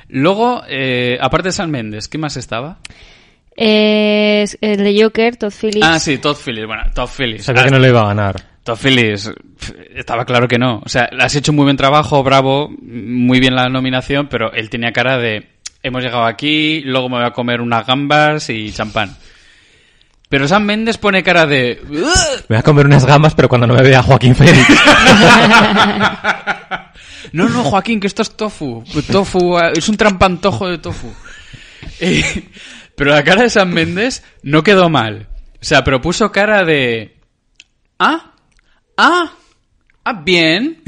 Luego, 0.08 0.62
eh, 0.66 1.18
aparte 1.20 1.48
de 1.48 1.52
San 1.52 1.70
Méndez, 1.70 2.08
¿qué 2.08 2.16
más 2.16 2.38
estaba? 2.38 2.78
Eh, 3.54 4.46
el 4.60 4.78
de 4.84 5.02
Joker, 5.02 5.36
Todd 5.36 5.52
Phillips. 5.52 5.86
Ah, 5.86 5.98
sí, 5.98 6.16
Todd 6.18 6.36
Phillips. 6.42 6.66
Bueno, 6.66 6.82
Todd 6.94 7.08
Phillips. 7.16 7.44
Sabía 7.44 7.62
Ah, 7.62 7.64
que 7.66 7.70
no 7.70 7.78
le 7.78 7.88
iba 7.88 8.00
a 8.02 8.06
ganar. 8.08 8.36
Todd 8.66 8.78
Phillips, 8.82 9.32
estaba 9.94 10.24
claro 10.24 10.48
que 10.48 10.58
no. 10.58 10.82
O 10.84 10.88
sea, 10.88 11.08
has 11.20 11.36
hecho 11.36 11.52
muy 11.52 11.62
buen 11.62 11.76
trabajo, 11.76 12.24
bravo, 12.24 12.68
muy 12.68 13.38
bien 13.38 13.54
la 13.54 13.68
nominación, 13.68 14.26
pero 14.28 14.52
él 14.52 14.68
tenía 14.70 14.90
cara 14.90 15.18
de, 15.18 15.46
hemos 15.84 16.02
llegado 16.02 16.24
aquí, 16.24 16.80
luego 16.80 17.08
me 17.08 17.18
voy 17.18 17.26
a 17.26 17.30
comer 17.30 17.60
unas 17.60 17.86
gambas 17.86 18.50
y 18.50 18.72
champán. 18.72 19.16
Pero 20.28 20.48
Sam 20.48 20.64
Méndez 20.64 20.98
pone 20.98 21.22
cara 21.22 21.46
de... 21.46 21.80
Me 21.88 22.00
voy 22.48 22.58
a 22.58 22.62
comer 22.64 22.86
unas 22.86 23.06
gambas, 23.06 23.36
pero 23.36 23.48
cuando 23.48 23.68
no 23.68 23.74
me 23.74 23.82
vea 23.82 24.02
Joaquín 24.02 24.34
Phoenix. 24.34 24.66
No, 27.32 27.48
no, 27.48 27.64
Joaquín, 27.64 27.98
que 28.00 28.06
esto 28.06 28.22
es 28.22 28.36
tofu. 28.36 28.84
Tofu, 29.10 29.58
es 29.58 29.88
un 29.88 29.96
trampantojo 29.96 30.68
de 30.68 30.78
tofu. 30.78 31.12
Eh, 32.00 32.48
pero 32.94 33.10
la 33.10 33.24
cara 33.24 33.42
de 33.42 33.50
Sam 33.50 33.68
Méndez 33.68 34.22
no 34.42 34.62
quedó 34.62 34.88
mal. 34.88 35.26
O 35.60 35.64
sea, 35.64 35.82
pero 35.82 36.00
puso 36.00 36.30
cara 36.30 36.64
de... 36.64 37.18
Ah, 37.98 38.35
ah, 38.96 39.32
ah, 40.04 40.22
bien. 40.24 40.82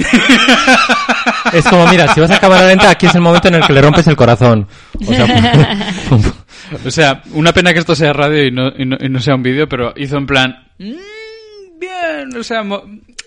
es 1.53 1.65
como, 1.69 1.87
mira, 1.89 2.13
si 2.15 2.21
vas 2.21 2.31
a 2.31 2.39
cámara 2.41 2.67
lenta, 2.67 2.91
aquí 2.91 3.07
es 3.07 3.15
el 3.15 3.21
momento 3.21 3.49
en 3.49 3.55
el 3.57 3.67
que 3.67 3.73
le 3.73 3.83
rompes 3.83 4.07
el 4.07 4.17
corazón. 4.17 4.67
O 5.01 5.05
sea, 5.13 5.93
O 6.87 6.91
sea, 6.91 7.23
una 7.33 7.53
pena 7.53 7.73
que 7.73 7.79
esto 7.79 7.95
sea 7.95 8.13
radio 8.13 8.45
y 8.45 8.51
no, 8.51 8.69
y 8.77 8.85
no, 8.85 8.97
y 9.01 9.09
no 9.09 9.21
sea 9.21 9.35
un 9.37 9.43
vídeo, 9.43 9.67
pero 9.69 9.95
hizo 9.97 10.19
en 10.19 10.27
plan... 10.27 10.67
"Mm, 10.79 11.79
bien, 11.81 12.37
o 12.39 12.43
sea, 12.43 12.63
mo- 12.63 12.83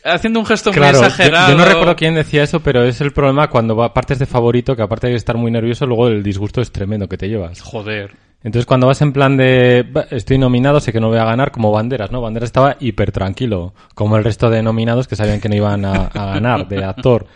haciendo 0.06 0.40
un 0.40 0.46
gesto 0.46 0.70
claro, 0.72 1.00
muy 1.00 1.02
yo, 1.02 1.08
exagerado. 1.08 1.50
yo 1.52 1.58
no 1.58 1.66
recuerdo 1.66 1.96
quién 1.96 2.14
decía 2.14 2.44
eso, 2.44 2.60
pero 2.60 2.84
es 2.84 3.02
el 3.02 3.12
problema 3.14 3.48
cuando 3.50 3.76
va 3.76 3.94
partes 3.96 4.20
de 4.20 4.28
favorito, 4.28 4.76
que 4.76 4.84
aparte 4.84 5.08
de 5.08 5.16
estar 5.16 5.38
muy 5.38 5.50
nervioso, 5.50 5.88
luego 5.88 6.08
el 6.08 6.22
disgusto 6.22 6.62
es 6.62 6.72
tremendo 6.72 7.08
que 7.10 7.18
te 7.18 7.30
llevas. 7.30 7.62
Joder. 7.62 8.12
Entonces 8.44 8.66
cuando 8.66 8.88
vas 8.88 9.02
en 9.02 9.14
plan 9.14 9.38
de 9.38 9.84
"Va, 9.84 10.06
estoy 10.10 10.38
nominado, 10.38 10.80
sé 10.80 10.92
que 10.92 11.00
no 11.00 11.10
voy 11.10 11.20
a 11.20 11.26
ganar, 11.26 11.52
como 11.52 11.72
Banderas, 11.72 12.12
¿no? 12.12 12.22
Banderas 12.22 12.48
estaba 12.48 12.78
hiper 12.80 13.12
tranquilo, 13.12 13.74
como 13.94 14.18
el 14.18 14.24
resto 14.24 14.50
de 14.50 14.64
nominados 14.64 15.08
que 15.08 15.16
sabían 15.16 15.40
que 15.40 15.50
no 15.50 15.56
iban 15.56 15.86
a, 15.86 16.06
a 16.08 16.26
ganar 16.34 16.68
de 16.68 16.84
actor. 16.84 17.28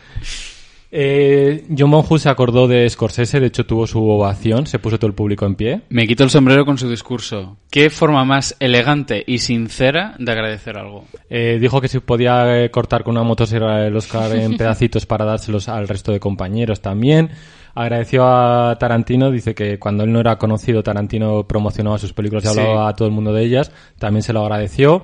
Eh, 0.98 1.66
John 1.78 1.90
Monju 1.90 2.18
se 2.20 2.30
acordó 2.30 2.70
de 2.70 2.90
Scorsese, 2.90 3.42
de 3.42 3.48
hecho 3.48 3.66
tuvo 3.66 3.86
su 3.86 4.08
ovación, 4.08 4.66
se 4.66 4.80
puso 4.80 4.98
todo 4.98 5.08
el 5.08 5.14
público 5.14 5.46
en 5.46 5.56
pie. 5.56 5.82
Me 5.90 6.08
quito 6.08 6.24
el 6.24 6.30
sombrero 6.30 6.66
con 6.66 6.78
su 6.78 6.90
discurso. 6.90 7.58
Qué 7.70 7.90
forma 7.90 8.24
más 8.24 8.56
elegante 8.62 9.22
y 9.28 9.40
sincera 9.40 10.16
de 10.20 10.32
agradecer 10.32 10.78
algo. 10.78 11.04
Eh, 11.30 11.58
dijo 11.60 11.82
que 11.82 11.90
se 11.90 12.00
podía 12.00 12.64
eh, 12.64 12.72
cortar 12.72 13.04
con 13.04 13.12
una 13.18 13.24
motosierra 13.26 13.86
el 13.86 13.96
Oscar 13.98 14.34
en 14.38 14.56
pedacitos 14.58 15.06
para 15.06 15.26
dárselos 15.26 15.68
al 15.68 15.88
resto 15.90 16.14
de 16.14 16.22
compañeros 16.22 16.82
también. 16.82 17.30
Agradeció 17.76 18.26
a 18.26 18.78
Tarantino, 18.80 19.30
dice 19.32 19.54
que 19.54 19.78
cuando 19.78 20.06
él 20.06 20.14
no 20.14 20.22
era 20.22 20.38
conocido, 20.38 20.82
Tarantino 20.82 21.46
promocionaba 21.46 21.98
sus 21.98 22.14
películas 22.14 22.46
y 22.46 22.48
Sí. 22.48 22.60
hablaba 22.60 22.88
a 22.88 22.96
todo 22.96 23.08
el 23.08 23.14
mundo 23.14 23.34
de 23.34 23.44
ellas. 23.44 23.72
También 24.00 24.24
se 24.24 24.32
lo 24.34 24.42
agradeció. 24.44 25.04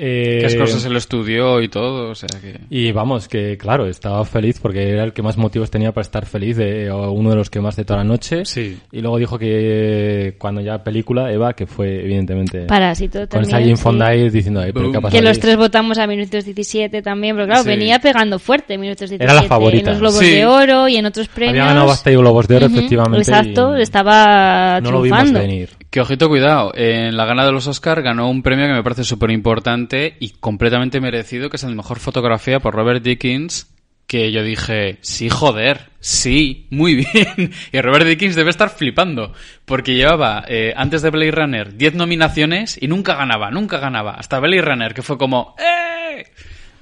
Eh, 0.00 0.46
Qué 0.48 0.56
cosas 0.56 0.80
se 0.82 0.90
lo 0.90 0.96
estudió 0.98 1.60
y 1.60 1.68
todo, 1.68 2.10
o 2.10 2.14
sea 2.14 2.28
que... 2.40 2.60
y 2.70 2.92
vamos, 2.92 3.26
que 3.26 3.58
claro, 3.58 3.86
estaba 3.88 4.24
feliz 4.24 4.60
porque 4.62 4.90
era 4.90 5.02
el 5.02 5.12
que 5.12 5.22
más 5.22 5.36
motivos 5.36 5.70
tenía 5.72 5.90
para 5.90 6.02
estar 6.02 6.24
feliz, 6.24 6.56
de, 6.56 6.88
o 6.90 7.10
uno 7.10 7.30
de 7.30 7.36
los 7.36 7.50
que 7.50 7.60
más 7.60 7.74
de 7.74 7.84
toda 7.84 7.98
la 7.98 8.04
noche. 8.04 8.44
Sí. 8.44 8.78
Y 8.92 9.00
luego 9.00 9.18
dijo 9.18 9.38
que 9.38 10.36
cuando 10.38 10.60
ya 10.60 10.82
película, 10.84 11.32
Eva, 11.32 11.52
que 11.54 11.66
fue 11.66 12.04
evidentemente 12.04 12.60
Parásito 12.66 13.18
con 13.20 13.28
también. 13.28 13.48
esa 13.56 13.58
Jim 13.66 13.76
sí. 13.76 13.82
Fonda 13.82 14.06
ahí 14.06 14.30
diciendo, 14.30 14.60
"Ay, 14.60 14.72
pero 14.72 14.90
¿qué 14.92 14.98
ha 14.98 15.00
pasado 15.00 15.18
Que 15.20 15.26
los 15.28 15.36
ahí?". 15.36 15.40
tres 15.42 15.56
votamos 15.56 15.98
a 15.98 16.06
Minutos 16.06 16.44
17 16.44 17.02
también, 17.02 17.34
pero 17.34 17.46
claro, 17.46 17.62
Sí. 17.64 17.68
venía 17.68 17.98
pegando 17.98 18.38
fuerte 18.38 18.78
Minutos 18.78 19.10
17. 19.10 19.24
Era 19.24 19.34
la 19.34 19.42
favorita. 19.48 19.90
En 19.90 19.94
los 19.94 20.00
Globos 20.00 20.18
Sí. 20.26 20.30
de 20.32 20.46
Oro 20.46 20.88
y 20.88 20.96
en 20.96 21.06
otros 21.06 21.28
premios. 21.28 21.54
Había 21.54 21.64
ganado 21.66 21.86
Basta 21.88 22.10
y 22.12 22.16
Globos 22.16 22.46
de 22.46 22.56
Oro, 22.56 22.66
Ujú, 22.66 22.76
efectivamente. 22.76 23.18
Exacto, 23.30 23.76
y 23.78 23.82
estaba 23.82 24.80
No 24.80 24.90
lo 24.92 25.02
vimos 25.02 25.18
triunfando. 25.18 25.40
venir. 25.40 25.70
Que 25.90 26.00
ojito, 26.00 26.28
cuidado. 26.28 26.72
En 26.74 27.16
la 27.16 27.24
gana 27.24 27.46
de 27.46 27.52
los 27.52 27.66
Oscar 27.66 28.02
ganó 28.02 28.28
un 28.28 28.42
premio 28.42 28.66
que 28.66 28.74
me 28.74 28.82
parece 28.82 29.04
súper 29.04 29.30
importante 29.30 30.16
y 30.20 30.30
completamente 30.30 31.00
merecido, 31.00 31.48
que 31.48 31.56
es 31.56 31.64
el 31.64 31.74
mejor 31.74 31.98
fotografía 31.98 32.60
por 32.60 32.74
Robert 32.74 33.02
Dickens. 33.02 33.74
Que 34.06 34.32
yo 34.32 34.42
dije, 34.42 34.98
sí, 35.02 35.28
joder, 35.28 35.90
sí, 36.00 36.66
muy 36.70 36.94
bien. 37.14 37.52
Y 37.72 37.80
Robert 37.80 38.06
Dickens 38.06 38.36
debe 38.36 38.50
estar 38.50 38.70
flipando. 38.70 39.32
Porque 39.64 39.94
llevaba, 39.94 40.44
eh, 40.46 40.74
antes 40.76 41.02
de 41.02 41.10
Blade 41.10 41.30
Runner, 41.30 41.76
10 41.76 41.94
nominaciones 41.94 42.78
y 42.80 42.88
nunca 42.88 43.14
ganaba, 43.14 43.50
nunca 43.50 43.78
ganaba. 43.78 44.12
Hasta 44.12 44.40
Blade 44.40 44.62
Runner, 44.62 44.94
que 44.94 45.02
fue 45.02 45.18
como, 45.18 45.54
¡eh! 45.58 46.26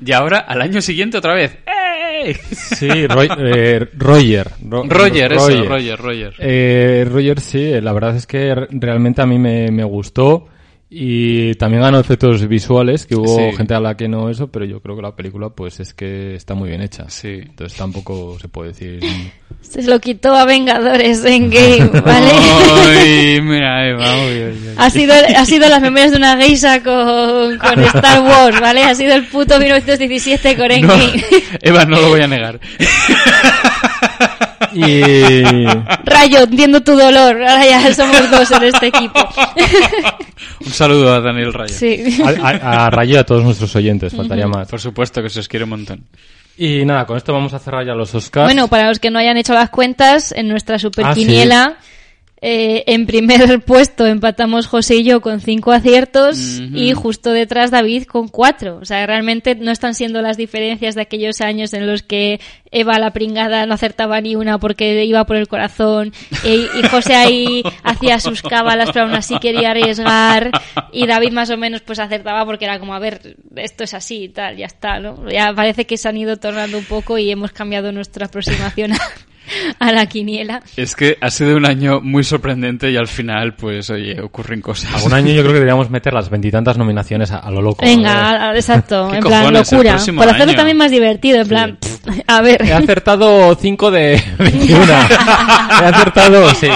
Y 0.05 0.13
ahora, 0.13 0.39
al 0.39 0.61
año 0.63 0.81
siguiente, 0.81 1.19
otra 1.19 1.35
vez, 1.35 1.59
¡eh! 1.67 1.76
Sí, 2.35 3.07
Roy- 3.07 3.29
eh, 3.39 3.87
Roger. 3.97 4.51
Ro- 4.69 4.85
Roger, 4.89 5.33
eso, 5.33 5.65
Roger, 5.65 5.99
Roger. 5.99 6.35
Eh, 6.39 7.07
Roger, 7.11 7.41
sí, 7.41 7.81
la 7.81 7.93
verdad 7.93 8.17
es 8.17 8.27
que 8.27 8.55
re- 8.55 8.69
realmente 8.71 9.23
a 9.23 9.27
mí 9.27 9.39
me, 9.39 9.71
me 9.71 9.85
gustó. 9.85 10.47
Y 10.89 11.55
también 11.57 11.83
ganó 11.83 11.99
efectos 11.99 12.47
visuales, 12.47 13.07
que 13.07 13.17
hubo 13.17 13.37
Sí. 13.51 13.57
gente 13.57 13.75
a 13.75 13.81
la 13.81 13.97
que 13.97 14.07
no 14.09 14.31
eso, 14.31 14.47
pero 14.53 14.65
yo 14.65 14.81
creo 14.81 14.95
que 14.95 15.03
la 15.03 15.17
película 15.17 15.49
pues 15.51 15.81
es 15.81 15.93
que 15.93 16.37
está 16.37 16.55
muy 16.55 16.69
bien 16.69 16.81
hecha. 16.81 17.09
Sí. 17.09 17.41
Entonces 17.43 17.77
tampoco 17.77 18.39
se 18.41 18.47
puede 18.49 18.69
decir... 18.69 19.01
Se 19.63 19.83
lo 19.83 19.99
quitó 20.01 20.33
a 20.37 20.45
Vengadores 20.45 21.25
en 21.25 21.51
Game, 21.51 21.89
¿vale? 22.01 22.31
Ay, 22.31 23.41
mira, 23.43 23.97
uy, 23.97 24.45
uy. 24.45 24.75
Ha 24.77 24.89
sido, 24.91 25.13
ha 25.37 25.45
sido 25.45 25.69
las 25.69 25.81
memorias 25.83 26.13
de 26.13 26.19
una 26.19 26.37
geisha 26.37 26.81
con, 26.85 27.59
con 27.59 27.81
Star 27.95 28.21
Wars, 28.21 28.61
¿vale? 28.61 28.85
Ha 28.85 28.95
sido 28.95 29.15
el 29.15 29.25
puto 29.25 29.59
1917 29.59 30.57
con 30.57 30.69
No, 30.69 30.75
Endgame. 30.75 31.25
Eva, 31.63 31.85
no 31.85 32.01
lo 32.01 32.09
voy 32.11 32.21
a 32.21 32.29
negar. 32.29 32.61
Y... 34.77 35.65
Rayo, 36.05 36.41
entiendo 36.45 36.83
tu 36.83 36.93
dolor. 36.97 37.43
Ahora 37.43 37.65
ya 37.67 37.95
somos 37.95 38.31
dos 38.31 38.51
en 38.51 38.63
este 38.65 38.87
equipo. 38.89 39.21
Un 40.65 40.73
saludo 40.73 41.15
a 41.15 41.21
Daniel 41.21 41.53
Rayo. 41.53 41.75
Sí. 41.75 42.19
A, 42.23 42.49
a, 42.49 42.87
a 42.87 42.91
Rayo 42.91 43.15
y 43.15 43.17
a 43.19 43.25
todos 43.25 43.43
nuestros 43.45 43.75
oyentes, 43.77 44.15
faltaría 44.15 44.47
más. 44.47 44.69
Por 44.69 44.81
supuesto 44.81 45.23
que 45.23 45.31
se 45.31 45.41
os 45.41 45.49
quiere 45.49 45.65
un 45.65 45.71
montón. 45.71 46.05
Y 46.59 46.85
nada, 46.85 47.05
con 47.05 47.17
esto 47.17 47.33
vamos 47.33 47.53
a 47.53 47.59
cerrar 47.59 47.85
ya 47.87 47.95
los 47.95 48.15
Oscars. 48.15 48.47
Bueno, 48.47 48.69
para 48.69 48.89
los 48.89 48.99
que 48.99 49.11
no 49.11 49.19
hayan 49.19 49.37
hecho 49.37 49.53
las 49.53 49.71
cuentas, 49.71 50.33
en 50.33 50.49
nuestra 50.49 50.79
super 50.79 51.05
Ah, 51.07 51.15
sí. 51.15 51.27
Eh, 52.43 52.85
en 52.87 53.07
primer 53.07 53.61
puesto 53.65 54.07
empatamos 54.07 54.67
José 54.67 54.97
y 54.97 55.05
yo 55.05 55.21
con 55.23 55.41
cinco 55.41 55.73
aciertos 55.73 56.61
y 56.75 56.93
justo 56.93 57.33
detrás 57.33 57.71
David 57.71 58.05
con 58.05 58.29
cuatro. 58.29 58.79
O 58.81 58.85
sea, 58.85 59.07
realmente 59.07 59.55
no 59.55 59.71
están 59.71 59.95
siendo 59.95 60.21
las 60.21 60.37
diferencias 60.37 60.95
de 60.95 61.03
aquellos 61.03 61.41
años 61.41 61.73
en 61.73 61.87
los 61.87 62.03
que 62.03 62.41
Eva 62.71 62.99
la 62.99 63.13
pringada 63.13 63.65
no 63.65 63.75
acertaba 63.75 64.21
ni 64.21 64.37
una 64.37 64.59
porque 64.59 65.05
iba 65.05 65.25
por 65.25 65.37
el 65.37 65.49
corazón 65.49 66.13
e- 66.45 66.67
y 66.79 66.83
José 66.89 67.15
ahí 67.15 67.63
hacía 67.83 68.21
sus 68.21 68.43
cábalas 68.43 68.91
pero 68.93 69.07
aún 69.07 69.15
así 69.15 69.39
quería 69.39 69.71
arriesgar 69.71 70.51
y 70.93 71.07
David 71.07 71.33
más 71.33 71.49
o 71.51 71.57
menos 71.57 71.81
pues 71.81 71.99
acertaba 72.01 72.45
porque 72.45 72.67
era 72.67 72.79
como 72.79 72.95
a 72.95 72.99
ver 72.99 73.37
esto 73.55 73.85
es 73.85 73.95
así 73.95 74.25
y 74.25 74.29
tal 74.29 74.57
ya 74.57 74.67
está 74.67 74.99
¿no? 74.99 75.31
ya 75.31 75.55
parece 75.55 75.87
que 75.87 75.97
se 75.97 76.09
han 76.09 76.17
ido 76.17 76.37
tornando 76.37 76.77
un 76.77 76.85
poco 76.85 77.17
y 77.19 77.31
hemos 77.31 77.53
cambiado 77.53 77.93
nuestra 77.93 78.27
aproximación 78.27 78.93
a, 78.93 78.99
a 79.79 79.93
la 79.93 80.07
quiniela. 80.07 80.63
Es 80.77 80.95
que 80.97 81.17
ha 81.21 81.31
sido 81.31 81.57
un 81.57 81.67
año 81.67 82.01
muy 82.01 82.25
sorprendente 82.25 82.91
y 82.91 82.97
al 82.97 83.09
final, 83.09 83.55
pues, 83.55 83.91
oye, 83.91 84.21
ocurren 84.21 84.61
cosas. 84.61 84.95
Algún 84.95 85.13
año 85.15 85.29
yo 85.33 85.41
creo 85.43 85.49
que 85.49 85.55
deberíamos 85.61 85.91
meter 85.91 86.13
las 86.13 86.29
veintitantas 86.31 86.77
nominaciones 86.79 87.31
a, 87.31 87.39
a 87.39 87.51
lo 87.51 87.63
loco. 87.63 87.85
venga 87.85 88.13
a- 88.31 88.51
a- 88.51 88.55
exacto 88.55 89.09
¿Qué 89.11 89.19
en 89.19 89.25
plan 89.25 89.53
locura. 89.53 89.97
por 90.17 90.29
hacerlo 90.29 90.55
también 90.55 90.77
más 90.77 90.91
divertido 90.91 91.41
en 91.41 91.49
plan 91.49 91.77
pff, 91.81 91.96
a 92.27 92.41
ver 92.43 92.65
He 92.65 92.73
acertado 92.73 93.55
5 93.55 93.91
de 93.91 94.23
21. 94.39 94.83
He 94.83 95.85
acertado, 95.85 96.49
sí. 96.51 96.69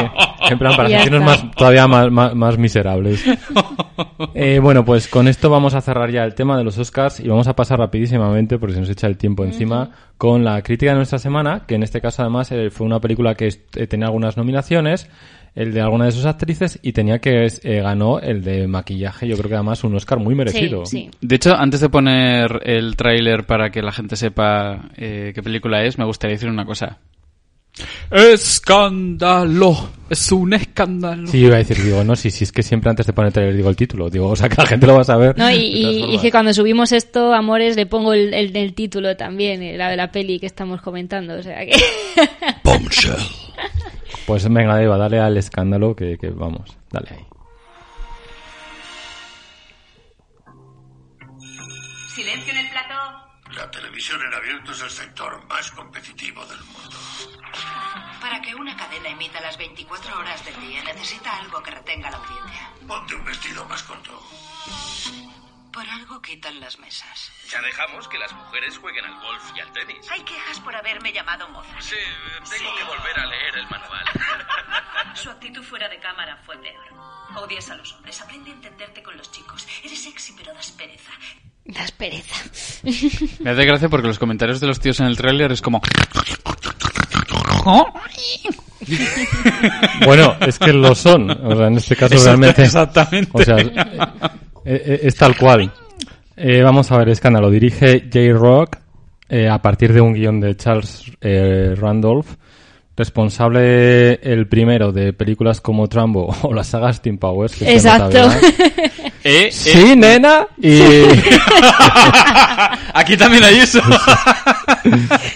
En 0.48 0.58
plan, 0.58 0.76
para 0.76 0.88
sentirnos 0.88 1.22
más, 1.22 1.50
todavía 1.52 1.86
más, 1.86 2.10
más, 2.10 2.34
más 2.34 2.58
miserables. 2.58 3.24
Eh, 4.34 4.58
bueno, 4.60 4.84
pues 4.84 5.08
con 5.08 5.28
esto 5.28 5.50
vamos 5.50 5.74
a 5.74 5.80
cerrar 5.80 6.10
ya 6.10 6.24
el 6.24 6.34
tema 6.34 6.56
de 6.56 6.64
los 6.64 6.78
Oscars 6.78 7.20
y 7.20 7.28
vamos 7.28 7.46
a 7.46 7.54
pasar 7.54 7.78
rapidísimamente, 7.78 8.58
porque 8.58 8.74
se 8.74 8.80
nos 8.80 8.90
echa 8.90 9.06
el 9.06 9.16
tiempo 9.16 9.44
encima, 9.44 9.90
con 10.16 10.44
la 10.44 10.60
crítica 10.62 10.92
de 10.92 10.96
nuestra 10.96 11.18
semana, 11.18 11.64
que 11.66 11.74
en 11.74 11.82
este 11.82 12.00
caso 12.00 12.22
además 12.22 12.50
eh, 12.52 12.70
fue 12.70 12.86
una 12.86 13.00
película 13.00 13.34
que 13.34 13.48
eh, 13.48 13.86
tenía 13.86 14.06
algunas 14.06 14.36
nominaciones, 14.36 15.08
el 15.54 15.72
de 15.72 15.80
alguna 15.80 16.06
de 16.06 16.12
sus 16.12 16.26
actrices, 16.26 16.78
y 16.82 16.92
tenía 16.92 17.18
que 17.18 17.46
eh, 17.46 17.80
ganó 17.80 18.18
el 18.20 18.42
de 18.42 18.66
maquillaje, 18.66 19.26
yo 19.26 19.36
creo 19.36 19.48
que 19.48 19.54
además 19.56 19.84
un 19.84 19.94
Oscar 19.94 20.18
muy 20.18 20.34
merecido. 20.34 20.86
Sí, 20.86 21.08
sí. 21.10 21.18
De 21.20 21.36
hecho, 21.36 21.54
antes 21.56 21.80
de 21.80 21.88
poner 21.88 22.60
el 22.64 22.96
tráiler 22.96 23.46
para 23.46 23.70
que 23.70 23.82
la 23.82 23.92
gente 23.92 24.16
sepa 24.16 24.90
eh, 24.96 25.32
qué 25.34 25.42
película 25.42 25.84
es, 25.84 25.98
me 25.98 26.04
gustaría 26.04 26.34
decir 26.34 26.48
una 26.48 26.64
cosa. 26.64 26.98
¡Escándalo! 28.10 29.90
Es 30.08 30.32
un 30.32 30.54
escándalo. 30.54 31.28
Sí, 31.28 31.38
iba 31.38 31.54
a 31.54 31.58
decir, 31.58 31.80
digo, 31.82 32.02
no, 32.02 32.16
sí, 32.16 32.30
sí, 32.30 32.42
es 32.42 32.50
que 32.50 32.64
siempre 32.64 32.90
antes 32.90 33.06
de 33.06 33.12
poner 33.12 33.28
el 33.28 33.32
trailer 33.32 33.56
digo 33.56 33.70
el 33.70 33.76
título, 33.76 34.10
digo, 34.10 34.26
o 34.28 34.34
sea, 34.34 34.48
que 34.48 34.56
la 34.56 34.66
gente 34.66 34.86
lo 34.88 34.94
va 34.94 35.02
a 35.02 35.04
saber. 35.04 35.38
No, 35.38 35.48
y, 35.52 36.18
que 36.20 36.32
cuando 36.32 36.52
subimos 36.52 36.90
esto, 36.90 37.32
Amores, 37.32 37.76
le 37.76 37.86
pongo 37.86 38.12
el, 38.12 38.34
el, 38.34 38.56
el 38.56 38.74
título 38.74 39.16
también, 39.16 39.62
eh, 39.62 39.76
la 39.76 39.88
de 39.88 39.96
la 39.96 40.10
peli 40.10 40.40
que 40.40 40.46
estamos 40.46 40.82
comentando. 40.82 41.34
O 41.34 41.42
sea 41.42 41.64
que. 41.64 41.72
Pues 44.26 44.48
venga, 44.48 44.82
Eva, 44.82 44.96
dale 44.96 45.20
al 45.20 45.36
escándalo 45.36 45.94
que, 45.94 46.18
que 46.18 46.30
vamos, 46.30 46.76
dale 46.90 47.08
ahí. 47.10 47.26
Silencio 52.14 52.52
en 52.52 52.58
el 52.58 52.70
plató. 52.70 53.30
La 53.56 53.70
televisión 53.70 54.20
en 54.22 54.34
abierto 54.34 54.72
es 54.72 54.82
el 54.82 54.90
sector 54.90 55.44
más 55.48 55.70
competitivo 55.72 56.44
del 56.46 56.58
mundo. 56.58 56.96
Para 58.20 58.40
que 58.42 58.54
una 58.54 58.76
cadena 58.76 59.08
emita 59.08 59.40
las 59.40 59.56
24 59.56 60.18
horas 60.18 60.44
del 60.44 60.60
día 60.60 60.84
necesita 60.84 61.36
algo 61.38 61.62
que 61.62 61.70
retenga 61.70 62.10
la 62.10 62.18
audiencia. 62.18 62.70
Ponte 62.86 63.14
un 63.14 63.24
vestido 63.24 63.64
más 63.64 63.82
corto. 63.82 64.22
Por 65.72 65.88
algo 65.88 66.20
quitan 66.20 66.58
las 66.60 66.78
mesas. 66.80 67.30
Ya 67.48 67.60
dejamos 67.62 68.08
que 68.08 68.18
las 68.18 68.32
mujeres 68.32 68.76
jueguen 68.78 69.04
al 69.04 69.14
golf 69.20 69.52
y 69.56 69.60
al 69.60 69.72
tenis. 69.72 70.10
Hay 70.10 70.20
quejas 70.22 70.58
por 70.60 70.74
haberme 70.74 71.12
llamado 71.12 71.48
moza. 71.50 71.80
Sí, 71.80 71.96
tengo 72.50 72.76
que 72.76 72.84
volver 72.84 73.20
a 73.20 73.26
leer 73.26 73.56
el 73.56 73.70
manual. 73.70 74.04
Su 75.14 75.30
actitud 75.30 75.62
fuera 75.62 75.88
de 75.88 75.98
cámara 75.98 76.36
fue 76.44 76.56
peor. 76.58 76.84
Odias 77.36 77.70
a 77.70 77.76
los 77.76 77.92
hombres. 77.92 78.20
Aprende 78.20 78.50
a 78.50 78.54
entenderte 78.54 79.02
con 79.02 79.16
los 79.16 79.30
chicos. 79.30 79.66
Eres 79.84 80.02
sexy, 80.02 80.32
pero 80.36 80.52
das 80.54 80.72
pereza. 80.72 81.12
Das 81.64 81.92
pereza. 81.92 82.34
Me 83.40 83.50
hace 83.50 83.64
gracia 83.64 83.88
porque 83.88 84.08
los 84.08 84.18
comentarios 84.18 84.60
de 84.60 84.66
los 84.66 84.80
tíos 84.80 84.98
en 85.00 85.06
el 85.06 85.16
tráiler 85.16 85.52
es 85.52 85.62
como... 85.62 85.80
Bueno, 90.04 90.36
es 90.40 90.58
que 90.58 90.72
lo 90.72 90.94
son, 90.94 91.30
o 91.30 91.56
sea, 91.56 91.66
en 91.66 91.76
este 91.76 91.94
caso 91.94 92.16
realmente... 92.24 92.62
Exactamente. 92.62 93.30
O 93.34 93.44
sea, 93.44 93.56
eh, 94.74 94.82
eh, 94.86 95.00
es 95.04 95.14
tal 95.16 95.36
cual. 95.36 95.72
Eh, 96.36 96.62
vamos 96.62 96.90
a 96.90 96.98
ver, 96.98 97.08
escándalo. 97.10 97.50
Dirige 97.50 98.08
J. 98.12 98.32
Rock 98.32 98.76
eh, 99.28 99.48
a 99.48 99.60
partir 99.60 99.92
de 99.92 100.00
un 100.00 100.14
guion 100.14 100.40
de 100.40 100.56
Charles 100.56 101.04
eh, 101.20 101.74
Randolph, 101.76 102.26
responsable 102.96 104.14
el 104.22 104.46
primero 104.48 104.92
de 104.92 105.12
películas 105.12 105.60
como 105.60 105.88
Trambo 105.88 106.34
o 106.42 106.54
la 106.54 106.64
saga 106.64 106.92
Steam 106.92 107.18
Powers. 107.18 107.56
que 107.56 107.72
Exacto. 107.72 108.28
Eh, 109.22 109.48
eh, 109.48 109.52
Sí, 109.52 109.94
nena. 109.96 110.46
Y 110.56 110.80
Aquí 112.94 113.18
también 113.18 113.44
hay 113.44 113.58
eso. 113.58 113.80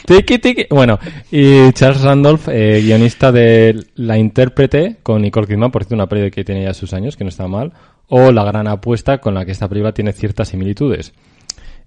tiki, 0.06 0.38
tiki. 0.38 0.66
Bueno, 0.70 0.98
y 1.30 1.70
Charles 1.72 2.00
Randolph, 2.00 2.48
guionista 2.48 3.30
de 3.30 3.84
La 3.96 4.16
Intérprete 4.16 4.96
con 5.02 5.20
Nicole 5.20 5.46
Kidman, 5.46 5.70
por 5.70 5.82
cierto, 5.82 5.96
una 5.96 6.06
película 6.06 6.30
que 6.30 6.44
tiene 6.44 6.64
ya 6.64 6.72
sus 6.74 6.94
años, 6.94 7.16
que 7.16 7.24
no 7.24 7.30
está 7.30 7.46
mal, 7.46 7.72
o 8.08 8.32
La 8.32 8.44
Gran 8.44 8.68
Apuesta, 8.68 9.18
con 9.18 9.34
la 9.34 9.44
que 9.44 9.52
esta 9.52 9.68
película 9.68 9.92
tiene 9.92 10.12
ciertas 10.12 10.48
similitudes. 10.48 11.12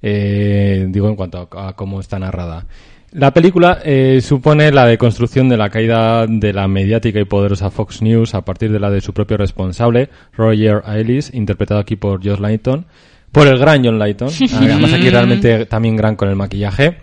Eh, 0.01 0.85
digo 0.89 1.09
en 1.09 1.15
cuanto 1.15 1.49
a, 1.51 1.69
a 1.69 1.73
cómo 1.73 1.99
está 1.99 2.19
narrada. 2.19 2.65
La 3.11 3.33
película 3.33 3.79
eh, 3.85 4.19
supone 4.21 4.71
la 4.71 4.85
deconstrucción 4.85 5.47
de 5.47 5.55
la 5.55 5.69
caída 5.69 6.27
de 6.27 6.51
la 6.51 6.67
mediática 6.67 7.19
y 7.19 7.23
poderosa 7.23 7.69
Fox 7.69 8.01
News 8.01 8.35
a 8.35 8.41
partir 8.41 8.71
de 8.71 8.79
la 8.79 8.91
de 8.91 8.99
su 8.99 9.13
propio 9.13 9.37
responsable, 9.37 10.09
Roger 10.33 10.81
Ailes, 10.85 11.33
interpretado 11.33 11.79
aquí 11.79 11.95
por 11.95 12.23
Josh 12.23 12.39
Layton, 12.39 12.85
por 13.31 13.47
el 13.47 13.57
gran 13.57 13.83
John 13.83 13.97
Layton, 13.97 14.29
además 14.55 14.93
aquí 14.93 15.09
realmente 15.09 15.65
también 15.67 15.95
gran 15.95 16.17
con 16.17 16.27
el 16.27 16.35
maquillaje, 16.35 16.97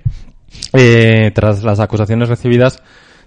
eh, 0.75 1.31
tras 1.35 1.65
las 1.65 1.81
acusaciones 1.81 2.29
recibidas 2.29 2.83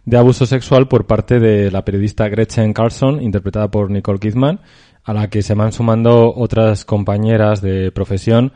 de 0.06 0.18
abuso 0.18 0.46
sexual 0.46 0.88
por 0.88 1.08
parte 1.08 1.40
de 1.40 1.72
la 1.72 1.84
periodista 1.84 2.30
Gretchen 2.30 2.74
Carlson, 2.74 3.22
interpretada 3.24 3.70
por 3.70 3.90
Nicole 3.90 4.20
Kidman, 4.20 4.62
a 5.08 5.14
la 5.14 5.30
que 5.30 5.42
se 5.42 5.54
van 5.54 5.72
sumando 5.72 6.34
otras 6.36 6.84
compañeras 6.84 7.62
de 7.62 7.94
profesión, 7.94 8.52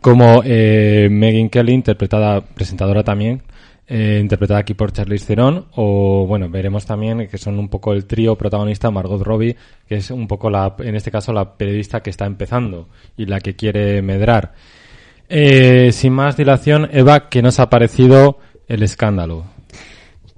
como 0.00 0.40
eh, 0.46 1.08
Megan 1.10 1.50
Kelly, 1.50 1.74
interpretada, 1.74 2.40
presentadora 2.40 3.04
también, 3.04 3.42
eh, 3.86 4.18
interpretada 4.18 4.60
aquí 4.60 4.72
por 4.72 4.92
Charlize 4.92 5.26
Theron, 5.26 5.66
o 5.76 6.24
bueno, 6.26 6.48
veremos 6.48 6.86
también 6.86 7.28
que 7.28 7.36
son 7.36 7.58
un 7.58 7.68
poco 7.68 7.92
el 7.92 8.06
trío 8.06 8.34
protagonista 8.34 8.90
Margot 8.90 9.20
Robbie, 9.20 9.56
que 9.86 9.96
es 9.96 10.10
un 10.10 10.26
poco 10.26 10.48
la, 10.48 10.74
en 10.78 10.96
este 10.96 11.10
caso 11.10 11.34
la 11.34 11.58
periodista 11.58 12.00
que 12.00 12.08
está 12.08 12.24
empezando 12.24 12.88
y 13.18 13.26
la 13.26 13.40
que 13.40 13.54
quiere 13.54 14.00
medrar. 14.00 14.54
Eh, 15.28 15.92
sin 15.92 16.14
más 16.14 16.34
dilación, 16.34 16.88
Eva, 16.92 17.28
¿qué 17.28 17.42
nos 17.42 17.60
ha 17.60 17.68
parecido 17.68 18.38
el 18.68 18.82
escándalo? 18.82 19.44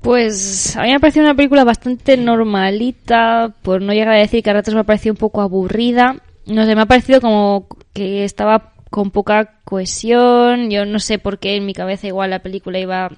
Pues 0.03 0.77
a 0.77 0.83
mí 0.83 0.89
me 0.89 0.97
ha 0.97 0.99
parecido 0.99 1.25
una 1.25 1.35
película 1.35 1.65
bastante 1.65 2.17
normalita, 2.17 3.55
por 3.63 3.81
no 3.83 3.93
llegar 3.93 4.15
a 4.15 4.19
decir 4.19 4.43
que 4.43 4.51
a 4.51 4.55
ratos 4.55 4.75
me 4.75 4.81
ha 4.81 4.85
parecido 4.85 5.13
un 5.13 5.19
poco 5.19 5.41
aburrida. 5.41 6.17
No 6.47 6.65
sé, 6.67 6.75
me 6.75 6.83
ha 6.83 6.87
parecido 6.87 7.21
como 7.21 7.67
que 7.93 8.25
estaba 8.25 8.73
con 8.91 9.11
poca 9.11 9.59
cohesión. 9.65 10.71
Yo 10.71 10.85
no 10.85 10.99
sé 10.99 11.19
por 11.19 11.39
qué 11.39 11.57
en 11.57 11.67
mi 11.67 11.73
cabeza 11.73 12.09
igual 12.09 12.31
la 12.31 12.41
película 12.41 12.79
iba, 12.81 13.11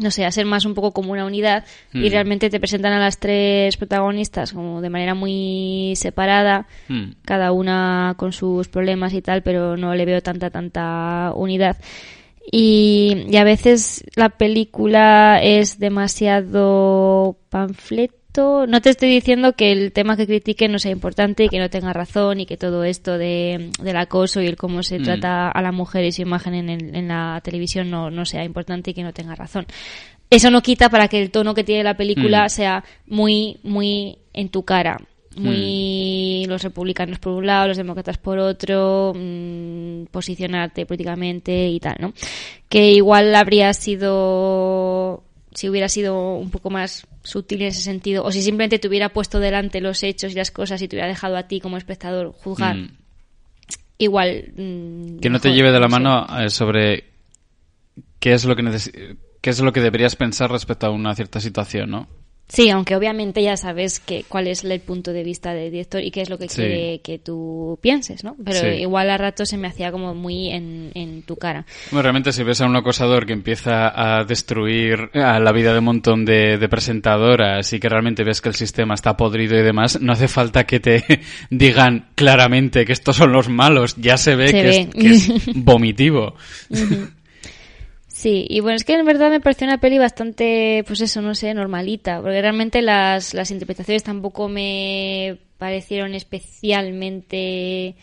no 0.00 0.10
sé, 0.10 0.24
a 0.24 0.32
ser 0.32 0.44
más 0.44 0.64
un 0.64 0.74
poco 0.74 0.90
como 0.90 1.12
una 1.12 1.24
unidad 1.24 1.64
y 1.92 2.08
Mm. 2.08 2.10
realmente 2.10 2.50
te 2.50 2.58
presentan 2.58 2.92
a 2.94 2.98
las 2.98 3.18
tres 3.18 3.76
protagonistas 3.76 4.52
como 4.52 4.80
de 4.80 4.90
manera 4.90 5.14
muy 5.14 5.92
separada 5.96 6.66
Hmm. 6.88 7.12
cada 7.24 7.52
una 7.52 8.14
con 8.16 8.32
sus 8.32 8.66
problemas 8.68 9.14
y 9.14 9.22
tal, 9.22 9.42
pero 9.42 9.76
no 9.76 9.94
le 9.94 10.04
veo 10.04 10.20
tanta, 10.20 10.50
tanta 10.50 11.32
unidad. 11.36 11.76
Y, 12.50 13.26
y 13.30 13.36
a 13.36 13.44
veces 13.44 14.04
la 14.16 14.30
película 14.30 15.40
es 15.42 15.78
demasiado 15.78 17.36
panfleto. 17.50 18.66
No 18.66 18.80
te 18.80 18.90
estoy 18.90 19.10
diciendo 19.10 19.52
que 19.52 19.72
el 19.72 19.92
tema 19.92 20.16
que 20.16 20.26
critique 20.26 20.66
no 20.68 20.78
sea 20.78 20.90
importante 20.90 21.44
y 21.44 21.48
que 21.48 21.58
no 21.58 21.68
tenga 21.68 21.92
razón 21.92 22.40
y 22.40 22.46
que 22.46 22.56
todo 22.56 22.82
esto 22.84 23.18
de, 23.18 23.70
del 23.82 23.96
acoso 23.96 24.40
y 24.40 24.46
el 24.46 24.56
cómo 24.56 24.82
se 24.82 24.98
Mm. 24.98 25.02
trata 25.02 25.50
a 25.50 25.62
la 25.62 25.70
mujer 25.72 26.04
y 26.04 26.12
su 26.12 26.22
imagen 26.22 26.54
en, 26.54 26.70
el- 26.70 26.94
en 26.96 27.08
la 27.08 27.40
televisión 27.44 27.90
no, 27.90 28.10
no 28.10 28.24
sea 28.24 28.42
importante 28.44 28.90
y 28.90 28.94
que 28.94 29.02
no 29.02 29.12
tenga 29.12 29.34
razón. 29.34 29.66
Eso 30.30 30.50
no 30.50 30.62
quita 30.62 30.88
para 30.88 31.08
que 31.08 31.20
el 31.20 31.30
tono 31.30 31.52
que 31.54 31.62
tiene 31.62 31.84
la 31.84 31.96
película 31.96 32.46
Mm. 32.46 32.48
sea 32.48 32.84
muy, 33.06 33.58
muy 33.62 34.16
en 34.32 34.48
tu 34.48 34.62
cara. 34.64 34.98
Muy 35.36 36.44
los 36.46 36.62
republicanos 36.62 37.18
por 37.18 37.32
un 37.32 37.46
lado, 37.46 37.68
los 37.68 37.76
demócratas 37.76 38.18
por 38.18 38.38
otro, 38.38 39.12
mm, 39.16 40.04
posicionarte 40.10 40.86
políticamente 40.86 41.68
y 41.68 41.80
tal, 41.80 41.96
¿no? 42.00 42.12
Que 42.68 42.92
igual 42.92 43.34
habría 43.34 43.72
sido, 43.74 45.22
si 45.54 45.68
hubiera 45.68 45.88
sido 45.88 46.34
un 46.36 46.50
poco 46.50 46.70
más 46.70 47.06
sutil 47.22 47.62
en 47.62 47.68
ese 47.68 47.80
sentido, 47.82 48.24
o 48.24 48.32
si 48.32 48.42
simplemente 48.42 48.78
te 48.78 48.88
hubiera 48.88 49.10
puesto 49.10 49.38
delante 49.38 49.80
los 49.80 50.02
hechos 50.02 50.32
y 50.32 50.34
las 50.34 50.50
cosas 50.50 50.82
y 50.82 50.88
te 50.88 50.96
hubiera 50.96 51.08
dejado 51.08 51.36
a 51.36 51.44
ti 51.44 51.60
como 51.60 51.76
espectador 51.76 52.32
juzgar, 52.32 52.76
Mm. 52.76 52.88
igual. 53.98 54.52
mm, 54.56 55.18
Que 55.20 55.30
no 55.30 55.40
te 55.40 55.52
lleve 55.52 55.72
de 55.72 55.80
la 55.80 55.88
mano 55.88 56.26
eh, 56.40 56.50
sobre 56.50 57.04
qué 58.18 58.32
es 58.32 58.44
lo 58.44 58.56
que 58.56 58.62
qué 59.40 59.50
es 59.50 59.60
lo 59.60 59.72
que 59.72 59.80
deberías 59.80 60.16
pensar 60.16 60.50
respecto 60.50 60.86
a 60.86 60.90
una 60.90 61.14
cierta 61.14 61.40
situación, 61.40 61.90
¿no? 61.90 62.08
Sí, 62.52 62.68
aunque 62.68 62.94
obviamente 62.96 63.42
ya 63.42 63.56
sabes 63.56 63.98
que, 63.98 64.24
cuál 64.28 64.46
es 64.46 64.62
el 64.62 64.78
punto 64.80 65.14
de 65.14 65.24
vista 65.24 65.54
del 65.54 65.70
director 65.70 66.02
y 66.02 66.10
qué 66.10 66.20
es 66.20 66.28
lo 66.28 66.36
que 66.36 66.50
Sí. 66.50 66.56
quiere 66.56 67.00
que 67.00 67.18
tú 67.18 67.78
pienses, 67.80 68.24
¿no? 68.24 68.36
Pero 68.44 68.60
Sí. 68.60 68.66
igual 68.82 69.08
a 69.08 69.16
rato 69.16 69.46
se 69.46 69.56
me 69.56 69.68
hacía 69.68 69.90
como 69.90 70.14
muy 70.14 70.50
en, 70.50 70.90
en 70.94 71.22
tu 71.22 71.36
cara. 71.36 71.64
Bueno, 71.90 72.02
realmente 72.02 72.30
si 72.30 72.42
ves 72.42 72.60
a 72.60 72.66
un 72.66 72.76
acosador 72.76 73.24
que 73.24 73.32
empieza 73.32 73.88
a 74.18 74.24
destruir 74.24 75.08
a 75.14 75.40
la 75.40 75.50
vida 75.52 75.72
de 75.72 75.78
un 75.78 75.86
montón 75.86 76.26
de, 76.26 76.58
de 76.58 76.68
presentadoras 76.68 77.72
y 77.72 77.80
que 77.80 77.88
realmente 77.88 78.22
ves 78.22 78.42
que 78.42 78.50
el 78.50 78.54
sistema 78.54 78.92
está 78.92 79.16
podrido 79.16 79.58
y 79.58 79.62
demás, 79.62 79.98
no 80.02 80.12
hace 80.12 80.28
falta 80.28 80.64
que 80.66 80.78
te 80.78 81.02
digan 81.50 82.08
claramente 82.14 82.84
que 82.84 82.92
estos 82.92 83.16
son 83.16 83.32
los 83.32 83.48
malos, 83.48 83.96
ya 83.96 84.18
se 84.18 84.36
ve, 84.36 84.48
Se 84.48 84.52
que, 84.52 84.62
ve. 84.62 84.78
Es, 84.78 84.88
que 84.94 85.08
es 85.08 85.32
vomitivo. 85.54 86.34
Sí, 88.22 88.46
y 88.48 88.60
bueno, 88.60 88.76
es 88.76 88.84
que 88.84 88.94
en 88.94 89.04
verdad 89.04 89.30
me 89.30 89.40
pareció 89.40 89.66
una 89.66 89.78
peli 89.78 89.98
bastante, 89.98 90.84
pues 90.86 91.00
eso, 91.00 91.20
no 91.22 91.34
sé, 91.34 91.52
normalita, 91.54 92.20
porque 92.22 92.40
realmente 92.40 92.80
las, 92.80 93.34
las 93.34 93.50
interpretaciones 93.50 94.04
tampoco 94.04 94.48
me 94.48 95.38
parecieron 95.58 96.14
especialmente 96.14 97.96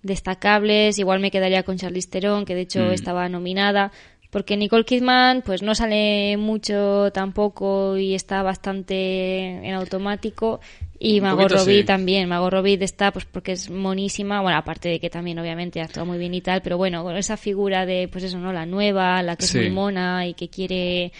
destacables. 0.00 0.98
Igual 0.98 1.20
me 1.20 1.30
quedaría 1.30 1.62
con 1.62 1.76
Charlize 1.76 2.08
Theron, 2.08 2.46
que 2.46 2.54
de 2.54 2.62
hecho 2.62 2.86
Mm. 2.86 2.92
estaba 2.92 3.28
nominada, 3.28 3.92
porque 4.36 4.58
Nicole 4.58 4.84
Kidman 4.84 5.40
pues 5.40 5.62
no 5.62 5.74
sale 5.74 6.36
mucho 6.36 7.10
tampoco 7.10 7.96
y 7.96 8.14
está 8.14 8.42
bastante 8.42 9.66
en 9.66 9.72
automático 9.72 10.60
y 10.98 11.22
Margot 11.22 11.50
Robbie 11.50 11.78
sí. 11.80 11.84
también. 11.84 12.28
Margot 12.28 12.52
Robbie 12.52 12.76
está 12.82 13.12
pues 13.12 13.24
porque 13.24 13.52
es 13.52 13.70
monísima, 13.70 14.42
bueno, 14.42 14.58
aparte 14.58 14.90
de 14.90 15.00
que 15.00 15.08
también 15.08 15.38
obviamente 15.38 15.80
actúa 15.80 16.04
muy 16.04 16.18
bien 16.18 16.34
y 16.34 16.42
tal, 16.42 16.60
pero 16.60 16.76
bueno, 16.76 17.02
con 17.02 17.16
esa 17.16 17.38
figura 17.38 17.86
de 17.86 18.08
pues 18.12 18.24
eso, 18.24 18.38
¿no? 18.38 18.52
La 18.52 18.66
nueva, 18.66 19.22
la 19.22 19.36
que 19.36 19.46
Sí. 19.46 19.56
es 19.56 19.64
muy 19.64 19.72
mona 19.72 20.26
y 20.26 20.34
que 20.34 20.50
quiere 20.50 21.12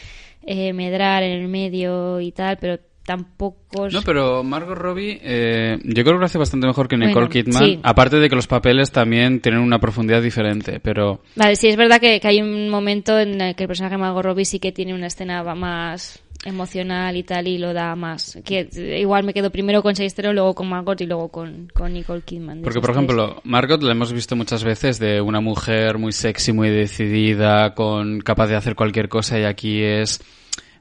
eh, 0.43 0.75
medrar 0.75 1.23
en 1.23 1.41
el 1.41 1.49
medio 1.49 2.21
y 2.21 2.33
tal, 2.33 2.59
pero 2.59 2.79
tampoco 3.07 3.89
No, 3.89 4.03
pero 4.03 4.43
Margot 4.45 4.77
Robbie, 4.77 5.19
eh, 5.23 5.79
yo 5.85 6.03
creo 6.03 6.17
que 6.17 6.21
lo 6.21 6.27
hace 6.27 6.39
bastante 6.39 6.67
mejor 6.67 6.89
que 6.89 6.97
Nicole 6.97 7.15
Bueno, 7.15 7.29
Kidman. 7.31 7.65
sí. 7.65 7.81
Aparte 7.83 8.17
de 8.17 8.29
que 8.29 8.37
los 8.37 8.47
papeles 8.47 8.91
también 8.91 9.41
tienen 9.41 9.61
una 9.61 9.79
profundidad 9.79 10.21
diferente, 10.21 10.81
pero 10.81 11.21
Vale, 11.37 11.57
sí, 11.57 11.69
es 11.69 11.77
verdad 11.77 12.01
que, 12.01 12.21
que 12.21 12.29
hay 12.29 12.43
un 12.43 12.69
momento 12.69 13.19
en 13.19 13.41
el 13.41 13.55
que 13.55 13.65
el 13.65 13.69
personaje 13.69 13.95
de 13.95 14.03
Margot 14.03 14.25
Robbie 14.25 14.45
sí 14.45 14.59
que 14.59 14.73
tiene 14.73 14.93
una 14.93 15.07
escena 15.07 15.43
más 15.55 16.21
emocional 16.45 17.17
y 17.17 17.23
tal 17.23 17.49
y 17.49 17.59
lo 17.59 17.73
da 17.73 17.95
más. 17.97 18.39
Que 18.45 18.69
igual 19.01 19.25
me 19.25 19.33
quedo 19.35 19.51
primero 19.51 19.83
con 19.83 19.95
Theron, 19.95 20.35
luego 20.35 20.55
con 20.55 20.69
Margot 20.69 21.01
y 21.01 21.07
luego 21.07 21.29
con, 21.29 21.69
con 21.75 21.93
Nicole 21.93 22.23
Kidman. 22.23 22.63
Porque, 22.63 22.81
por 22.81 22.91
tres. 22.91 22.97
ejemplo, 22.97 23.41
Margot 23.45 23.83
la 23.83 23.93
hemos 23.93 24.13
visto 24.13 24.37
muchas 24.37 24.63
veces 24.63 24.99
de 24.99 25.21
una 25.21 25.41
mujer 25.41 25.99
muy 25.99 26.13
sexy, 26.13 26.53
muy 26.53 26.71
decidida, 26.71 27.75
con 27.75 28.21
capaz 28.21 28.49
de 28.49 28.57
hacer 28.57 28.75
cualquier 28.75 29.09
cosa 29.09 29.39
y 29.39 29.45
aquí 29.45 29.83
es 29.83 30.21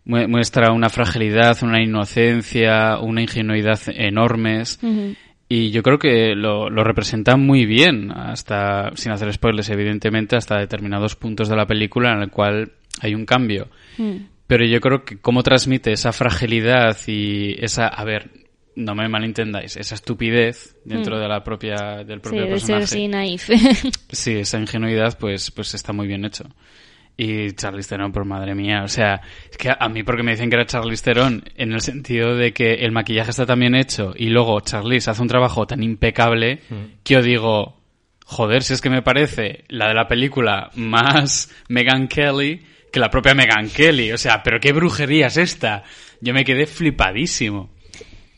muestra 0.05 0.71
una 0.71 0.89
fragilidad, 0.89 1.57
una 1.63 1.81
inocencia, 1.81 2.99
una 2.99 3.21
ingenuidad 3.21 3.79
enormes. 3.87 4.79
Y 5.47 5.69
yo 5.71 5.83
creo 5.83 5.99
que 5.99 6.33
lo, 6.35 6.69
lo 6.69 6.83
representa 6.83 7.37
muy 7.37 7.65
bien, 7.65 8.11
hasta, 8.11 8.91
sin 8.95 9.11
hacer 9.11 9.31
spoilers, 9.33 9.69
evidentemente, 9.69 10.35
hasta 10.35 10.57
determinados 10.57 11.15
puntos 11.15 11.49
de 11.49 11.55
la 11.55 11.67
película 11.67 12.13
en 12.13 12.21
el 12.21 12.29
cual 12.31 12.71
hay 13.01 13.13
un 13.13 13.25
cambio. 13.25 13.67
Mm. 13.97 14.15
Pero 14.47 14.65
yo 14.65 14.79
creo 14.81 15.03
que 15.05 15.17
cómo 15.19 15.43
transmite 15.43 15.91
esa 15.91 16.11
fragilidad 16.13 16.97
y 17.07 17.55
esa, 17.63 17.87
a 17.87 18.03
ver, 18.03 18.29
no 18.75 18.93
me 18.95 19.07
malentendáis, 19.07 19.77
esa 19.77 19.95
estupidez 19.95 20.75
dentro 20.83 21.17
Mm. 21.17 21.19
de 21.21 21.27
la 21.27 21.43
propia, 21.43 21.75
del 22.03 22.17
Sí, 22.17 22.21
propio 22.23 22.41
de 22.41 22.59
ser 22.59 22.77
personaje. 22.79 22.83
así 22.83 23.07
naif. 23.07 23.49
Sí, 24.11 24.33
esa 24.37 24.59
ingenuidad, 24.59 25.17
pues, 25.19 25.49
pues 25.51 25.73
está 25.75 25.93
muy 25.93 26.07
bien 26.07 26.25
hecho. 26.25 26.45
Y 27.17 27.53
Charlize 27.53 27.89
Theron, 27.89 28.11
por 28.11 28.25
madre 28.25 28.55
mía, 28.55 28.83
o 28.83 28.89
sea, 28.89 29.21
es 29.49 29.57
que 29.57 29.71
a 29.77 29.87
mí 29.87 30.03
porque 30.03 30.23
me 30.23 30.31
dicen 30.31 30.49
que 30.49 30.57
era 30.57 30.65
Charlize 30.65 31.03
Theron, 31.03 31.43
en 31.55 31.71
el 31.71 31.81
sentido 31.81 32.35
de 32.35 32.51
que 32.51 32.73
el 32.73 32.91
maquillaje 32.91 33.29
está 33.29 33.45
tan 33.45 33.59
bien 33.59 33.73
hecho 33.73 34.13
y 34.17 34.27
luego 34.27 34.59
Charlize 34.59 35.11
hace 35.11 35.21
un 35.21 35.29
trabajo 35.29 35.65
tan 35.65 35.81
impecable 35.81 36.59
que 37.03 37.13
yo 37.13 37.21
digo, 37.21 37.77
joder, 38.25 38.63
si 38.63 38.73
es 38.73 38.81
que 38.81 38.89
me 38.89 39.01
parece 39.01 39.63
la 39.69 39.87
de 39.87 39.93
la 39.93 40.07
película 40.07 40.71
más 40.75 41.49
Megan 41.69 42.07
Kelly 42.09 42.61
que 42.91 42.99
la 43.01 43.09
propia 43.09 43.33
Megan 43.33 43.69
Kelly, 43.69 44.13
o 44.13 44.17
sea, 44.17 44.41
pero 44.41 44.59
qué 44.61 44.71
brujería 44.71 45.27
es 45.27 45.35
esta. 45.35 45.83
Yo 46.21 46.33
me 46.33 46.45
quedé 46.45 46.65
flipadísimo. 46.65 47.74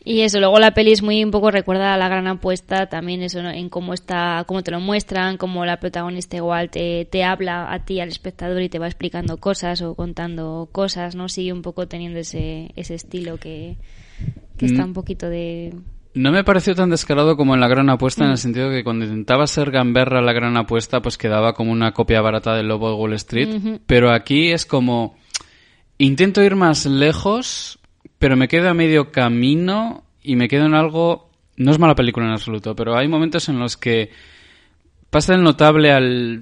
Y 0.06 0.22
eso, 0.22 0.40
luego 0.40 0.58
la 0.60 0.72
peli 0.72 0.94
es 0.94 1.02
muy 1.02 1.22
un 1.24 1.32
poco 1.32 1.52
recuerda 1.52 1.94
a 1.94 1.98
la 1.98 2.08
gran 2.08 2.28
apuesta, 2.28 2.88
también 2.88 3.22
eso, 3.24 3.44
¿no? 3.44 3.50
en 3.50 3.68
cómo 3.68 3.94
está, 3.94 4.44
cómo 4.48 4.64
te 4.64 4.72
lo 4.72 4.80
muestran, 4.80 5.36
cómo 5.38 5.66
la 5.66 5.80
protagonista 5.82 6.38
igual 6.38 6.70
te, 6.70 7.04
te 7.06 7.26
habla 7.26 7.74
a 7.74 7.84
ti, 7.84 8.00
al 8.00 8.08
espectador, 8.08 8.62
y 8.62 8.70
te 8.70 8.80
va 8.80 8.88
explicando 8.88 9.36
cosas 9.38 9.82
o 9.82 9.96
contando 9.96 10.70
cosas, 10.72 11.16
¿no? 11.16 11.28
Sigue 11.28 11.52
un 11.52 11.62
poco 11.62 11.88
teniendo 11.88 12.20
ese, 12.20 12.72
ese 12.78 12.96
estilo 12.96 13.38
que, 13.38 13.76
que 14.58 14.66
está 14.68 14.84
Mm. 14.84 14.88
un 14.88 14.94
poquito 14.94 15.30
de... 15.30 15.74
No 16.14 16.32
me 16.32 16.44
pareció 16.44 16.74
tan 16.74 16.90
descarado 16.90 17.36
como 17.38 17.54
en 17.54 17.60
La 17.60 17.68
Gran 17.68 17.90
Apuesta, 17.90 18.24
en 18.24 18.30
Mm. 18.30 18.32
el 18.32 18.38
sentido 18.38 18.70
que 18.72 18.84
cuando 18.84 19.06
intentaba 19.06 19.46
ser 19.46 19.72
gamberra 19.72 20.22
La 20.22 20.34
Gran 20.34 20.56
Apuesta, 20.58 21.02
pues 21.02 21.18
quedaba 21.18 21.54
como 21.54 21.72
una 21.72 21.92
copia 21.92 22.22
barata 22.22 22.56
del 22.56 22.68
Lobo 22.70 22.90
de 22.90 22.96
Wall 22.96 23.14
Street. 23.14 23.80
Pero 23.86 24.12
aquí 24.12 24.52
es 24.52 24.66
como... 24.66 25.18
Intento 26.00 26.42
ir 26.44 26.56
más 26.56 26.86
lejos, 26.86 27.80
pero 28.20 28.36
me 28.36 28.48
quedo 28.48 28.70
a 28.70 28.74
medio 28.74 29.12
camino 29.12 30.04
y 30.24 30.36
me 30.36 30.48
quedo 30.48 30.66
en 30.66 30.74
algo... 30.74 31.30
No 31.58 31.72
es 31.72 31.80
mala 31.80 31.96
película 31.96 32.26
en 32.28 32.34
absoluto, 32.34 32.76
pero 32.76 32.96
hay 32.96 33.08
momentos 33.08 33.50
en 33.50 33.58
los 33.60 33.78
que 33.78 34.12
pasa 35.10 35.34
del 35.34 35.44
notable 35.44 35.92
al 35.92 36.42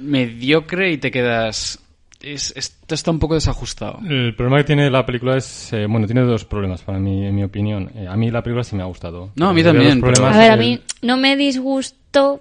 mediocre 0.00 0.92
y 0.92 0.98
te 0.98 1.10
quedas... 1.10 1.78
Es, 2.20 2.52
esto 2.56 2.94
está 2.94 3.10
un 3.10 3.18
poco 3.18 3.34
desajustado. 3.34 3.98
El 4.08 4.36
problema 4.36 4.58
que 4.58 4.64
tiene 4.64 4.88
la 4.88 5.04
película 5.04 5.36
es, 5.36 5.72
eh, 5.72 5.86
bueno, 5.88 6.06
tiene 6.06 6.20
dos 6.22 6.44
problemas 6.44 6.80
para 6.82 7.00
mí, 7.00 7.26
en 7.26 7.34
mi 7.34 7.42
opinión. 7.42 7.90
Eh, 7.96 8.06
a 8.08 8.14
mí 8.14 8.30
la 8.30 8.44
película 8.44 8.62
sí 8.62 8.76
me 8.76 8.82
ha 8.82 8.86
gustado. 8.86 9.30
No, 9.34 9.48
a 9.48 9.52
mí 9.52 9.64
también, 9.64 10.00
problemas. 10.00 10.36
A 10.36 10.38
ver, 10.38 10.50
a 10.52 10.54
El- 10.54 10.60
mí 10.60 10.80
no 11.02 11.16
me 11.16 11.36
disgustó, 11.36 12.40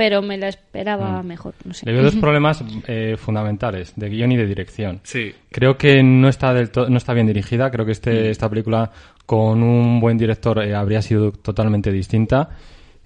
pero 0.00 0.22
me 0.22 0.38
la 0.38 0.48
esperaba 0.48 1.22
mejor, 1.22 1.52
no 1.66 1.74
sé. 1.74 1.84
Le 1.84 1.92
veo 1.92 2.02
dos 2.02 2.16
problemas 2.16 2.64
eh, 2.88 3.16
fundamentales, 3.18 3.92
de 3.96 4.08
guion 4.08 4.32
y 4.32 4.36
de 4.38 4.46
dirección. 4.46 5.00
Sí. 5.02 5.34
Creo 5.50 5.76
que 5.76 6.02
no 6.02 6.26
está 6.30 6.54
del 6.54 6.70
no 6.88 6.96
está 6.96 7.12
bien 7.12 7.26
dirigida. 7.26 7.70
Creo 7.70 7.84
que 7.84 7.92
este, 7.92 8.10
Mm. 8.10 8.30
esta 8.30 8.48
película 8.48 8.90
con 9.26 9.62
un 9.62 10.00
buen 10.00 10.16
director 10.16 10.64
eh, 10.64 10.74
habría 10.74 11.02
sido 11.02 11.32
totalmente 11.32 11.92
distinta. 11.92 12.48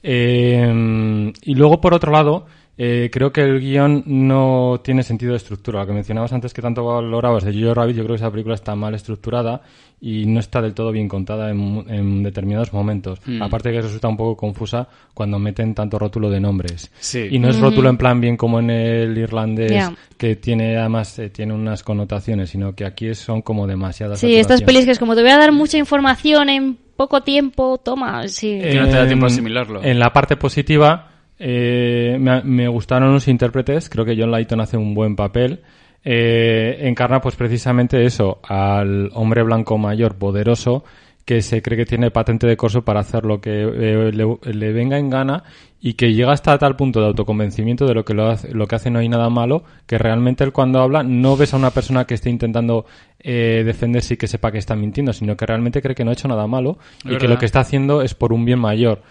Eh, 0.05 1.33
y 1.43 1.55
luego, 1.57 1.81
por 1.81 1.95
otro 1.95 2.13
lado, 2.13 2.47
eh, 2.77 3.09
creo 3.13 3.33
que 3.33 3.43
el 3.43 3.61
guion 3.61 4.03
no 4.07 4.81
tiene 4.83 5.03
sentido 5.03 5.33
de 5.33 5.37
estructura. 5.39 5.81
Lo 5.81 5.87
que 5.87 5.93
mencionabas 5.93 6.33
antes 6.33 6.53
que 6.53 6.63
tanto 6.63 6.85
valorabas 6.85 7.45
de 7.45 7.53
Jojo 7.53 7.75
Rabbit, 7.75 7.97
yo 7.97 8.03
creo 8.05 8.15
que 8.17 8.23
esa 8.23 8.31
película 8.31 8.55
está 8.55 8.75
mal 8.75 8.95
estructurada 8.95 9.63
y 10.01 10.27
no 10.27 10.41
está 10.41 10.61
del 10.61 10.75
todo 10.75 10.91
bien 10.93 11.09
contada 11.09 11.51
en, 11.51 11.57
mu- 11.57 11.85
en 11.89 12.23
determinados 12.23 12.73
momentos. 12.73 13.21
Mm. 13.25 13.43
Aparte 13.43 13.73
que 13.73 13.81
resulta 13.81 14.09
un 14.09 14.17
poco 14.17 14.37
confusa 14.37 14.87
cuando 15.15 15.39
meten 15.39 15.75
tanto 15.75 15.99
rótulo 15.99 16.29
de 16.29 16.41
nombres. 16.41 16.91
Sí. 16.99 17.27
Y 17.31 17.39
no 17.39 17.49
es 17.49 17.59
rótulo 17.59 17.89
en 17.89 17.97
plan 17.97 18.21
bien 18.21 18.37
como 18.37 18.59
en 18.59 18.71
el 18.71 19.17
irlandés, 19.17 19.91
que 20.19 20.37
tiene 20.37 20.77
además 20.77 21.19
eh, 21.21 21.31
tiene 21.31 21.55
unas 21.55 21.83
connotaciones, 21.83 22.51
sino 22.51 22.75
que 22.75 22.85
aquí 22.85 23.15
son 23.15 23.41
como 23.41 23.67
demasiadas. 23.67 24.19
Sí, 24.19 24.35
estas 24.35 24.63
pelis 24.63 24.85
que 24.85 24.91
es 24.91 24.99
como 24.99 25.15
te 25.15 25.23
voy 25.23 25.31
a 25.31 25.39
dar 25.39 25.53
mucha 25.53 25.79
información 25.79 26.49
en 26.51 26.77
poco 26.97 27.23
tiempo, 27.23 27.79
toma, 27.79 28.29
sí. 28.29 28.59
Que 28.61 28.75
no 28.75 28.87
te 28.87 28.97
da 28.97 29.07
tiempo 29.07 29.27
a 29.27 29.29
asimilarlo. 29.29 29.83
En 29.83 29.99
la 29.99 30.13
parte 30.13 30.37
positiva, 30.37 31.14
eh, 31.39 32.17
me, 32.21 32.43
me 32.43 32.69
gustaron 32.69 33.13
los 33.13 33.29
intérpretes. 33.29 33.89
Creo 33.89 34.05
que 34.05 34.17
John 34.19 34.31
Layton 34.31 34.61
hace 34.61 34.77
un 34.77 34.95
buen 34.95 35.17
papel. 35.17 35.61
Eh, 36.05 36.79
encarna, 36.81 37.21
pues 37.21 37.35
precisamente 37.37 38.05
eso, 38.05 38.41
al 38.43 39.11
hombre 39.15 39.43
blanco 39.43 39.79
mayor 39.79 40.17
poderoso 40.17 40.85
que 41.25 41.41
se 41.41 41.63
cree 41.63 41.79
que 41.79 41.87
tiene 41.87 42.11
patente 42.11 42.47
de 42.47 42.57
corso 42.57 42.85
para 42.85 43.01
hacer 43.01 43.25
lo 43.25 43.41
que 43.41 43.63
eh, 43.63 44.13
le, 44.13 44.39
le 44.43 44.73
venga 44.73 44.99
en 44.99 45.09
gana 45.09 45.45
y 45.81 45.95
que 45.95 46.13
llega 46.13 46.33
hasta 46.33 46.59
tal 46.59 46.77
punto 46.77 47.01
de 47.01 47.07
autoconvencimiento 47.07 47.87
de 47.87 47.95
lo 47.95 48.05
que 48.05 48.15
lo 48.15 48.27
hace, 48.27 48.53
lo 48.53 48.67
que 48.67 48.77
hace 48.77 48.91
no 48.91 48.99
hay 48.99 49.09
nada 49.09 49.31
malo 49.31 49.65
que 49.87 49.97
realmente 49.97 50.45
él 50.45 50.53
cuando 50.53 50.81
habla 50.81 51.03
no 51.03 51.37
ves 51.37 51.55
a 51.55 51.57
una 51.57 51.71
persona 51.71 52.07
que 52.07 52.15
esté 52.15 52.29
intentando 52.29 52.85
eh, 53.19 53.63
defenderse 53.65 54.15
y 54.15 54.17
que 54.19 54.27
sepa 54.27 54.53
que 54.53 54.59
está 54.59 54.77
mintiendo 54.77 55.15
sino 55.15 55.37
que 55.37 55.47
realmente 55.47 55.81
cree 55.81 55.95
que 55.95 56.05
no 56.05 56.11
ha 56.11 56.15
hecho 56.15 56.29
nada 56.29 56.47
malo 56.47 56.79
y 57.05 57.17
que 57.17 57.29
lo 57.29 57.39
que 57.39 57.47
está 57.47 57.61
haciendo 57.61 58.03
es 58.03 58.15
por 58.15 58.33
un 58.35 58.45
bien 58.45 58.59
mayor 58.59 59.03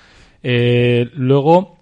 eh, 0.43 1.09
luego 1.15 1.72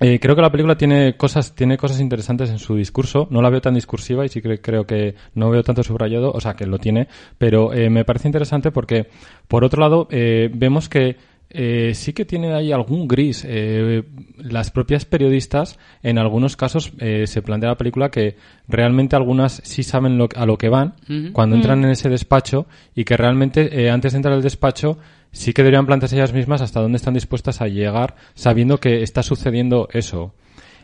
eh, 0.00 0.18
creo 0.20 0.36
que 0.36 0.42
la 0.42 0.50
película 0.50 0.76
tiene 0.76 1.16
cosas 1.16 1.54
tiene 1.54 1.76
cosas 1.76 2.00
interesantes 2.00 2.50
en 2.50 2.58
su 2.58 2.74
discurso. 2.76 3.26
No 3.30 3.40
la 3.42 3.50
veo 3.50 3.60
tan 3.60 3.74
discursiva 3.74 4.24
y 4.24 4.28
sí 4.28 4.40
que 4.42 4.60
creo 4.60 4.86
que 4.86 5.14
no 5.34 5.50
veo 5.50 5.62
tanto 5.62 5.82
subrayado 5.82 6.32
o 6.32 6.40
sea 6.40 6.54
que 6.54 6.66
lo 6.66 6.78
tiene. 6.78 7.08
Pero 7.38 7.72
eh, 7.72 7.88
me 7.90 8.04
parece 8.04 8.28
interesante 8.28 8.70
porque 8.70 9.08
por 9.48 9.64
otro 9.64 9.80
lado 9.80 10.06
eh, 10.10 10.50
vemos 10.52 10.88
que 10.88 11.16
eh, 11.48 11.92
sí 11.94 12.12
que 12.12 12.24
tiene 12.24 12.52
ahí 12.54 12.72
algún 12.72 13.06
gris. 13.08 13.44
Eh, 13.48 14.02
las 14.36 14.70
propias 14.72 15.04
periodistas, 15.04 15.78
en 16.02 16.18
algunos 16.18 16.56
casos, 16.56 16.92
eh, 16.98 17.26
se 17.26 17.40
plantea 17.40 17.70
la 17.70 17.76
película 17.76 18.10
que 18.10 18.36
realmente 18.68 19.14
algunas 19.16 19.62
sí 19.64 19.82
saben 19.84 20.18
lo- 20.18 20.28
a 20.34 20.44
lo 20.44 20.58
que 20.58 20.68
van 20.68 20.94
cuando 21.32 21.54
entran 21.56 21.84
en 21.84 21.90
ese 21.90 22.08
despacho 22.08 22.66
y 22.94 23.04
que 23.04 23.16
realmente 23.16 23.80
eh, 23.84 23.90
antes 23.90 24.12
de 24.12 24.16
entrar 24.16 24.34
al 24.34 24.42
despacho 24.42 24.98
sí 25.36 25.52
que 25.52 25.62
deberían 25.62 25.84
plantearse 25.86 26.16
ellas 26.16 26.32
mismas 26.32 26.62
hasta 26.62 26.80
dónde 26.80 26.96
están 26.96 27.12
dispuestas 27.14 27.60
a 27.60 27.68
llegar 27.68 28.16
sabiendo 28.34 28.78
que 28.78 29.02
está 29.02 29.22
sucediendo 29.22 29.86
eso. 29.92 30.34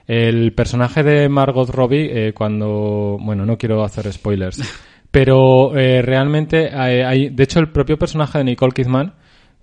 El 0.06 0.52
personaje 0.52 1.02
de 1.02 1.28
Margot 1.28 1.70
Robbie, 1.70 2.28
eh, 2.28 2.32
cuando... 2.34 3.16
Bueno, 3.20 3.46
no 3.46 3.56
quiero 3.56 3.82
hacer 3.82 4.12
spoilers. 4.12 4.60
Pero 5.10 5.76
eh, 5.78 6.02
realmente 6.02 6.70
hay, 6.74 7.00
hay- 7.00 7.28
De 7.30 7.44
hecho, 7.44 7.60
el 7.60 7.70
propio 7.70 7.96
personaje 7.98 8.38
de 8.38 8.44
Nicole 8.44 8.72
Kidman 8.72 9.14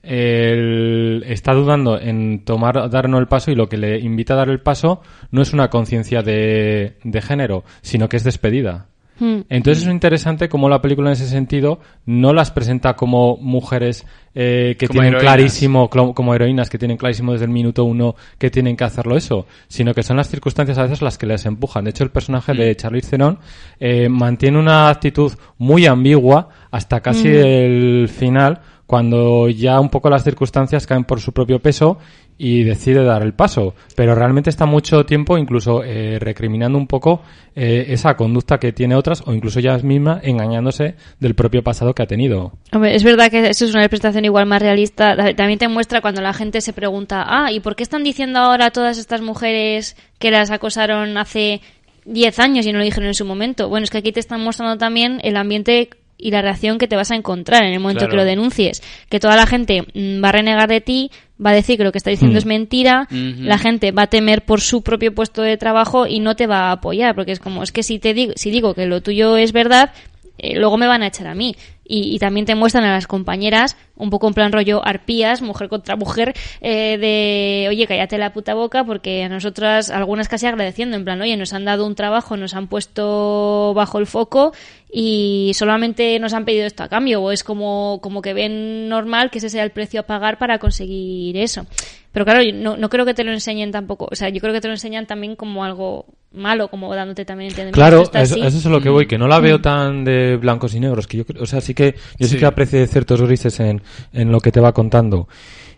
el- 0.02 1.24
está 1.28 1.54
dudando 1.54 2.00
en 2.00 2.44
tomar, 2.46 2.90
darnos 2.90 3.20
el 3.20 3.28
paso 3.28 3.52
y 3.52 3.56
lo 3.56 3.68
que 3.68 3.78
le 3.78 4.00
invita 4.00 4.34
a 4.34 4.38
dar 4.38 4.50
el 4.50 4.62
paso 4.62 5.02
no 5.32 5.42
es 5.42 5.54
una 5.54 5.70
conciencia 5.70 6.22
de, 6.22 6.98
de 7.04 7.22
género, 7.22 7.64
sino 7.82 8.08
que 8.10 8.18
es 8.18 8.24
despedida. 8.24 8.88
Hmm. 9.20 9.42
Entonces 9.50 9.84
es 9.86 9.92
interesante 9.92 10.48
cómo 10.50 10.70
la 10.70 10.82
película 10.82 11.10
en 11.10 11.14
ese 11.14 11.28
sentido 11.28 11.80
no 12.06 12.32
las 12.34 12.52
presenta 12.52 12.96
como 12.96 13.38
mujeres 13.38 14.06
eh, 14.36 14.76
que 14.80 14.88
Como 14.88 14.94
tienen 15.00 15.14
heroínas. 15.16 15.34
clarísimo, 15.36 15.90
clo- 15.90 16.14
como 16.14 16.34
heroínas 16.34 16.70
que 16.70 16.78
tienen 16.78 16.98
clarísimo 16.98 17.34
desde 17.34 17.46
el 17.46 17.52
minuto 17.52 17.84
uno 17.84 18.16
que 18.38 18.50
tienen 18.50 18.78
que 18.78 18.84
hacerlo 18.84 19.18
eso, 19.18 19.46
sino 19.68 19.94
que 19.94 20.04
son 20.04 20.18
las 20.18 20.30
circunstancias 20.30 20.78
a 20.78 20.84
veces 20.84 21.02
las 21.02 21.18
que 21.18 21.26
les 21.26 21.46
empujan. 21.46 21.84
De 21.84 21.90
hecho, 21.90 22.04
el 22.04 22.12
personaje 22.12 22.54
de 22.54 22.76
Charlize 22.76 23.10
Theron 23.10 23.40
eh, 23.80 24.08
mantiene 24.08 24.58
una 24.60 24.90
actitud 24.90 25.34
muy 25.58 25.86
ambigua 25.86 26.50
hasta 26.72 27.02
casi 27.02 27.28
Mm. 27.28 27.32
el 27.46 28.10
final 28.10 28.62
cuando 28.90 29.48
ya 29.50 29.80
un 29.80 29.90
poco 29.90 30.10
las 30.10 30.24
circunstancias 30.24 30.88
caen 30.88 31.04
por 31.04 31.22
su 31.22 31.32
propio 31.32 31.60
peso 31.60 32.00
y 32.40 32.64
decide 32.64 33.04
dar 33.04 33.22
el 33.22 33.36
paso. 33.36 33.76
Pero 33.96 34.16
realmente 34.16 34.50
está 34.50 34.66
mucho 34.66 35.06
tiempo 35.06 35.38
incluso 35.38 35.84
eh, 35.84 36.18
recriminando 36.18 36.76
un 36.76 36.88
poco 36.88 37.22
eh, 37.56 37.86
esa 37.90 38.16
conducta 38.16 38.58
que 38.58 38.72
tiene 38.72 38.96
otras 38.96 39.22
o 39.28 39.34
incluso 39.36 39.60
ella 39.60 39.78
misma 39.78 40.20
engañándose 40.24 40.96
del 41.20 41.36
propio 41.36 41.62
pasado 41.62 41.94
que 41.94 42.02
ha 42.02 42.08
tenido. 42.08 42.54
Hombre, 42.72 42.96
es 42.96 43.04
verdad 43.04 43.30
que 43.30 43.50
eso 43.50 43.66
es 43.66 43.72
una 43.76 43.84
representación 43.84 44.26
igual 44.26 44.48
más 44.48 44.60
realista. 44.60 45.16
También 45.36 45.60
te 45.60 45.68
muestra 45.68 46.02
cuando 46.02 46.22
la 46.22 46.34
gente 46.34 46.60
se 46.60 46.74
pregunta, 46.74 47.26
ah, 47.28 47.52
¿y 47.52 47.60
por 47.60 47.76
qué 47.76 47.84
están 47.84 48.04
diciendo 48.04 48.40
ahora 48.40 48.72
todas 48.72 48.98
estas 48.98 49.22
mujeres 49.22 49.98
que 50.18 50.32
las 50.32 50.50
acosaron 50.50 51.16
hace 51.20 51.62
10 52.06 52.40
años 52.40 52.66
y 52.66 52.72
no 52.72 52.80
lo 52.80 52.86
dijeron 52.86 53.10
en 53.10 53.14
su 53.14 53.26
momento? 53.26 53.70
Bueno, 53.70 53.84
es 53.84 53.92
que 53.92 54.00
aquí 54.00 54.12
te 54.12 54.20
están 54.20 54.44
mostrando 54.44 54.80
también 54.80 55.20
el 55.22 55.38
ambiente 55.38 55.92
y 56.20 56.32
la 56.32 56.42
reacción 56.42 56.78
que 56.78 56.88
te 56.88 56.96
vas 56.96 57.12
a 57.12 57.16
encontrar 57.16 57.64
en 57.64 57.74
el 57.74 57.80
momento 57.80 58.00
Claro. 58.02 58.12
que 58.12 58.18
lo 58.18 58.26
denuncies. 58.26 58.84
Que 59.10 59.20
toda 59.20 59.36
la 59.36 59.48
gente 59.48 59.84
mm, 59.94 60.24
va 60.24 60.30
a 60.30 60.34
renegar 60.34 60.68
de 60.70 60.82
ti, 60.82 61.10
va 61.44 61.52
a 61.52 61.54
decir 61.54 61.78
que 61.78 61.84
lo 61.86 61.92
que 61.94 61.98
está 61.98 62.10
diciendo 62.10 62.36
Mm. 62.36 62.38
es 62.40 62.46
mentira, 62.46 63.08
la 63.12 63.58
gente 63.58 63.92
va 63.92 64.04
a 64.04 64.08
temer 64.08 64.44
por 64.44 64.60
su 64.62 64.82
propio 64.84 65.16
puesto 65.16 65.42
de 65.42 65.56
trabajo 65.58 66.06
y 66.06 66.20
no 66.20 66.36
te 66.36 66.46
va 66.48 66.68
a 66.68 66.72
apoyar, 66.74 67.16
porque 67.16 67.32
es 67.32 67.40
como, 67.40 67.64
es 67.64 67.72
que 67.72 67.82
si 67.84 67.98
te 68.00 68.14
digo, 68.14 68.34
si 68.36 68.52
digo 68.52 68.74
que 68.74 68.86
lo 68.86 69.02
tuyo 69.02 69.38
es 69.38 69.54
verdad, 69.54 69.92
eh, 70.38 70.58
luego 70.60 70.78
me 70.78 70.88
van 70.88 71.02
a 71.04 71.08
echar 71.08 71.28
a 71.28 71.36
mí. 71.36 71.56
Y, 71.92 72.16
y 72.16 72.20
también 72.20 72.46
te 72.46 72.54
muestran 72.54 72.86
a 72.86 72.94
las 72.94 73.08
compañeras, 73.08 73.76
un 73.96 74.12
poco 74.12 74.28
en 74.28 74.36
plan 74.36 74.52
rollo 74.52 74.86
arpías, 74.86 75.42
mujer 75.42 75.70
contra 75.70 75.96
mujer, 75.96 76.36
eh, 76.62 76.98
de, 77.00 77.68
oye, 77.68 77.88
cállate 77.88 78.20
la 78.20 78.32
puta 78.32 78.54
boca, 78.54 78.84
porque 78.84 79.24
a 79.24 79.30
nosotras, 79.30 79.90
algunas 79.90 80.30
casi 80.30 80.46
agradeciendo, 80.46 80.96
en 80.96 81.04
plan, 81.04 81.20
oye, 81.20 81.36
nos 81.36 81.52
han 81.52 81.66
dado 81.66 81.88
un 81.88 81.96
trabajo, 81.96 82.38
nos 82.38 82.54
han 82.54 82.68
puesto 82.68 83.74
bajo 83.74 83.98
el 83.98 84.06
foco 84.06 84.54
y 84.92 85.52
solamente 85.56 86.20
nos 86.20 86.34
han 86.34 86.46
pedido 86.46 86.68
esto 86.68 86.84
a 86.84 86.90
cambio, 86.90 87.22
o 87.22 87.32
es 87.32 87.44
como, 87.44 88.00
como 88.02 88.22
que 88.22 88.36
ven 88.36 88.88
normal 88.88 89.32
que 89.32 89.40
ese 89.40 89.50
sea 89.50 89.64
el 89.64 89.72
precio 89.72 90.02
a 90.02 90.04
pagar 90.04 90.38
para 90.38 90.60
conseguir 90.60 91.38
eso. 91.38 91.66
Pero 92.12 92.26
claro, 92.26 92.42
no, 92.54 92.78
no 92.78 92.90
creo 92.90 93.06
que 93.06 93.14
te 93.16 93.24
lo 93.24 93.32
enseñen 93.32 93.72
tampoco, 93.72 94.08
o 94.12 94.16
sea, 94.16 94.30
yo 94.30 94.40
creo 94.40 94.54
que 94.54 94.62
te 94.62 94.68
lo 94.68 94.74
enseñan 94.76 95.08
también 95.08 95.36
como 95.36 95.64
algo 95.64 96.06
malo, 96.34 96.68
como 96.70 96.94
dándote 96.94 97.26
también 97.26 97.50
entendimiento. 97.50 97.76
Claro, 97.76 98.04
eso, 98.14 98.46
es 98.46 98.66
lo 98.66 98.82
que 98.82 98.90
voy, 98.90 99.08
que 99.08 99.18
no 99.18 99.28
la 99.28 99.40
veo 99.40 99.60
tan 99.62 100.04
de 100.04 100.38
blancos 100.38 100.74
y 100.76 100.80
negros, 100.80 101.08
que 101.08 101.18
yo 101.18 101.24
o 101.40 101.46
sea, 101.46 101.62
sí 101.62 101.74
que 101.74 101.96
yo 102.18 102.28
sí, 102.28 102.34
Sí. 102.34 102.38
que 102.38 102.46
aprecio 102.46 102.86
ciertos 102.88 103.22
grises 103.22 103.60
en, 103.60 103.82
en 104.14 104.32
lo 104.32 104.40
que 104.40 104.52
te 104.52 104.60
va 104.60 104.74
contando. 104.74 105.28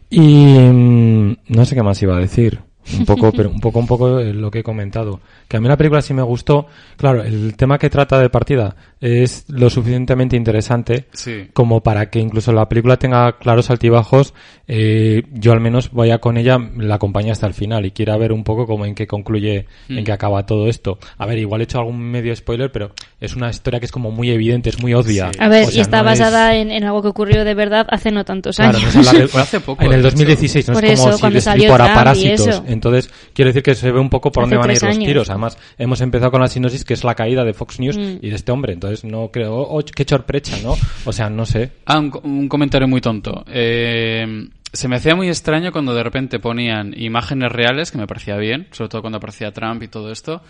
Y 0.10 0.58
mm, 0.58 1.36
no 1.48 1.66
sé 1.66 1.76
qué 1.76 1.84
más 1.84 2.02
iba 2.02 2.16
a 2.16 2.20
decir. 2.20 2.60
Un 2.98 3.06
poco, 3.06 3.32
pero 3.36 3.50
un 3.50 3.60
poco, 3.60 3.80
un 3.80 3.88
poco 3.88 4.20
eh, 4.20 4.34
lo 4.34 4.52
que 4.52 4.60
he 4.60 4.64
comentado. 4.64 5.22
Que 5.48 5.58
a 5.58 5.62
mí 5.62 5.68
la 5.68 5.78
película 5.78 6.02
sí 6.02 6.14
me 6.14 6.24
gustó. 6.24 6.68
Claro, 6.98 7.24
el 7.24 7.56
tema 7.56 7.78
que 7.78 7.90
trata 7.90 8.20
de 8.20 8.30
partida 8.30 8.76
es 9.02 9.46
lo 9.50 9.70
suficientemente 9.70 10.36
interesante 10.38 11.08
Sí. 11.14 11.48
como 11.54 11.82
para 11.82 12.10
que 12.10 12.20
incluso 12.20 12.54
la 12.54 12.70
película 12.70 12.98
tenga 12.98 13.38
claros 13.40 13.70
altibajos, 13.72 14.34
eh, 14.68 15.24
yo 15.34 15.52
al 15.52 15.60
menos 15.60 15.92
vaya 15.92 16.20
con 16.20 16.38
ella, 16.38 16.58
la 16.78 16.96
acompañe 16.96 17.32
hasta 17.32 17.48
el 17.48 17.54
final 17.54 17.86
y 17.86 17.92
quiera 17.92 18.16
ver 18.18 18.32
un 18.32 18.44
poco 18.44 18.66
cómo 18.68 18.86
en 18.86 18.96
qué 18.96 19.08
concluye, 19.08 19.66
en 19.90 20.04
qué 20.06 20.12
acaba 20.12 20.46
todo 20.46 20.68
esto. 20.68 21.00
A 21.18 21.26
ver, 21.26 21.40
igual 21.40 21.62
he 21.62 21.64
hecho 21.66 21.80
algún 21.80 22.00
medio 22.00 22.36
spoiler, 22.36 22.72
pero 22.72 22.92
es 23.20 23.36
una 23.36 23.50
historia 23.50 23.80
que 23.80 23.88
es 23.88 23.92
como 23.92 24.12
muy 24.12 24.30
evidente, 24.30 24.70
es 24.70 24.82
muy 24.82 24.94
obvia. 24.94 25.32
Sí. 25.34 25.40
A 25.42 25.50
ver, 25.50 25.68
O 25.68 25.72
y 25.72 25.80
está 25.80 26.04
no 26.04 26.10
es- 26.12 26.20
basada 26.20 26.56
en, 26.56 26.72
en 26.72 26.84
algo 26.84 27.02
que 27.02 27.08
ocurrió 27.10 27.44
de 27.44 27.54
verdad 27.56 27.88
hace 27.90 28.12
no 28.12 28.24
tantos 28.24 28.56
Claro, 28.58 28.78
años. 28.78 28.94
no 28.96 29.02
es 29.02 29.08
hablar 29.10 29.28
de- 29.30 29.38
hace 29.42 29.60
poco, 29.60 29.82
En 29.84 29.88
el 29.94 30.02
de 30.04 30.08
hecho. 30.08 30.16
2016, 30.18 30.68
no 30.68 30.74
Por 30.76 30.86
es 30.86 31.00
como 31.00 31.10
eso, 31.10 31.18
si 31.18 31.22
cuando 31.22 31.36
les 31.36 31.48
y 31.48 31.68
parásitos. 31.68 32.48
eso. 32.48 32.64
Entonces, 32.68 33.10
quiero 33.34 33.50
decir 33.50 33.64
que 33.64 33.76
se 33.76 33.92
ve 33.92 34.00
un 34.00 34.10
poco 34.10 34.32
por 34.32 34.44
Hace 34.44 34.56
dónde 34.56 34.58
van 34.58 34.70
a 34.70 34.74
ir 34.74 34.82
los 34.84 34.96
años. 34.96 35.06
tiros. 35.08 35.30
Además, 35.30 35.58
hemos 35.78 36.02
empezado 36.02 36.32
con 36.32 36.42
la 36.42 36.48
sinopsis 36.48 36.86
que 36.86 36.94
es 36.94 37.04
la 37.04 37.16
caída 37.16 37.44
de 37.44 37.54
Fox 37.54 37.80
News 37.80 37.98
Mm. 37.98 38.18
y 38.22 38.30
de 38.30 38.36
este 38.36 38.52
hombre. 38.52 38.74
Entonces, 38.74 38.91
no 39.04 39.30
creo, 39.32 39.56
oh, 39.56 39.82
qué 39.84 40.06
chorprecha, 40.06 40.58
¿no? 40.64 40.76
O 41.06 41.12
sea, 41.14 41.30
no 41.30 41.46
sé. 41.46 41.72
Ah, 41.86 42.00
un, 42.00 42.10
co- 42.12 42.22
un 42.24 42.48
comentario 42.48 42.88
muy 42.88 43.02
tonto. 43.02 43.44
Eh, 43.48 44.48
se 44.74 44.88
me 44.88 44.96
hacía 44.96 45.16
muy 45.16 45.28
extraño 45.28 45.72
cuando 45.72 45.94
de 45.94 46.04
repente 46.04 46.40
ponían 46.40 46.94
imágenes 46.98 47.52
reales, 47.52 47.92
que 47.92 47.98
me 47.98 48.08
parecía 48.08 48.38
bien, 48.38 48.68
sobre 48.72 48.90
todo 48.90 49.02
cuando 49.02 49.18
aparecía 49.18 49.52
Trump 49.52 49.84
y 49.84 49.88
todo 49.90 50.12
esto, 50.12 50.42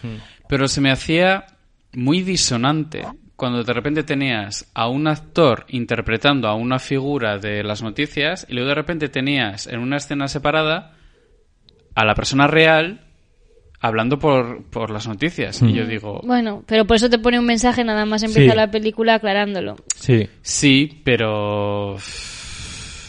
pero 0.47 0.67
se 0.67 0.79
me 0.81 0.91
hacía 0.91 1.45
muy 1.93 2.21
disonante 2.21 3.03
cuando 3.35 3.63
de 3.63 3.73
repente 3.73 4.03
tenías 4.03 4.69
a 4.75 4.87
un 4.87 5.07
actor 5.07 5.65
interpretando 5.69 6.47
a 6.47 6.53
una 6.53 6.77
figura 6.77 7.39
de 7.39 7.63
las 7.63 7.81
noticias 7.81 8.45
y 8.47 8.53
luego 8.53 8.69
de 8.69 8.75
repente 8.75 9.09
tenías 9.09 9.65
en 9.65 9.79
una 9.79 9.97
escena 9.97 10.27
separada 10.27 10.93
a 11.95 12.05
la 12.05 12.13
persona 12.13 12.45
real 12.47 13.01
hablando 13.81 14.19
por, 14.19 14.63
por 14.65 14.91
las 14.91 15.07
noticias. 15.07 15.61
Y 15.61 15.73
yo 15.73 15.85
digo, 15.85 16.21
Bueno, 16.23 16.63
pero 16.67 16.85
por 16.85 16.95
eso 16.97 17.09
te 17.09 17.17
pone 17.19 17.39
un 17.39 17.45
mensaje 17.45 17.83
nada 17.83 18.05
más 18.05 18.21
empezar 18.23 18.51
Sí. 18.51 18.55
la 18.57 18.69
película 18.71 19.15
aclarándolo. 19.15 19.75
Sí. 19.95 20.29
sí, 20.41 21.01
pero... 21.03 21.97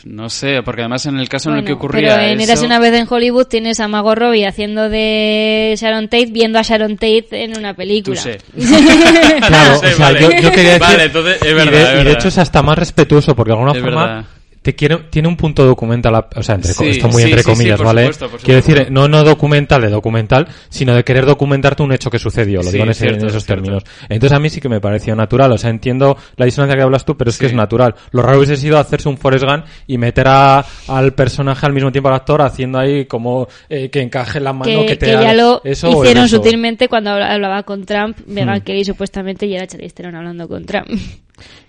No 0.05 0.29
sé, 0.29 0.63
porque 0.65 0.81
además 0.81 1.07
en 1.07 1.17
el 1.19 1.29
caso 1.29 1.51
en 1.51 1.59
el 1.59 1.65
que 1.65 1.75
ocurría 1.75 2.17
pero 2.17 2.23
en 2.27 2.41
eso- 2.41 2.51
Érase 2.51 2.67
una 2.67 2.81
vez 2.81 2.93
en 2.93 3.07
Hollywood 3.09 3.47
tienes 3.47 3.79
a 3.79 3.87
Margot 3.87 4.19
Robbie 4.19 4.47
haciendo 4.49 4.89
de 4.89 5.75
Sharon 5.79 6.09
Tate 6.09 6.27
viendo 6.33 6.59
a 6.59 6.63
Sharon 6.63 6.95
Tate 6.97 7.45
en 7.45 7.57
una 7.57 7.75
película. 7.75 8.21
Touché. 8.21 8.39
Claro, 9.47 9.75
Sí, 9.81 9.87
o 9.87 9.91
sea, 9.97 10.07
vale. 10.07 10.21
yo, 10.21 10.31
yo 10.31 10.51
quería 10.51 10.73
decir... 10.73 10.81
Vale, 10.81 11.05
entonces, 11.05 11.37
es 11.43 11.51
y 11.51 11.55
verdad, 11.55 11.71
de, 11.73 11.95
es 11.95 12.01
y 12.01 12.05
de 12.05 12.13
hecho 12.15 12.29
es 12.29 12.39
hasta 12.39 12.63
más 12.63 12.79
respetuoso, 12.79 13.37
porque 13.37 13.51
de 13.53 13.59
alguna 13.59 13.73
Es 13.79 13.81
forma 13.85 14.07
verdad. 14.07 14.25
Te 14.63 14.75
quiere, 14.77 14.97
tiene 15.11 15.27
un 15.29 15.37
punto 15.37 15.65
documental, 15.67 16.27
o 16.37 16.43
sea, 16.43 16.55
entre, 16.55 16.73
Sí, 16.73 16.89
esto 16.91 17.09
muy 17.09 17.23
sí, 17.23 17.29
entre 17.29 17.43
sí, 17.43 17.51
sí, 17.51 17.57
comillas, 17.57 17.77
por 17.79 17.87
¿vale? 17.87 18.03
supuesto, 18.03 18.29
por 18.31 18.41
Quiero 18.41 18.61
decir, 18.61 18.87
no, 18.93 19.09
no 19.09 19.25
documental 19.25 19.83
de 19.83 19.91
documental, 19.91 20.47
sino 20.69 20.95
de 20.95 21.03
querer 21.03 21.27
documentarte 21.27 21.83
un 21.83 21.93
hecho 21.93 22.11
que 22.11 22.19
sucedió, 22.21 22.59
lo 22.59 22.65
Sí, 22.65 22.73
digo 22.73 22.85
en, 22.85 22.91
ese- 22.91 23.01
cierto, 23.07 23.25
en 23.25 23.31
esos 23.31 23.45
cierto. 23.45 23.63
términos. 23.65 23.85
Entonces 24.09 24.37
a 24.37 24.41
mí 24.41 24.49
sí 24.51 24.61
que 24.61 24.69
me 24.69 24.81
pareció 24.81 25.17
natural, 25.17 25.51
o 25.51 25.59
sea, 25.59 25.71
entiendo 25.71 26.17
la 26.37 26.45
disonancia 26.45 26.77
que 26.77 26.83
hablas 26.83 27.05
tú, 27.05 27.17
pero 27.17 27.31
es 27.31 27.39
que 27.39 27.47
Sí. 27.47 27.51
es 27.51 27.57
natural. 27.57 27.95
Lo 28.13 28.23
raro 28.23 28.39
hubiese 28.39 28.57
sido 28.57 28.79
hacerse 28.79 29.09
un 29.09 29.19
Forrest 29.19 29.45
Gump 29.45 29.65
y 29.89 29.99
meter 29.99 30.29
a, 30.29 30.65
al 30.89 31.13
personaje 31.15 31.67
al 31.67 31.73
mismo 31.73 31.91
tiempo 31.91 32.09
al 32.09 32.15
actor 32.15 32.41
haciendo 32.43 32.79
ahí 32.79 33.07
como 33.07 33.49
eh, 33.69 33.91
que 33.91 34.01
encaje 34.01 34.39
la 34.39 34.53
mano, 34.53 34.65
que, 34.83 34.87
que, 34.87 34.97
te 34.97 35.07
que 35.07 35.13
ya 35.13 35.35
lo 35.35 35.61
eso 35.65 35.91
hicieron 35.91 36.29
sutilmente 36.29 36.89
cuando 36.89 37.11
habla- 37.11 37.33
hablaba 37.33 37.63
con 37.65 37.85
Trump, 37.85 38.17
Meghan 38.29 38.59
Hmm. 38.61 38.63
Kelly 38.63 38.85
supuestamente 38.85 39.47
y 39.47 39.55
era 39.57 39.67
Charlize 39.67 39.95
Theron 39.95 40.15
hablando 40.15 40.47
con 40.47 40.65
Trump. 40.65 40.87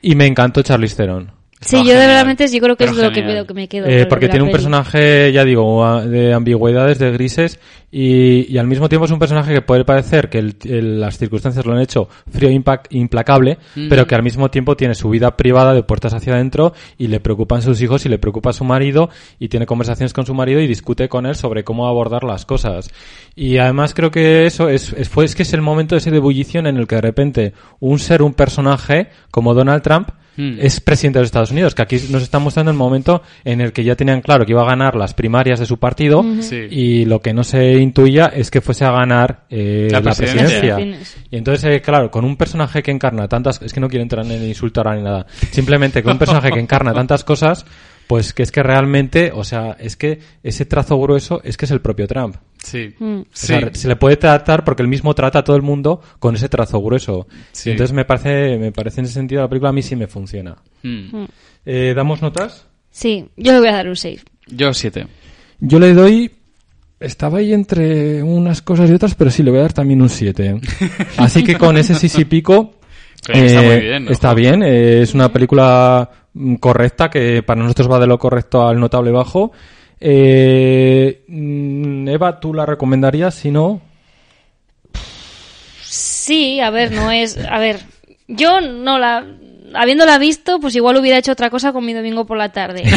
Y 0.02 0.16
me 0.16 0.28
encantó 0.28 0.62
Charlize 0.62 0.96
Theron. 0.96 1.32
Sí, 1.66 1.78
yo 1.78 1.94
de 1.94 2.08
verdad 2.08 2.48
yo 2.52 2.60
creo 2.62 2.76
que 2.76 2.84
es 2.86 2.96
lo 2.96 3.12
que 3.12 3.24
me, 3.24 3.46
que 3.46 3.54
me 3.54 3.68
quedo. 3.68 3.88
Eh, 3.88 4.06
porque 4.06 4.28
tiene 4.28 4.44
un 4.44 4.48
peli. 4.50 4.54
personaje, 4.58 5.32
ya 5.32 5.44
digo, 5.46 5.86
a- 5.86 6.06
de 6.06 6.34
ambigüedades, 6.34 7.00
de 7.00 7.12
grises, 7.12 7.60
y, 7.92 8.52
y 8.52 8.58
al 8.58 8.66
mismo 8.68 8.90
tiempo 8.90 9.06
es 9.06 9.12
un 9.12 9.20
personaje 9.20 9.54
que 9.54 9.62
puede 9.62 9.86
parecer 9.86 10.30
que 10.30 10.40
el- 10.40 10.56
el- 10.64 11.00
las 11.00 11.18
circunstancias 11.18 11.66
lo 11.66 11.74
han 11.74 11.80
hecho 11.82 12.08
frío 12.32 12.50
e 12.50 12.54
impac- 12.54 12.88
implacable, 12.90 13.60
pero 13.90 14.08
que 14.08 14.16
al 14.16 14.24
mismo 14.24 14.50
tiempo 14.50 14.76
tiene 14.76 14.96
su 14.96 15.10
vida 15.10 15.38
privada 15.38 15.74
de 15.74 15.84
puertas 15.84 16.14
hacia 16.14 16.34
adentro 16.34 16.74
y 16.98 17.08
le 17.08 17.20
preocupan 17.20 17.62
sus 17.62 17.82
hijos 17.82 18.06
y 18.06 18.10
le 18.10 18.18
preocupa 18.18 18.52
su 18.52 18.64
marido 18.64 19.10
y 19.40 19.48
tiene 19.50 19.66
conversaciones 19.66 20.12
con 20.14 20.26
su 20.26 20.34
marido 20.34 20.60
y 20.60 20.68
discute 20.68 21.08
con 21.08 21.26
él 21.26 21.36
sobre 21.36 21.64
cómo 21.64 21.88
abordar 21.88 22.24
las 22.24 22.46
cosas. 22.46 22.90
Y 23.36 23.58
además 23.58 23.94
creo 23.94 24.10
que 24.12 24.46
eso 24.46 24.70
es, 24.70 24.94
es, 24.94 25.08
fue, 25.10 25.26
es 25.26 25.36
que 25.36 25.44
es 25.44 25.54
el 25.54 25.62
momento 25.62 25.96
ese 25.96 26.10
de 26.12 26.18
ebullición 26.18 26.66
en 26.68 26.78
el 26.78 26.88
que 26.88 26.96
de 26.96 27.02
repente 27.02 27.54
un 27.80 28.00
ser, 28.00 28.22
un 28.24 28.34
personaje 28.34 29.10
como 29.32 29.54
Donald 29.54 29.84
Trump 29.84 30.10
Hmm. 30.36 30.58
es 30.60 30.80
presidente 30.80 31.20
de 31.20 31.24
los 31.24 31.28
Estados 31.28 31.52
Unidos, 31.52 31.76
que 31.76 31.82
aquí 31.84 31.98
nos 32.10 32.24
está 32.24 32.40
mostrando 32.40 32.72
el 32.72 32.78
momento 32.78 33.22
en 33.44 33.62
el 33.62 33.72
que 33.72 33.84
ya 33.84 33.96
tenían 33.96 34.22
claro 34.22 34.46
que 34.46 34.52
iba 34.54 34.64
a 34.64 34.66
ganar 34.66 34.96
las 34.96 35.14
primarias 35.14 35.60
de 35.60 35.66
su 35.66 35.78
partido 35.78 36.26
Sí. 36.42 36.68
y 36.72 37.06
lo 37.06 37.20
que 37.22 37.34
no 37.34 37.44
se 37.44 37.74
intuía 37.74 38.26
es 38.28 38.50
que 38.50 38.60
fuese 38.62 38.84
a 38.86 38.92
ganar 38.92 39.44
eh, 39.50 39.90
La 39.92 40.00
la, 40.00 40.14
presidencia. 40.14 40.76
presidencia. 40.76 41.18
Y 41.30 41.38
entonces, 41.38 41.64
eh, 41.72 41.82
claro, 41.82 42.10
con 42.10 42.26
un 42.26 42.36
personaje 42.38 42.82
que 42.82 42.92
encarna 42.92 43.28
tantas... 43.28 43.62
Es 43.62 43.74
que 43.74 43.80
no 43.80 43.88
quiero 43.88 44.04
entrar 44.04 44.26
en 44.26 44.32
el 44.32 44.44
insulto 44.48 44.80
ahora 44.82 44.96
ni 44.96 45.04
nada. 45.04 45.26
Simplemente 45.52 46.02
con 46.02 46.14
un 46.14 46.18
personaje 46.20 46.52
que 46.52 46.60
encarna 46.60 46.94
tantas 46.94 47.24
cosas, 47.24 47.66
pues 48.08 48.34
que 48.34 48.44
es 48.44 48.52
que 48.52 48.62
realmente, 48.64 49.32
o 49.34 49.44
sea, 49.44 49.76
es 49.80 49.96
que 49.96 50.20
ese 50.44 50.66
trazo 50.66 51.00
grueso 51.00 51.42
es 51.44 51.58
que 51.58 51.66
es 51.66 51.72
el 51.72 51.82
propio 51.82 52.08
Trump. 52.08 52.36
Sí. 52.64 52.94
Mm. 53.00 53.20
O 53.22 53.26
Sí. 53.32 53.48
sea, 53.48 53.70
se 53.74 53.88
le 53.88 53.96
puede 53.96 54.18
tratar 54.18 54.64
porque 54.64 54.82
él 54.84 54.88
mismo 54.88 55.14
trata 55.14 55.40
a 55.40 55.44
todo 55.44 55.56
el 55.56 55.62
mundo 55.62 56.02
con 56.20 56.36
ese 56.36 56.50
trazo 56.50 56.82
grueso. 56.82 57.28
Sí. 57.52 57.70
Y 57.70 57.72
entonces 57.74 57.94
me 57.94 58.06
parece, 58.06 58.58
me 58.58 58.72
parece 58.72 59.02
en 59.02 59.06
ese 59.06 59.14
sentido 59.16 59.42
la 59.42 59.48
película 59.50 59.70
a 59.70 59.74
mí 59.74 59.82
sí 59.82 59.96
me 59.96 60.08
funciona. 60.08 60.56
Mm. 60.84 61.24
Eh, 61.66 61.94
¿Damos 61.96 62.22
notas? 62.22 62.68
Sí, 62.92 63.26
yo 63.38 63.54
le 63.54 63.60
voy 63.60 63.70
a 63.70 63.74
dar 63.74 63.88
un 63.88 63.96
6. 63.96 64.24
Yo 64.48 64.74
siete. 64.74 65.08
Yo 65.60 65.80
le 65.80 65.94
doy... 65.94 66.32
Estaba 67.00 67.40
ahí 67.40 67.52
entre 67.54 68.24
unas 68.24 68.62
cosas 68.62 68.90
y 68.90 68.94
otras, 68.94 69.16
pero 69.16 69.30
sí, 69.30 69.44
le 69.44 69.50
voy 69.52 69.60
a 69.60 69.64
dar 69.64 69.74
también 69.74 70.02
un 70.02 70.10
7. 70.10 70.62
Así 71.18 71.44
que 71.44 71.58
con 71.58 71.76
ese 71.78 71.96
sí 71.96 72.08
sí 72.08 72.26
pico... 72.26 72.80
Está 73.28 73.62
eh, 73.64 73.66
muy 73.68 73.80
bien, 73.80 74.06
¿no? 74.06 74.12
Está 74.12 74.34
bien, 74.34 74.64
eh, 74.64 75.02
es 75.02 75.14
una 75.14 75.32
película 75.32 76.10
mm, 76.10 76.23
correcta 76.60 77.10
que 77.10 77.44
para 77.44 77.62
nosotros 77.62 77.92
va 77.92 78.00
de 78.00 78.08
lo 78.08 78.20
correcto 78.20 78.68
al 78.68 78.80
notable 78.80 79.12
bajo. 79.12 79.52
Eh, 80.00 81.26
Eva, 82.08 82.40
¿tú 82.40 82.54
la 82.54 82.66
recomendarías? 82.66 83.36
Si 83.36 83.52
no... 83.52 83.82
Sí, 86.24 86.62
a 86.62 86.70
ver, 86.70 86.94
no 86.94 87.12
es. 87.12 87.38
A 87.38 87.60
ver, 87.60 87.82
yo 88.30 88.62
no 88.62 88.98
la. 88.98 89.26
Habiéndola 89.76 90.18
visto, 90.18 90.60
pues 90.60 90.76
igual 90.76 90.98
hubiera 90.98 91.18
hecho 91.18 91.32
otra 91.32 91.50
cosa 91.50 91.72
con 91.74 91.86
mi 91.86 91.94
domingo 91.94 92.26
por 92.26 92.38
la 92.38 92.50
tarde. 92.50 92.84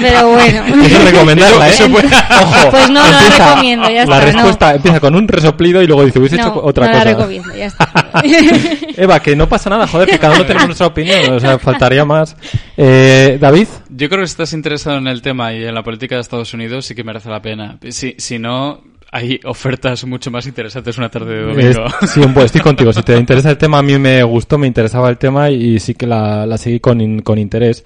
Pero 0.00 0.28
bueno. 0.30 0.64
Eso 0.84 0.98
es 0.98 1.04
recomendarla, 1.12 1.68
¿eh? 1.68 1.72
Eso 1.72 1.88
puede- 1.90 2.06
Ojo, 2.08 2.70
Pues 2.70 2.90
no, 2.90 3.02
no 3.04 3.10
la 3.10 3.18
empieza- 3.22 3.48
recomiendo, 3.50 3.88
ya 3.90 3.94
La 3.94 4.02
está, 4.02 4.16
no. 4.18 4.24
respuesta 4.32 4.74
empieza 4.74 5.00
con 5.00 5.14
un 5.14 5.28
resoplido 5.28 5.82
y 5.82 5.86
luego 5.86 6.04
dice, 6.04 6.18
hubiese 6.18 6.36
No, 6.36 6.42
hecho 6.42 6.62
otra 6.64 6.86
no 6.86 6.92
cosa. 6.92 7.04
la 7.04 7.10
recomiendo, 7.12 7.54
ya 7.54 7.66
está. 7.66 7.88
Eva, 8.96 9.20
que 9.20 9.36
no 9.36 9.48
pasa 9.48 9.70
nada, 9.70 9.86
joder, 9.86 10.08
que 10.08 10.18
cada 10.18 10.34
uno 10.34 10.44
tenemos 10.46 10.66
nuestra 10.68 10.86
opinión, 10.86 11.32
o 11.34 11.40
sea, 11.40 11.58
faltaría 11.58 12.04
más. 12.04 12.36
Eh, 12.76 13.38
David, 13.40 13.68
Yo 13.88 14.08
creo 14.08 14.20
que 14.22 14.26
si 14.26 14.32
estás 14.32 14.52
interesado 14.52 14.98
en 14.98 15.06
el 15.06 15.22
tema 15.22 15.52
y 15.52 15.64
en 15.64 15.74
la 15.74 15.82
política 15.82 16.14
de 16.16 16.20
Estados 16.22 16.52
Unidos, 16.54 16.86
sí 16.86 16.94
que 16.94 17.04
merece 17.04 17.28
la 17.28 17.40
pena. 17.42 17.78
Si, 17.90 18.14
si 18.18 18.38
no, 18.38 18.80
hay 19.12 19.40
ofertas 19.44 20.04
mucho 20.04 20.30
más 20.30 20.46
interesantes 20.46 20.96
una 20.98 21.08
tarde 21.08 21.34
de 21.34 21.42
domingo. 21.42 21.84
Sí, 22.06 22.20
pues 22.32 22.46
estoy 22.46 22.60
contigo. 22.60 22.92
Si 22.92 23.02
te 23.02 23.16
interesa 23.16 23.50
el 23.50 23.58
tema, 23.58 23.78
a 23.78 23.82
mí 23.82 23.98
me 23.98 24.22
gustó, 24.22 24.56
me 24.56 24.66
interesaba 24.66 25.08
el 25.08 25.18
tema 25.18 25.50
y 25.50 25.80
sí 25.80 25.94
que 25.94 26.06
la, 26.06 26.46
la 26.46 26.56
seguí 26.58 26.78
con, 26.78 27.20
con 27.20 27.38
interés, 27.38 27.84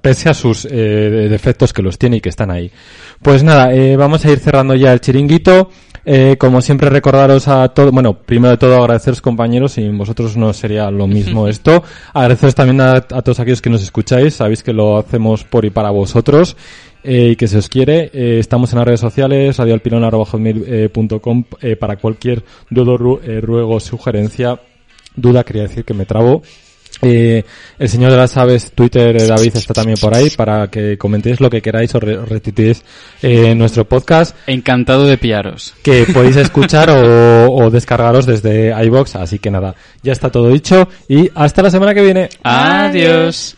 pese 0.00 0.28
a 0.28 0.34
sus 0.34 0.64
eh, 0.66 1.28
defectos 1.28 1.72
que 1.72 1.82
los 1.82 1.98
tiene 1.98 2.16
y 2.16 2.20
que 2.20 2.28
están 2.28 2.50
ahí. 2.50 2.70
Pues 3.20 3.42
nada, 3.42 3.74
eh, 3.74 3.96
vamos 3.96 4.24
a 4.24 4.30
ir 4.30 4.38
cerrando 4.38 4.74
ya 4.74 4.92
el 4.92 5.00
chiringuito. 5.00 5.70
Eh, 6.04 6.36
como 6.38 6.62
siempre 6.62 6.88
recordaros 6.88 7.48
a 7.48 7.68
todos, 7.68 7.90
bueno, 7.92 8.14
primero 8.14 8.52
de 8.52 8.56
todo 8.56 8.78
agradeceros 8.80 9.20
compañeros, 9.20 9.72
sin 9.72 9.96
vosotros 9.98 10.36
no 10.36 10.52
sería 10.52 10.90
lo 10.90 11.06
mismo 11.06 11.48
esto. 11.48 11.82
Agradeceros 12.12 12.54
también 12.54 12.80
a, 12.80 12.92
a 12.94 13.22
todos 13.22 13.40
aquellos 13.40 13.62
que 13.62 13.70
nos 13.70 13.82
escucháis, 13.82 14.34
sabéis 14.34 14.62
que 14.62 14.72
lo 14.72 14.98
hacemos 14.98 15.44
por 15.44 15.64
y 15.64 15.70
para 15.70 15.90
vosotros 15.90 16.56
eh, 17.02 17.30
y 17.32 17.36
que 17.36 17.48
se 17.48 17.58
os 17.58 17.68
quiere. 17.68 18.10
Eh, 18.12 18.38
estamos 18.38 18.72
en 18.72 18.78
las 18.78 18.86
redes 18.86 19.00
sociales, 19.00 19.56
radioalpilon.com 19.56 21.44
eh, 21.60 21.76
para 21.76 21.96
cualquier 21.96 22.44
dudo, 22.68 23.20
eh, 23.22 23.40
ruego, 23.40 23.80
sugerencia, 23.80 24.60
duda, 25.16 25.44
quería 25.44 25.62
decir 25.62 25.84
que 25.84 25.94
me 25.94 26.06
trabo. 26.06 26.42
Eh, 27.02 27.44
el 27.78 27.88
señor 27.88 28.10
de 28.10 28.16
las 28.18 28.36
aves, 28.36 28.72
Twitter, 28.72 29.16
eh, 29.16 29.26
David 29.26 29.56
está 29.56 29.72
también 29.74 29.96
por 30.00 30.14
ahí 30.14 30.30
para 30.30 30.68
que 30.68 30.98
comentéis 30.98 31.40
lo 31.40 31.48
que 31.48 31.62
queráis 31.62 31.94
o 31.94 32.00
re- 32.00 32.24
retuiteéis 32.26 32.82
eh, 33.22 33.54
nuestro 33.54 33.84
podcast 33.86 34.36
Encantado 34.46 35.06
de 35.06 35.16
pillaros. 35.16 35.74
que 35.82 36.04
podéis 36.12 36.36
escuchar 36.36 36.90
o, 36.90 37.50
o 37.52 37.70
descargaros 37.70 38.26
desde 38.26 38.74
iBox. 38.84 39.16
Así 39.16 39.38
que 39.38 39.50
nada, 39.50 39.74
ya 40.02 40.12
está 40.12 40.30
todo 40.30 40.48
dicho 40.50 40.88
y 41.08 41.30
hasta 41.34 41.62
la 41.62 41.70
semana 41.70 41.94
que 41.94 42.02
viene. 42.02 42.28
Adiós. 42.42 43.56